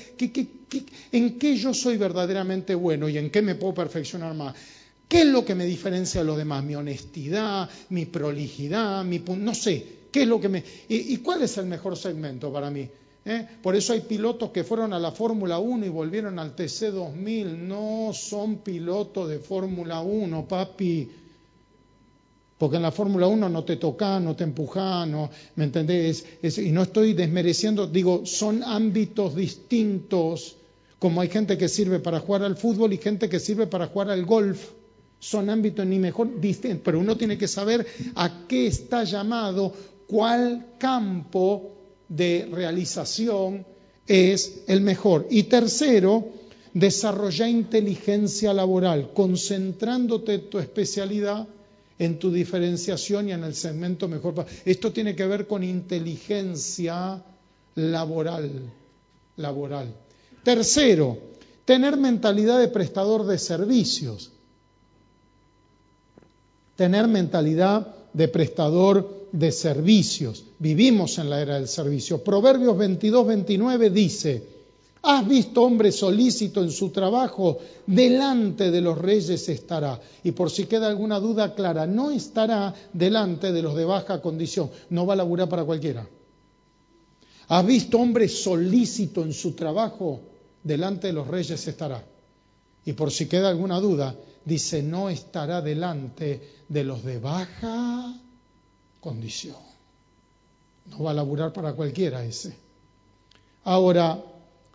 en 1.12 1.40
qué 1.40 1.58
yo 1.58 1.74
soy 1.74 1.98
verdaderamente 1.98 2.76
bueno 2.76 3.10
y 3.10 3.18
en 3.18 3.32
qué 3.32 3.42
me 3.42 3.56
puedo 3.56 3.74
perfeccionar 3.74 4.36
más. 4.36 4.56
¿Qué 5.10 5.22
es 5.22 5.26
lo 5.26 5.44
que 5.44 5.56
me 5.56 5.66
diferencia 5.66 6.22
de 6.22 6.28
los 6.28 6.38
demás? 6.38 6.64
Mi 6.64 6.76
honestidad, 6.76 7.68
mi 7.90 8.06
prolijidad, 8.06 9.04
mi 9.04 9.18
no 9.18 9.56
sé, 9.56 9.84
¿qué 10.12 10.22
es 10.22 10.28
lo 10.28 10.40
que 10.40 10.50
me 10.50 10.64
y, 10.88 11.18
cuál 11.18 11.42
es 11.42 11.58
el 11.58 11.66
mejor 11.66 11.98
segmento 11.98 12.54
para 12.54 12.70
mí? 12.70 12.88
¿Eh? 13.26 13.48
Por 13.64 13.76
eso 13.76 13.94
hay 13.94 14.02
pilotos 14.02 14.52
que 14.52 14.64
fueron 14.64 14.94
a 14.94 15.00
la 15.00 15.12
Fórmula 15.12 15.58
1 15.58 15.88
y 15.88 15.90
volvieron 15.90 16.38
al 16.38 16.56
TC 16.56 16.92
2000. 16.92 17.68
No 17.68 18.12
son 18.14 18.58
pilotos 18.58 19.28
de 19.30 19.40
Fórmula 19.40 20.00
1, 20.00 20.48
papi. 20.48 21.10
Porque 22.60 22.78
en 22.78 22.84
la 22.84 22.92
Fórmula 22.92 23.26
1 23.26 23.50
no 23.50 23.64
te 23.64 23.78
toca, 23.78 24.20
no 24.20 24.36
te 24.36 24.44
empuja, 24.44 25.08
no, 25.08 25.32
¿me 25.56 25.64
entendés? 25.64 26.24
y 26.42 26.72
no 26.72 26.84
estoy 26.84 27.14
desmereciendo, 27.14 27.88
digo, 27.88 28.28
son 28.28 28.64
ámbitos 28.64 29.36
distintos. 29.36 30.56
Como 31.00 31.22
hay 31.22 31.30
gente 31.30 31.58
que 31.58 31.68
sirve 31.68 32.00
para 32.00 32.20
jugar 32.20 32.44
al 32.44 32.58
fútbol 32.58 32.94
y 32.94 32.98
gente 32.98 33.28
que 33.28 33.40
sirve 33.40 33.66
para 33.66 33.88
jugar 33.88 34.12
al 34.12 34.26
golf 34.26 34.79
son 35.20 35.50
ámbitos 35.50 35.86
ni 35.86 36.00
mejor 36.00 36.40
distintos, 36.40 36.82
pero 36.84 37.00
uno 37.00 37.18
tiene 37.18 37.38
que 37.38 37.48
saber 37.48 37.86
a 38.16 38.46
qué 38.48 38.68
está 38.68 39.04
llamado, 39.04 39.74
cuál 40.08 40.76
campo 40.78 41.76
de 42.08 42.48
realización 42.52 43.66
es 44.08 44.64
el 44.68 44.82
mejor. 44.82 45.28
Y 45.30 45.44
tercero, 45.44 46.30
desarrollar 46.74 47.50
inteligencia 47.50 48.54
laboral, 48.54 49.12
concentrándote 49.14 50.40
tu 50.40 50.58
especialidad 50.58 51.48
en 52.00 52.18
tu 52.18 52.32
diferenciación 52.32 53.28
y 53.28 53.34
en 53.34 53.44
el 53.44 53.54
segmento 53.54 54.08
mejor. 54.08 54.46
Esto 54.64 54.94
tiene 54.94 55.16
que 55.16 55.28
ver 55.28 55.48
con 55.48 55.64
inteligencia 55.64 57.22
laboral. 57.76 58.72
laboral. 59.36 59.94
Tercero, 60.44 61.18
tener 61.66 61.98
mentalidad 61.98 62.58
de 62.58 62.70
prestador 62.70 63.26
de 63.26 63.38
servicios 63.38 64.32
tener 66.80 67.10
mentalidad 67.10 67.94
de 68.14 68.30
prestador 68.30 69.28
de 69.34 69.52
servicios. 69.52 70.46
Vivimos 70.60 71.18
en 71.18 71.30
la 71.30 71.42
era 71.42 71.56
del 71.56 71.68
servicio. 71.68 72.24
Proverbios 72.24 72.78
22, 72.78 73.28
29 73.28 73.90
dice, 73.90 74.44
¿has 75.02 75.28
visto 75.28 75.62
hombre 75.62 75.92
solícito 75.92 76.64
en 76.64 76.72
su 76.72 76.92
trabajo? 76.92 77.58
Delante 77.86 78.72
de 78.72 78.80
los 78.80 78.98
reyes 78.98 79.50
estará. 79.50 80.00
Y 80.24 80.32
por 80.32 80.52
si 80.52 80.68
queda 80.68 80.88
alguna 80.88 81.20
duda 81.20 81.54
clara, 81.54 81.86
no 81.86 82.12
estará 82.12 82.74
delante 82.94 83.52
de 83.52 83.62
los 83.62 83.76
de 83.76 83.84
baja 83.84 84.22
condición. 84.22 84.72
No 84.90 85.06
va 85.06 85.16
a 85.16 85.18
laburar 85.18 85.50
para 85.50 85.66
cualquiera. 85.66 86.08
¿Has 87.50 87.66
visto 87.66 87.98
hombre 87.98 88.30
solícito 88.30 89.22
en 89.22 89.34
su 89.34 89.52
trabajo? 89.52 90.22
Delante 90.64 91.08
de 91.08 91.14
los 91.14 91.28
reyes 91.28 91.68
estará. 91.68 92.02
Y 92.86 92.94
por 92.94 93.12
si 93.12 93.28
queda 93.28 93.50
alguna 93.50 93.80
duda, 93.80 94.16
dice, 94.46 94.82
no 94.82 95.10
estará 95.10 95.62
delante 95.62 96.62
de 96.68 96.84
los 96.84 97.04
de 97.04 97.20
baja 97.20 98.20
condición. 99.00 99.58
No 100.88 101.04
va 101.04 101.12
a 101.12 101.14
laburar 101.14 101.54
para 101.54 101.74
cualquiera 101.74 102.24
ese. 102.24 102.56
Ahora, 103.64 104.24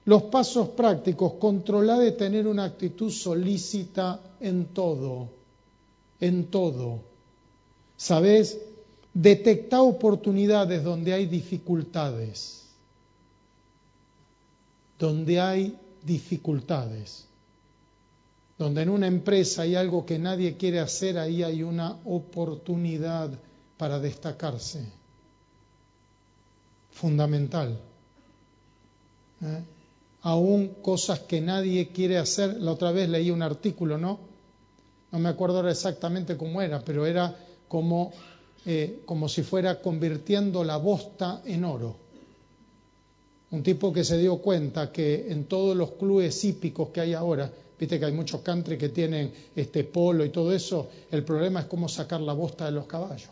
los 0.05 0.25
pasos 0.25 0.69
prácticos, 0.71 1.35
controlar 1.35 1.99
de 2.01 2.13
tener 2.13 2.47
una 2.47 2.65
actitud 2.65 3.11
solícita 3.11 4.21
en 4.41 4.67
todo, 4.67 5.31
en 6.21 6.47
todo. 6.51 7.01
¿Sabes? 7.97 8.59
Detecta 9.15 9.81
oportunidades 9.81 10.85
donde 10.85 11.15
hay 11.15 11.27
dificultades, 11.27 12.67
donde 14.99 15.41
hay 15.41 15.79
dificultades. 16.05 17.27
Donde 18.59 18.83
en 18.83 18.89
una 18.89 19.07
empresa 19.07 19.63
hay 19.63 19.75
algo 19.75 20.07
que 20.07 20.19
nadie 20.19 20.57
quiere 20.57 20.81
hacer, 20.81 21.19
ahí 21.19 21.43
hay 21.43 21.63
una 21.63 21.99
oportunidad 22.05 23.31
para 23.77 23.99
destacarse. 23.99 24.87
Fundamental. 26.93 27.79
¿Eh? 29.43 29.63
Aún 30.23 30.69
cosas 30.83 31.21
que 31.21 31.41
nadie 31.41 31.89
quiere 31.89 32.19
hacer. 32.19 32.61
La 32.61 32.73
otra 32.73 32.93
vez 32.93 33.09
leí 33.09 33.31
un 33.31 33.43
artículo, 33.43 33.99
¿no? 33.99 34.35
no 35.15 35.21
me 35.21 35.29
acuerdo 35.29 35.59
ahora 35.59 35.71
exactamente 35.71 36.37
cómo 36.37 36.61
era, 36.61 36.85
pero 36.85 37.07
era 37.07 37.37
como, 37.69 38.13
eh, 38.67 39.03
como 39.07 39.29
si 39.29 39.45
fuera 39.45 39.81
convirtiendo 39.81 40.65
la 40.65 40.77
bosta 40.77 41.41
en 41.47 41.65
oro. 41.65 41.95
Un 43.53 43.63
tipo 43.63 43.93
que 43.93 44.03
se 44.03 44.19
dio 44.19 44.39
cuenta 44.39 44.91
que 44.91 45.31
en 45.31 45.45
todos 45.45 45.77
los 45.77 45.93
clubes 45.93 46.45
hípicos 46.45 46.89
que 46.89 47.01
hay 47.01 47.15
ahora, 47.15 47.49
viste 47.85 47.99
que 47.99 48.07
hay 48.07 48.13
muchos 48.13 48.41
country 48.41 48.79
que 48.79 48.89
tienen 48.89 49.31
este 49.55 49.85
polo 49.85 50.25
y 50.25 50.31
todo 50.31 50.53
eso, 50.53 50.89
el 51.11 51.23
problema 51.23 51.61
es 51.61 51.67
cómo 51.67 51.87
sacar 51.87 52.21
la 52.23 52.33
bosta 52.33 52.65
de 52.65 52.73
los 52.73 52.87
caballos. 52.87 53.29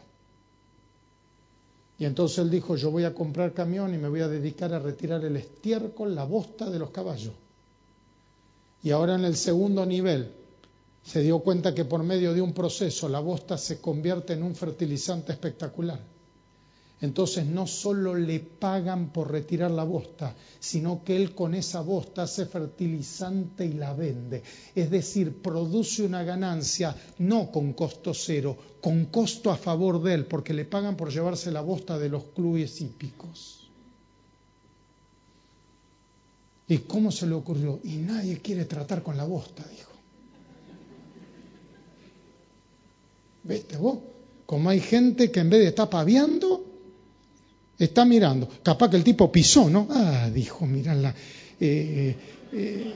Y 1.98 2.04
entonces 2.04 2.38
él 2.38 2.50
dijo, 2.50 2.76
yo 2.76 2.90
voy 2.90 3.04
a 3.04 3.14
comprar 3.14 3.54
camión 3.54 3.94
y 3.94 3.98
me 3.98 4.08
voy 4.08 4.20
a 4.20 4.28
dedicar 4.28 4.74
a 4.74 4.78
retirar 4.78 5.24
el 5.24 5.36
estiércol, 5.36 6.14
la 6.14 6.24
bosta 6.24 6.68
de 6.68 6.78
los 6.78 6.90
caballos. 6.90 7.32
Y 8.82 8.90
ahora 8.90 9.14
en 9.14 9.24
el 9.24 9.36
segundo 9.36 9.86
nivel 9.86 10.32
se 11.02 11.22
dio 11.22 11.38
cuenta 11.38 11.74
que 11.74 11.86
por 11.86 12.02
medio 12.02 12.34
de 12.34 12.42
un 12.42 12.52
proceso 12.52 13.08
la 13.08 13.20
bosta 13.20 13.56
se 13.56 13.80
convierte 13.80 14.34
en 14.34 14.42
un 14.42 14.54
fertilizante 14.54 15.32
espectacular. 15.32 16.00
Entonces 17.02 17.44
no 17.44 17.66
solo 17.66 18.14
le 18.14 18.38
pagan 18.38 19.12
por 19.12 19.32
retirar 19.32 19.72
la 19.72 19.82
bosta, 19.82 20.36
sino 20.60 21.02
que 21.02 21.16
él 21.16 21.34
con 21.34 21.52
esa 21.52 21.80
bosta 21.80 22.22
hace 22.22 22.46
fertilizante 22.46 23.66
y 23.66 23.72
la 23.72 23.92
vende. 23.92 24.44
Es 24.72 24.88
decir, 24.88 25.42
produce 25.42 26.04
una 26.04 26.22
ganancia 26.22 26.94
no 27.18 27.50
con 27.50 27.72
costo 27.72 28.14
cero, 28.14 28.56
con 28.80 29.06
costo 29.06 29.50
a 29.50 29.56
favor 29.56 30.00
de 30.00 30.14
él, 30.14 30.26
porque 30.26 30.54
le 30.54 30.64
pagan 30.64 30.96
por 30.96 31.10
llevarse 31.10 31.50
la 31.50 31.60
bosta 31.60 31.98
de 31.98 32.08
los 32.08 32.22
clubes 32.26 32.80
hípicos. 32.80 33.68
¿Y 36.68 36.78
cómo 36.78 37.10
se 37.10 37.26
le 37.26 37.34
ocurrió? 37.34 37.80
Y 37.82 37.96
nadie 37.96 38.38
quiere 38.38 38.64
tratar 38.64 39.02
con 39.02 39.16
la 39.16 39.24
bosta, 39.24 39.64
dijo. 39.68 39.90
¿Viste 43.42 43.76
vos? 43.76 43.98
Como 44.46 44.70
hay 44.70 44.78
gente 44.78 45.32
que 45.32 45.40
en 45.40 45.50
vez 45.50 45.62
de 45.62 45.68
estar 45.68 45.90
paviando, 45.90 46.71
está 47.84 48.04
mirando. 48.04 48.48
Capaz 48.62 48.90
que 48.90 48.96
el 48.96 49.04
tipo 49.04 49.30
pisó, 49.30 49.68
¿no? 49.68 49.86
Ah, 49.90 50.30
dijo, 50.32 50.66
mirá 50.66 51.14
eh, 51.60 52.16
eh, 52.52 52.94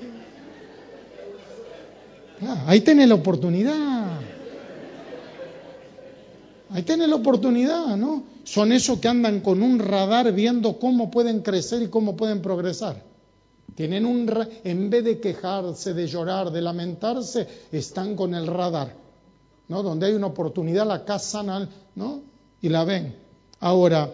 ah, 2.42 2.64
ahí 2.66 2.80
tiene 2.80 3.06
la 3.06 3.14
oportunidad. 3.14 4.20
Ahí 6.70 6.82
tiene 6.82 7.06
la 7.06 7.16
oportunidad, 7.16 7.96
¿no? 7.96 8.24
Son 8.44 8.72
esos 8.72 8.98
que 8.98 9.08
andan 9.08 9.40
con 9.40 9.62
un 9.62 9.78
radar 9.78 10.32
viendo 10.32 10.78
cómo 10.78 11.10
pueden 11.10 11.40
crecer 11.40 11.82
y 11.82 11.88
cómo 11.88 12.16
pueden 12.16 12.42
progresar. 12.42 13.02
Tienen 13.74 14.06
un 14.06 14.30
en 14.64 14.90
vez 14.90 15.04
de 15.04 15.20
quejarse, 15.20 15.94
de 15.94 16.06
llorar, 16.06 16.50
de 16.50 16.62
lamentarse, 16.62 17.46
están 17.70 18.16
con 18.16 18.34
el 18.34 18.46
radar, 18.46 18.94
¿no? 19.68 19.82
Donde 19.82 20.06
hay 20.06 20.12
una 20.14 20.28
oportunidad 20.28 20.86
la 20.86 21.04
cazan, 21.04 21.68
¿no? 21.94 22.20
Y 22.62 22.68
la 22.68 22.84
ven. 22.84 23.14
Ahora, 23.60 24.10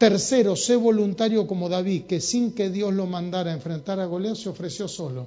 Tercero, 0.00 0.56
sé 0.56 0.76
voluntario 0.76 1.46
como 1.46 1.68
David, 1.68 2.06
que 2.06 2.22
sin 2.22 2.54
que 2.54 2.70
Dios 2.70 2.90
lo 2.94 3.04
mandara 3.04 3.50
a 3.50 3.54
enfrentar 3.54 4.00
a 4.00 4.06
Goliat 4.06 4.34
se 4.34 4.48
ofreció 4.48 4.88
solo. 4.88 5.26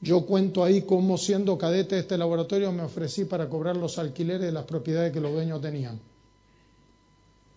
Yo 0.00 0.24
cuento 0.24 0.64
ahí 0.64 0.80
cómo 0.80 1.18
siendo 1.18 1.58
cadete 1.58 1.96
de 1.96 2.00
este 2.00 2.16
laboratorio 2.16 2.72
me 2.72 2.82
ofrecí 2.82 3.26
para 3.26 3.50
cobrar 3.50 3.76
los 3.76 3.98
alquileres 3.98 4.40
de 4.40 4.52
las 4.52 4.64
propiedades 4.64 5.12
que 5.12 5.20
los 5.20 5.32
dueños 5.32 5.60
tenían. 5.60 6.00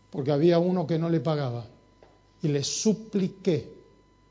Porque 0.09 0.33
había 0.33 0.59
uno 0.59 0.85
que 0.85 0.99
no 0.99 1.09
le 1.09 1.21
pagaba. 1.21 1.65
Y 2.41 2.49
le 2.49 2.61
supliqué 2.61 3.71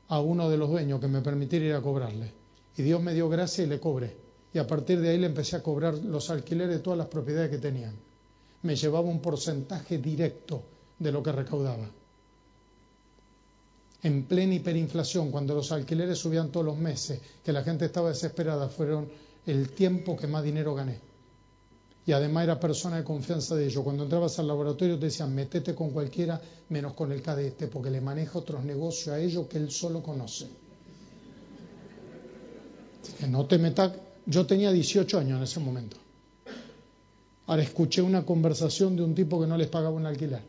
a 0.09 0.19
uno 0.19 0.51
de 0.51 0.57
los 0.57 0.69
dueños 0.69 0.99
que 0.99 1.07
me 1.07 1.21
permitiera 1.21 1.65
ir 1.65 1.73
a 1.73 1.81
cobrarle. 1.81 2.31
Y 2.77 2.83
Dios 2.83 3.01
me 3.01 3.15
dio 3.15 3.27
gracia 3.27 3.63
y 3.63 3.67
le 3.67 3.79
cobré. 3.79 4.15
Y 4.53 4.59
a 4.59 4.67
partir 4.67 5.01
de 5.01 5.09
ahí 5.09 5.17
le 5.17 5.25
empecé 5.25 5.55
a 5.55 5.63
cobrar 5.63 5.95
los 5.95 6.29
alquileres 6.29 6.75
de 6.75 6.83
todas 6.83 6.99
las 6.99 7.07
propiedades 7.07 7.49
que 7.49 7.57
tenían 7.57 8.08
me 8.63 8.75
llevaba 8.75 9.07
un 9.07 9.21
porcentaje 9.21 9.97
directo 9.97 10.63
de 10.97 11.11
lo 11.11 11.23
que 11.23 11.31
recaudaba. 11.31 11.89
En 14.01 14.23
plena 14.23 14.55
hiperinflación, 14.55 15.31
cuando 15.31 15.55
los 15.55 15.71
alquileres 15.71 16.17
subían 16.17 16.51
todos 16.51 16.65
los 16.65 16.77
meses, 16.77 17.19
que 17.43 17.51
la 17.51 17.63
gente 17.63 17.85
estaba 17.85 18.09
desesperada, 18.09 18.69
fueron 18.69 19.09
el 19.45 19.71
tiempo 19.71 20.15
que 20.15 20.27
más 20.27 20.43
dinero 20.43 20.73
gané. 20.73 20.99
Y 22.05 22.11
además 22.11 22.45
era 22.45 22.59
persona 22.59 22.97
de 22.97 23.03
confianza 23.03 23.55
de 23.55 23.65
ellos. 23.65 23.83
Cuando 23.83 24.03
entrabas 24.03 24.39
al 24.39 24.47
laboratorio 24.47 24.97
te 24.97 25.05
decían, 25.05 25.35
metete 25.35 25.75
con 25.75 25.91
cualquiera 25.91 26.41
menos 26.69 26.93
con 26.93 27.11
el 27.11 27.21
cadete, 27.21 27.67
porque 27.67 27.89
le 27.91 28.01
maneja 28.01 28.39
otros 28.39 28.63
negocios 28.63 29.09
a 29.09 29.19
ellos 29.19 29.47
que 29.47 29.57
él 29.57 29.69
solo 29.69 30.01
conoce. 30.01 30.47
que 33.19 33.27
no 33.27 33.45
te 33.45 33.57
metas. 33.57 33.91
Yo 34.25 34.45
tenía 34.45 34.71
18 34.71 35.19
años 35.19 35.37
en 35.37 35.43
ese 35.43 35.59
momento. 35.59 35.97
Ahora 37.49 37.63
escuché 37.63 38.03
una 38.03 38.23
conversación 38.23 38.95
de 38.95 39.01
un 39.01 39.15
tipo 39.15 39.41
que 39.41 39.47
no 39.47 39.57
les 39.57 39.69
pagaba 39.69 39.95
un 39.95 40.05
alquiler. 40.05 40.43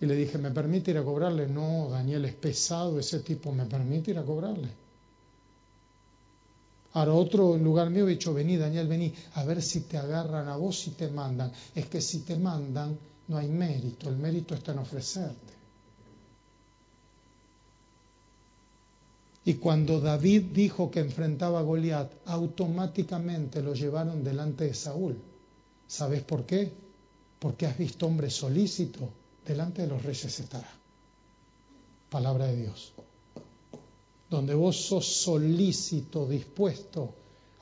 Y 0.00 0.06
le 0.06 0.16
dije, 0.16 0.38
¿me 0.38 0.50
permite 0.50 0.90
ir 0.90 0.98
a 0.98 1.04
cobrarle? 1.04 1.46
No, 1.46 1.88
Daniel 1.88 2.24
es 2.24 2.34
pesado, 2.34 2.98
ese 2.98 3.20
tipo, 3.20 3.52
¿me 3.52 3.64
permite 3.66 4.10
ir 4.10 4.18
a 4.18 4.24
cobrarle? 4.24 4.68
Ahora 6.94 7.12
otro 7.12 7.56
lugar 7.56 7.90
mío 7.90 8.08
he 8.08 8.10
dicho, 8.10 8.34
vení 8.34 8.56
Daniel, 8.56 8.88
vení, 8.88 9.14
a 9.34 9.44
ver 9.44 9.62
si 9.62 9.82
te 9.82 9.98
agarran 9.98 10.48
a 10.48 10.56
vos 10.56 10.88
y 10.88 10.90
te 10.90 11.06
mandan. 11.06 11.52
Es 11.76 11.86
que 11.86 12.00
si 12.00 12.22
te 12.22 12.34
mandan 12.34 12.98
no 13.28 13.36
hay 13.36 13.46
mérito, 13.46 14.08
el 14.08 14.16
mérito 14.16 14.56
está 14.56 14.72
en 14.72 14.80
ofrecerte. 14.80 15.59
Y 19.50 19.54
cuando 19.54 20.00
David 20.00 20.52
dijo 20.52 20.92
que 20.92 21.00
enfrentaba 21.00 21.58
a 21.58 21.62
Goliat, 21.62 22.08
automáticamente 22.26 23.60
lo 23.60 23.74
llevaron 23.74 24.22
delante 24.22 24.66
de 24.66 24.74
Saúl. 24.74 25.18
¿Sabes 25.88 26.22
por 26.22 26.46
qué? 26.46 26.70
Porque 27.36 27.66
has 27.66 27.76
visto 27.76 28.06
hombre 28.06 28.30
solícito, 28.30 29.08
delante 29.44 29.82
de 29.82 29.88
los 29.88 30.04
reyes 30.04 30.38
estará. 30.38 30.70
Palabra 32.08 32.46
de 32.46 32.58
Dios. 32.58 32.92
Donde 34.30 34.54
vos 34.54 34.76
sos 34.76 35.04
solícito, 35.04 36.28
dispuesto, 36.28 37.12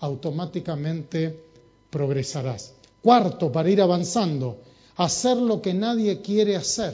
automáticamente 0.00 1.42
progresarás. 1.88 2.74
Cuarto, 3.00 3.50
para 3.50 3.70
ir 3.70 3.80
avanzando, 3.80 4.58
hacer 4.96 5.38
lo 5.38 5.62
que 5.62 5.72
nadie 5.72 6.20
quiere 6.20 6.54
hacer. 6.54 6.92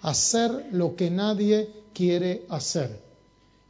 Hacer 0.00 0.70
lo 0.72 0.96
que 0.96 1.10
nadie 1.10 1.68
quiere 1.92 2.46
hacer. 2.48 3.04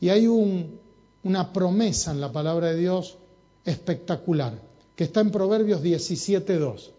Y 0.01 0.09
hay 0.11 0.26
una 0.26 1.53
promesa 1.53 2.12
en 2.12 2.20
la 2.20 2.32
palabra 2.32 2.68
de 2.68 2.76
Dios 2.76 3.16
espectacular, 3.64 4.61
que 4.94 5.05
está 5.05 5.20
en 5.20 5.30
Proverbios 5.30 5.82
17.2. 5.82 6.90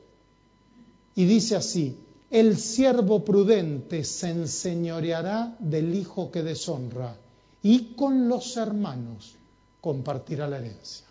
Y 1.16 1.26
dice 1.26 1.56
así, 1.56 1.98
el 2.30 2.58
siervo 2.58 3.24
prudente 3.24 4.04
se 4.04 4.30
enseñoreará 4.30 5.56
del 5.60 5.95
hijo 5.95 6.30
que 6.30 6.43
deshonra 6.43 7.16
y 7.64 7.93
con 7.95 8.28
los 8.28 8.58
hermanos 8.58 9.36
compartirá 9.82 10.48
la 10.48 10.58
herencia. 10.58 11.06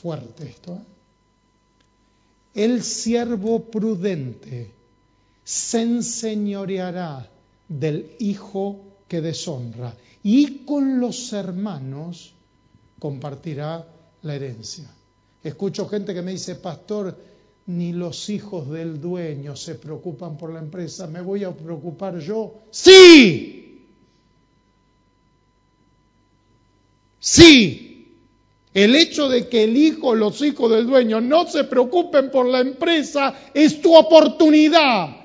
Fuerte 0.00 0.48
esto. 0.48 0.74
¿eh? 0.74 0.80
El 2.54 2.82
siervo 2.82 3.64
prudente 3.64 4.72
se 5.44 5.82
enseñoreará 5.82 7.28
del 7.68 8.12
hijo 8.20 8.80
que 9.08 9.20
deshonra 9.20 9.94
y 10.22 10.64
con 10.64 11.00
los 11.00 11.32
hermanos 11.32 12.32
compartirá 12.98 13.86
la 14.22 14.34
herencia. 14.34 14.90
Escucho 15.42 15.88
gente 15.88 16.12
que 16.12 16.22
me 16.22 16.32
dice, 16.32 16.56
pastor, 16.56 17.16
ni 17.66 17.92
los 17.92 18.28
hijos 18.28 18.68
del 18.70 19.00
dueño 19.00 19.56
se 19.56 19.76
preocupan 19.76 20.36
por 20.36 20.52
la 20.52 20.58
empresa, 20.58 21.06
¿me 21.06 21.20
voy 21.20 21.44
a 21.44 21.52
preocupar 21.52 22.18
yo? 22.18 22.54
Sí, 22.70 23.86
sí. 27.18 27.84
El 28.74 28.94
hecho 28.94 29.28
de 29.28 29.48
que 29.48 29.64
el 29.64 29.76
hijo 29.76 30.14
los 30.14 30.40
hijos 30.42 30.70
del 30.70 30.86
dueño 30.86 31.20
no 31.20 31.46
se 31.46 31.64
preocupen 31.64 32.30
por 32.30 32.46
la 32.46 32.60
empresa 32.60 33.34
es 33.54 33.80
tu 33.80 33.96
oportunidad 33.96 35.17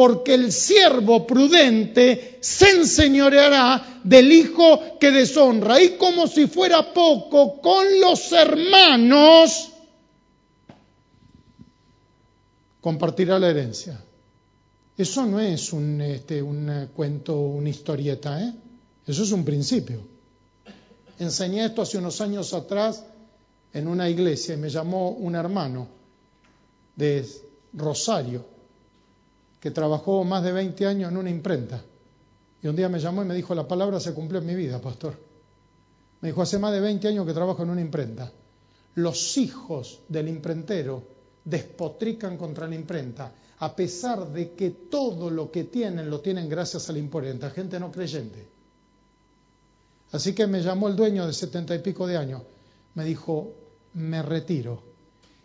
porque 0.00 0.32
el 0.32 0.50
siervo 0.50 1.26
prudente 1.26 2.38
se 2.40 2.70
enseñoreará 2.70 4.00
del 4.02 4.32
hijo 4.32 4.98
que 4.98 5.10
deshonra. 5.10 5.78
Y 5.82 5.98
como 5.98 6.26
si 6.26 6.46
fuera 6.46 6.94
poco, 6.94 7.60
con 7.60 7.84
los 8.00 8.32
hermanos 8.32 9.72
compartirá 12.80 13.38
la 13.38 13.50
herencia. 13.50 14.02
Eso 14.96 15.26
no 15.26 15.38
es 15.38 15.70
un, 15.70 16.00
este, 16.00 16.42
un 16.42 16.88
cuento, 16.96 17.38
una 17.38 17.68
historieta, 17.68 18.42
¿eh? 18.42 18.54
eso 19.06 19.22
es 19.22 19.32
un 19.32 19.44
principio. 19.44 20.00
Enseñé 21.18 21.66
esto 21.66 21.82
hace 21.82 21.98
unos 21.98 22.18
años 22.22 22.54
atrás 22.54 23.04
en 23.74 23.86
una 23.86 24.08
iglesia 24.08 24.54
y 24.54 24.56
me 24.56 24.70
llamó 24.70 25.10
un 25.10 25.34
hermano 25.34 25.88
de 26.96 27.28
Rosario 27.74 28.59
que 29.60 29.70
trabajó 29.70 30.24
más 30.24 30.42
de 30.42 30.52
20 30.52 30.86
años 30.86 31.10
en 31.12 31.18
una 31.18 31.30
imprenta. 31.30 31.82
Y 32.62 32.66
un 32.66 32.76
día 32.76 32.88
me 32.88 32.98
llamó 32.98 33.22
y 33.22 33.26
me 33.26 33.34
dijo, 33.34 33.54
la 33.54 33.68
palabra 33.68 34.00
se 34.00 34.14
cumplió 34.14 34.40
en 34.40 34.46
mi 34.46 34.54
vida, 34.54 34.80
pastor. 34.80 35.16
Me 36.20 36.28
dijo, 36.28 36.42
hace 36.42 36.58
más 36.58 36.72
de 36.72 36.80
20 36.80 37.08
años 37.08 37.26
que 37.26 37.32
trabajo 37.32 37.62
en 37.62 37.70
una 37.70 37.80
imprenta. 37.80 38.32
Los 38.94 39.36
hijos 39.38 40.00
del 40.08 40.28
imprentero 40.28 41.02
despotrican 41.44 42.36
contra 42.36 42.66
la 42.66 42.74
imprenta, 42.74 43.32
a 43.58 43.76
pesar 43.76 44.30
de 44.30 44.52
que 44.52 44.70
todo 44.70 45.30
lo 45.30 45.50
que 45.50 45.64
tienen 45.64 46.10
lo 46.10 46.20
tienen 46.20 46.48
gracias 46.48 46.88
a 46.88 46.92
la 46.92 46.98
imprenta, 46.98 47.50
gente 47.50 47.78
no 47.78 47.92
creyente. 47.92 48.48
Así 50.12 50.34
que 50.34 50.46
me 50.46 50.62
llamó 50.62 50.88
el 50.88 50.96
dueño 50.96 51.26
de 51.26 51.32
setenta 51.32 51.74
y 51.74 51.78
pico 51.78 52.06
de 52.06 52.16
años, 52.16 52.42
me 52.94 53.04
dijo, 53.04 53.54
me 53.94 54.22
retiro. 54.22 54.82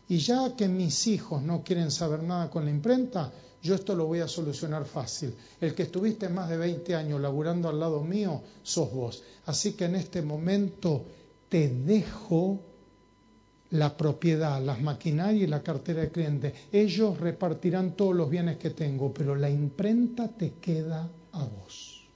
Y 0.07 0.17
ya 0.17 0.55
que 0.55 0.67
mis 0.67 1.07
hijos 1.07 1.41
no 1.41 1.63
quieren 1.63 1.91
saber 1.91 2.23
nada 2.23 2.49
con 2.49 2.65
la 2.65 2.71
imprenta, 2.71 3.31
yo 3.65 3.73
esto 3.73 3.95
lo 3.95 4.05
voy 4.05 4.19
a 4.19 4.27
solucionar 4.27 4.85
fácil. 4.85 5.35
El 5.59 5.73
que 5.73 5.83
estuviste 5.83 6.29
más 6.29 6.49
de 6.49 6.57
20 6.57 6.93
años 6.93 7.19
laburando 7.19 7.67
al 7.67 7.79
lado 7.79 8.03
mío, 8.03 8.43
sos 8.61 8.93
vos. 8.93 9.23
Así 9.47 9.73
que 9.73 9.85
en 9.85 9.95
este 9.95 10.21
momento 10.21 11.03
te 11.49 11.69
dejo 11.69 12.59
la 13.71 13.97
propiedad, 13.97 14.61
las 14.61 14.79
maquinarias 14.81 15.45
y 15.45 15.47
la 15.47 15.63
cartera 15.63 16.01
de 16.01 16.11
cliente. 16.11 16.53
Ellos 16.71 17.19
repartirán 17.19 17.95
todos 17.95 18.15
los 18.15 18.29
bienes 18.29 18.57
que 18.57 18.69
tengo, 18.69 19.11
pero 19.11 19.35
la 19.35 19.49
imprenta 19.49 20.27
te 20.27 20.53
queda 20.61 21.09
a 21.31 21.43
vos. 21.43 22.07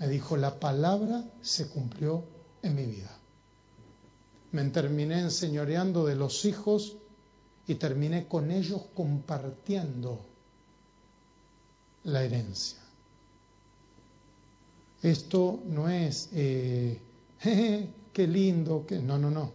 Me 0.00 0.08
dijo, 0.08 0.36
la 0.36 0.58
palabra 0.58 1.22
se 1.40 1.68
cumplió 1.68 2.24
en 2.62 2.74
mi 2.74 2.86
vida 2.86 3.19
me 4.52 4.64
terminé 4.70 5.20
enseñoreando 5.20 6.06
de 6.06 6.16
los 6.16 6.44
hijos 6.44 6.96
y 7.66 7.76
terminé 7.76 8.26
con 8.26 8.50
ellos 8.50 8.82
compartiendo 8.94 10.20
la 12.04 12.24
herencia. 12.24 12.78
Esto 15.02 15.60
no 15.66 15.88
es, 15.88 16.28
eh, 16.32 17.00
qué 18.12 18.26
lindo, 18.26 18.84
que 18.86 18.98
no, 18.98 19.18
no, 19.18 19.30
no. 19.30 19.52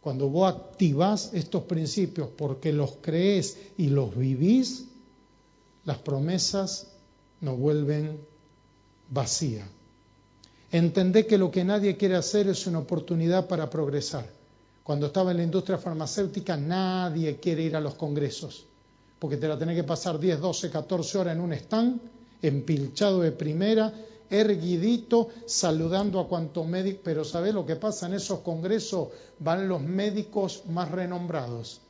Cuando 0.00 0.28
vos 0.28 0.52
activás 0.52 1.30
estos 1.32 1.64
principios 1.64 2.28
porque 2.36 2.72
los 2.72 2.96
crees 3.00 3.56
y 3.76 3.88
los 3.88 4.16
vivís, 4.16 4.86
las 5.84 5.98
promesas 5.98 6.88
no 7.40 7.56
vuelven 7.56 8.18
vacías. 9.10 9.68
Entendé 10.72 11.26
que 11.26 11.36
lo 11.36 11.50
que 11.50 11.64
nadie 11.64 11.98
quiere 11.98 12.16
hacer 12.16 12.48
es 12.48 12.66
una 12.66 12.78
oportunidad 12.78 13.46
para 13.46 13.68
progresar. 13.68 14.24
Cuando 14.82 15.06
estaba 15.06 15.30
en 15.30 15.36
la 15.36 15.42
industria 15.42 15.76
farmacéutica 15.76 16.56
nadie 16.56 17.36
quiere 17.36 17.62
ir 17.62 17.76
a 17.76 17.80
los 17.80 17.94
congresos, 17.94 18.64
porque 19.18 19.36
te 19.36 19.46
la 19.46 19.58
tenés 19.58 19.76
que 19.76 19.84
pasar 19.84 20.18
10, 20.18 20.40
12, 20.40 20.70
14 20.70 21.18
horas 21.18 21.36
en 21.36 21.42
un 21.42 21.52
stand, 21.52 22.00
empilchado 22.40 23.20
de 23.20 23.32
primera, 23.32 23.92
erguidito, 24.30 25.28
saludando 25.44 26.18
a 26.18 26.26
cuanto 26.26 26.64
médico. 26.64 27.02
Pero 27.04 27.22
¿sabés 27.22 27.52
lo 27.52 27.66
que 27.66 27.76
pasa? 27.76 28.06
En 28.06 28.14
esos 28.14 28.40
congresos 28.40 29.08
van 29.40 29.68
los 29.68 29.82
médicos 29.82 30.62
más 30.70 30.90
renombrados. 30.90 31.82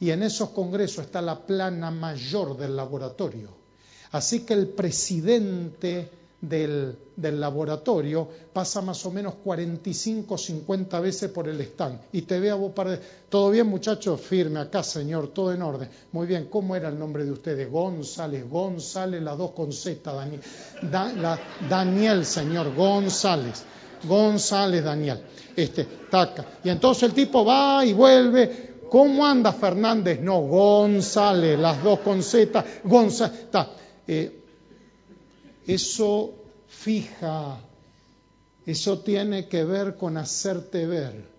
Y 0.00 0.10
en 0.10 0.22
esos 0.22 0.48
congresos 0.50 1.04
está 1.04 1.20
la 1.20 1.38
plana 1.46 1.90
mayor 1.90 2.56
del 2.56 2.74
laboratorio. 2.74 3.50
Así 4.10 4.40
que 4.40 4.54
el 4.54 4.68
presidente 4.68 6.21
del, 6.42 6.98
laboratorio 7.16 8.28
pasa 8.52 8.80
más 8.80 9.06
o 9.06 9.12
menos 9.12 9.34
45 9.44 10.36
50 10.36 11.00
veces 11.00 11.30
por 11.30 11.48
el 11.48 11.60
stand 11.60 12.00
y 12.12 12.22
te 12.22 12.40
ve 12.40 12.50
a 12.50 12.56
vos 12.56 12.72
para... 12.72 12.98
Todo 13.28 13.50
bien 13.50 13.68
muchachos, 13.68 14.20
firme 14.20 14.60
acá 14.60 14.82
señor, 14.82 15.28
todo 15.28 15.54
en 15.54 15.62
orden. 15.62 15.88
Muy 16.10 16.26
bien, 16.26 16.48
¿cómo 16.50 16.76
era 16.76 16.88
el 16.88 16.98
nombre 16.98 17.24
de 17.24 17.32
ustedes? 17.32 17.70
González, 17.70 18.44
González, 18.50 19.22
las 19.22 19.38
dos 19.38 19.52
con 19.52 19.72
Z, 19.72 20.12
Daniel. 20.12 20.40
Daniel, 21.70 22.26
señor, 22.26 22.74
González. 22.74 23.64
González, 24.04 24.84
Daniel. 24.84 25.22
Este, 25.56 25.84
taca. 26.10 26.44
Y 26.64 26.68
entonces 26.68 27.04
el 27.04 27.14
tipo 27.14 27.44
va 27.44 27.84
y 27.86 27.92
vuelve. 27.92 28.72
¿Cómo 28.90 29.24
anda 29.24 29.52
Fernández? 29.52 30.20
No, 30.20 30.40
González, 30.40 31.58
las 31.58 31.82
dos 31.82 32.00
con 32.00 32.22
Z, 32.22 32.62
González. 32.84 33.48
Eh, 34.06 34.41
eso 35.66 36.34
fija, 36.68 37.58
eso 38.66 38.98
tiene 39.00 39.48
que 39.48 39.64
ver 39.64 39.96
con 39.96 40.16
hacerte 40.16 40.86
ver. 40.86 41.32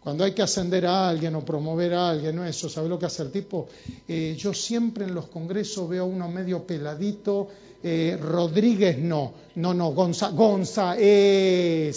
Cuando 0.00 0.24
hay 0.24 0.32
que 0.32 0.42
ascender 0.42 0.86
a 0.86 1.08
alguien 1.08 1.34
o 1.34 1.44
promover 1.44 1.92
a 1.94 2.10
alguien, 2.10 2.36
no 2.36 2.44
eso, 2.44 2.68
¿sabe 2.68 2.88
lo 2.88 2.98
que 2.98 3.06
hace 3.06 3.22
el 3.22 3.30
tipo? 3.30 3.68
Eh, 4.06 4.36
yo 4.38 4.54
siempre 4.54 5.04
en 5.04 5.14
los 5.14 5.26
congresos 5.26 5.88
veo 5.88 6.04
a 6.04 6.06
uno 6.06 6.28
medio 6.28 6.66
peladito, 6.66 7.48
eh, 7.82 8.18
Rodríguez 8.20 8.98
no, 8.98 9.34
no, 9.56 9.74
no, 9.74 9.90
Gonza, 9.92 10.30
Gonza, 10.30 10.98
y 10.98 11.92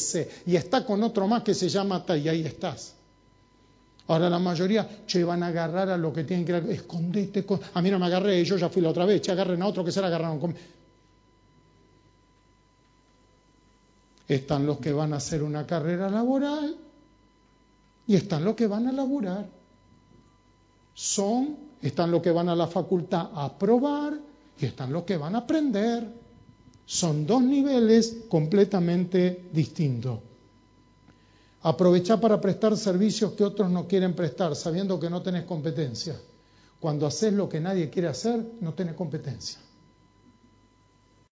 está 0.56 0.86
con 0.86 1.04
otro 1.04 1.28
más 1.28 1.44
que 1.44 1.54
se 1.54 1.70
llama 1.70 2.04
y 2.10 2.28
ahí 2.28 2.42
estás. 2.44 2.96
Ahora 4.12 4.30
la 4.30 4.40
mayoría, 4.40 5.06
che, 5.08 5.24
van 5.24 5.42
a 5.42 5.48
agarrar 5.48 5.90
a 5.90 5.98
lo 5.98 6.12
que 6.12 6.26
tienen 6.26 6.46
que 6.46 6.74
escondete. 6.74 7.46
A 7.74 7.82
mí 7.82 7.90
no 7.90 7.98
me 7.98 8.08
agarré, 8.08 8.44
yo 8.44 8.58
ya 8.58 8.68
fui 8.68 8.82
la 8.82 8.90
otra 8.90 9.06
vez, 9.06 9.22
che, 9.22 9.32
agarren 9.32 9.62
a 9.62 9.68
otro 9.68 9.86
que 9.86 9.92
se 9.92 10.02
la 10.02 10.08
agarraron 10.08 10.38
con... 10.38 10.54
Están 14.28 14.66
los 14.66 14.80
que 14.80 14.92
van 14.92 15.14
a 15.14 15.16
hacer 15.16 15.42
una 15.42 15.66
carrera 15.66 16.10
laboral 16.10 16.76
y 18.06 18.16
están 18.16 18.44
los 18.44 18.56
que 18.56 18.68
van 18.68 18.88
a 18.88 18.92
laburar. 18.92 19.48
Son, 20.94 21.56
están 21.82 22.12
los 22.12 22.22
que 22.22 22.32
van 22.32 22.50
a 22.50 22.56
la 22.56 22.68
facultad 22.68 23.30
a 23.34 23.58
probar 23.58 24.20
y 24.60 24.66
están 24.66 24.92
los 24.92 25.04
que 25.04 25.16
van 25.16 25.36
a 25.36 25.40
aprender. 25.40 26.06
Son 26.86 27.26
dos 27.26 27.42
niveles 27.42 28.26
completamente 28.28 29.50
distintos. 29.54 30.20
Aprovecha 31.64 32.20
para 32.20 32.42
prestar 32.42 32.76
servicios 32.76 33.34
que 33.34 33.44
otros 33.44 33.70
no 33.70 33.88
quieren 33.88 34.16
prestar, 34.16 34.56
sabiendo 34.56 35.00
que 35.00 35.10
no 35.10 35.22
tenés 35.22 35.44
competencia. 35.44 36.20
Cuando 36.80 37.06
haces 37.06 37.34
lo 37.34 37.48
que 37.48 37.60
nadie 37.60 37.90
quiere 37.92 38.08
hacer, 38.08 38.44
no 38.62 38.74
tenés 38.74 38.96
competencia. 38.96 39.60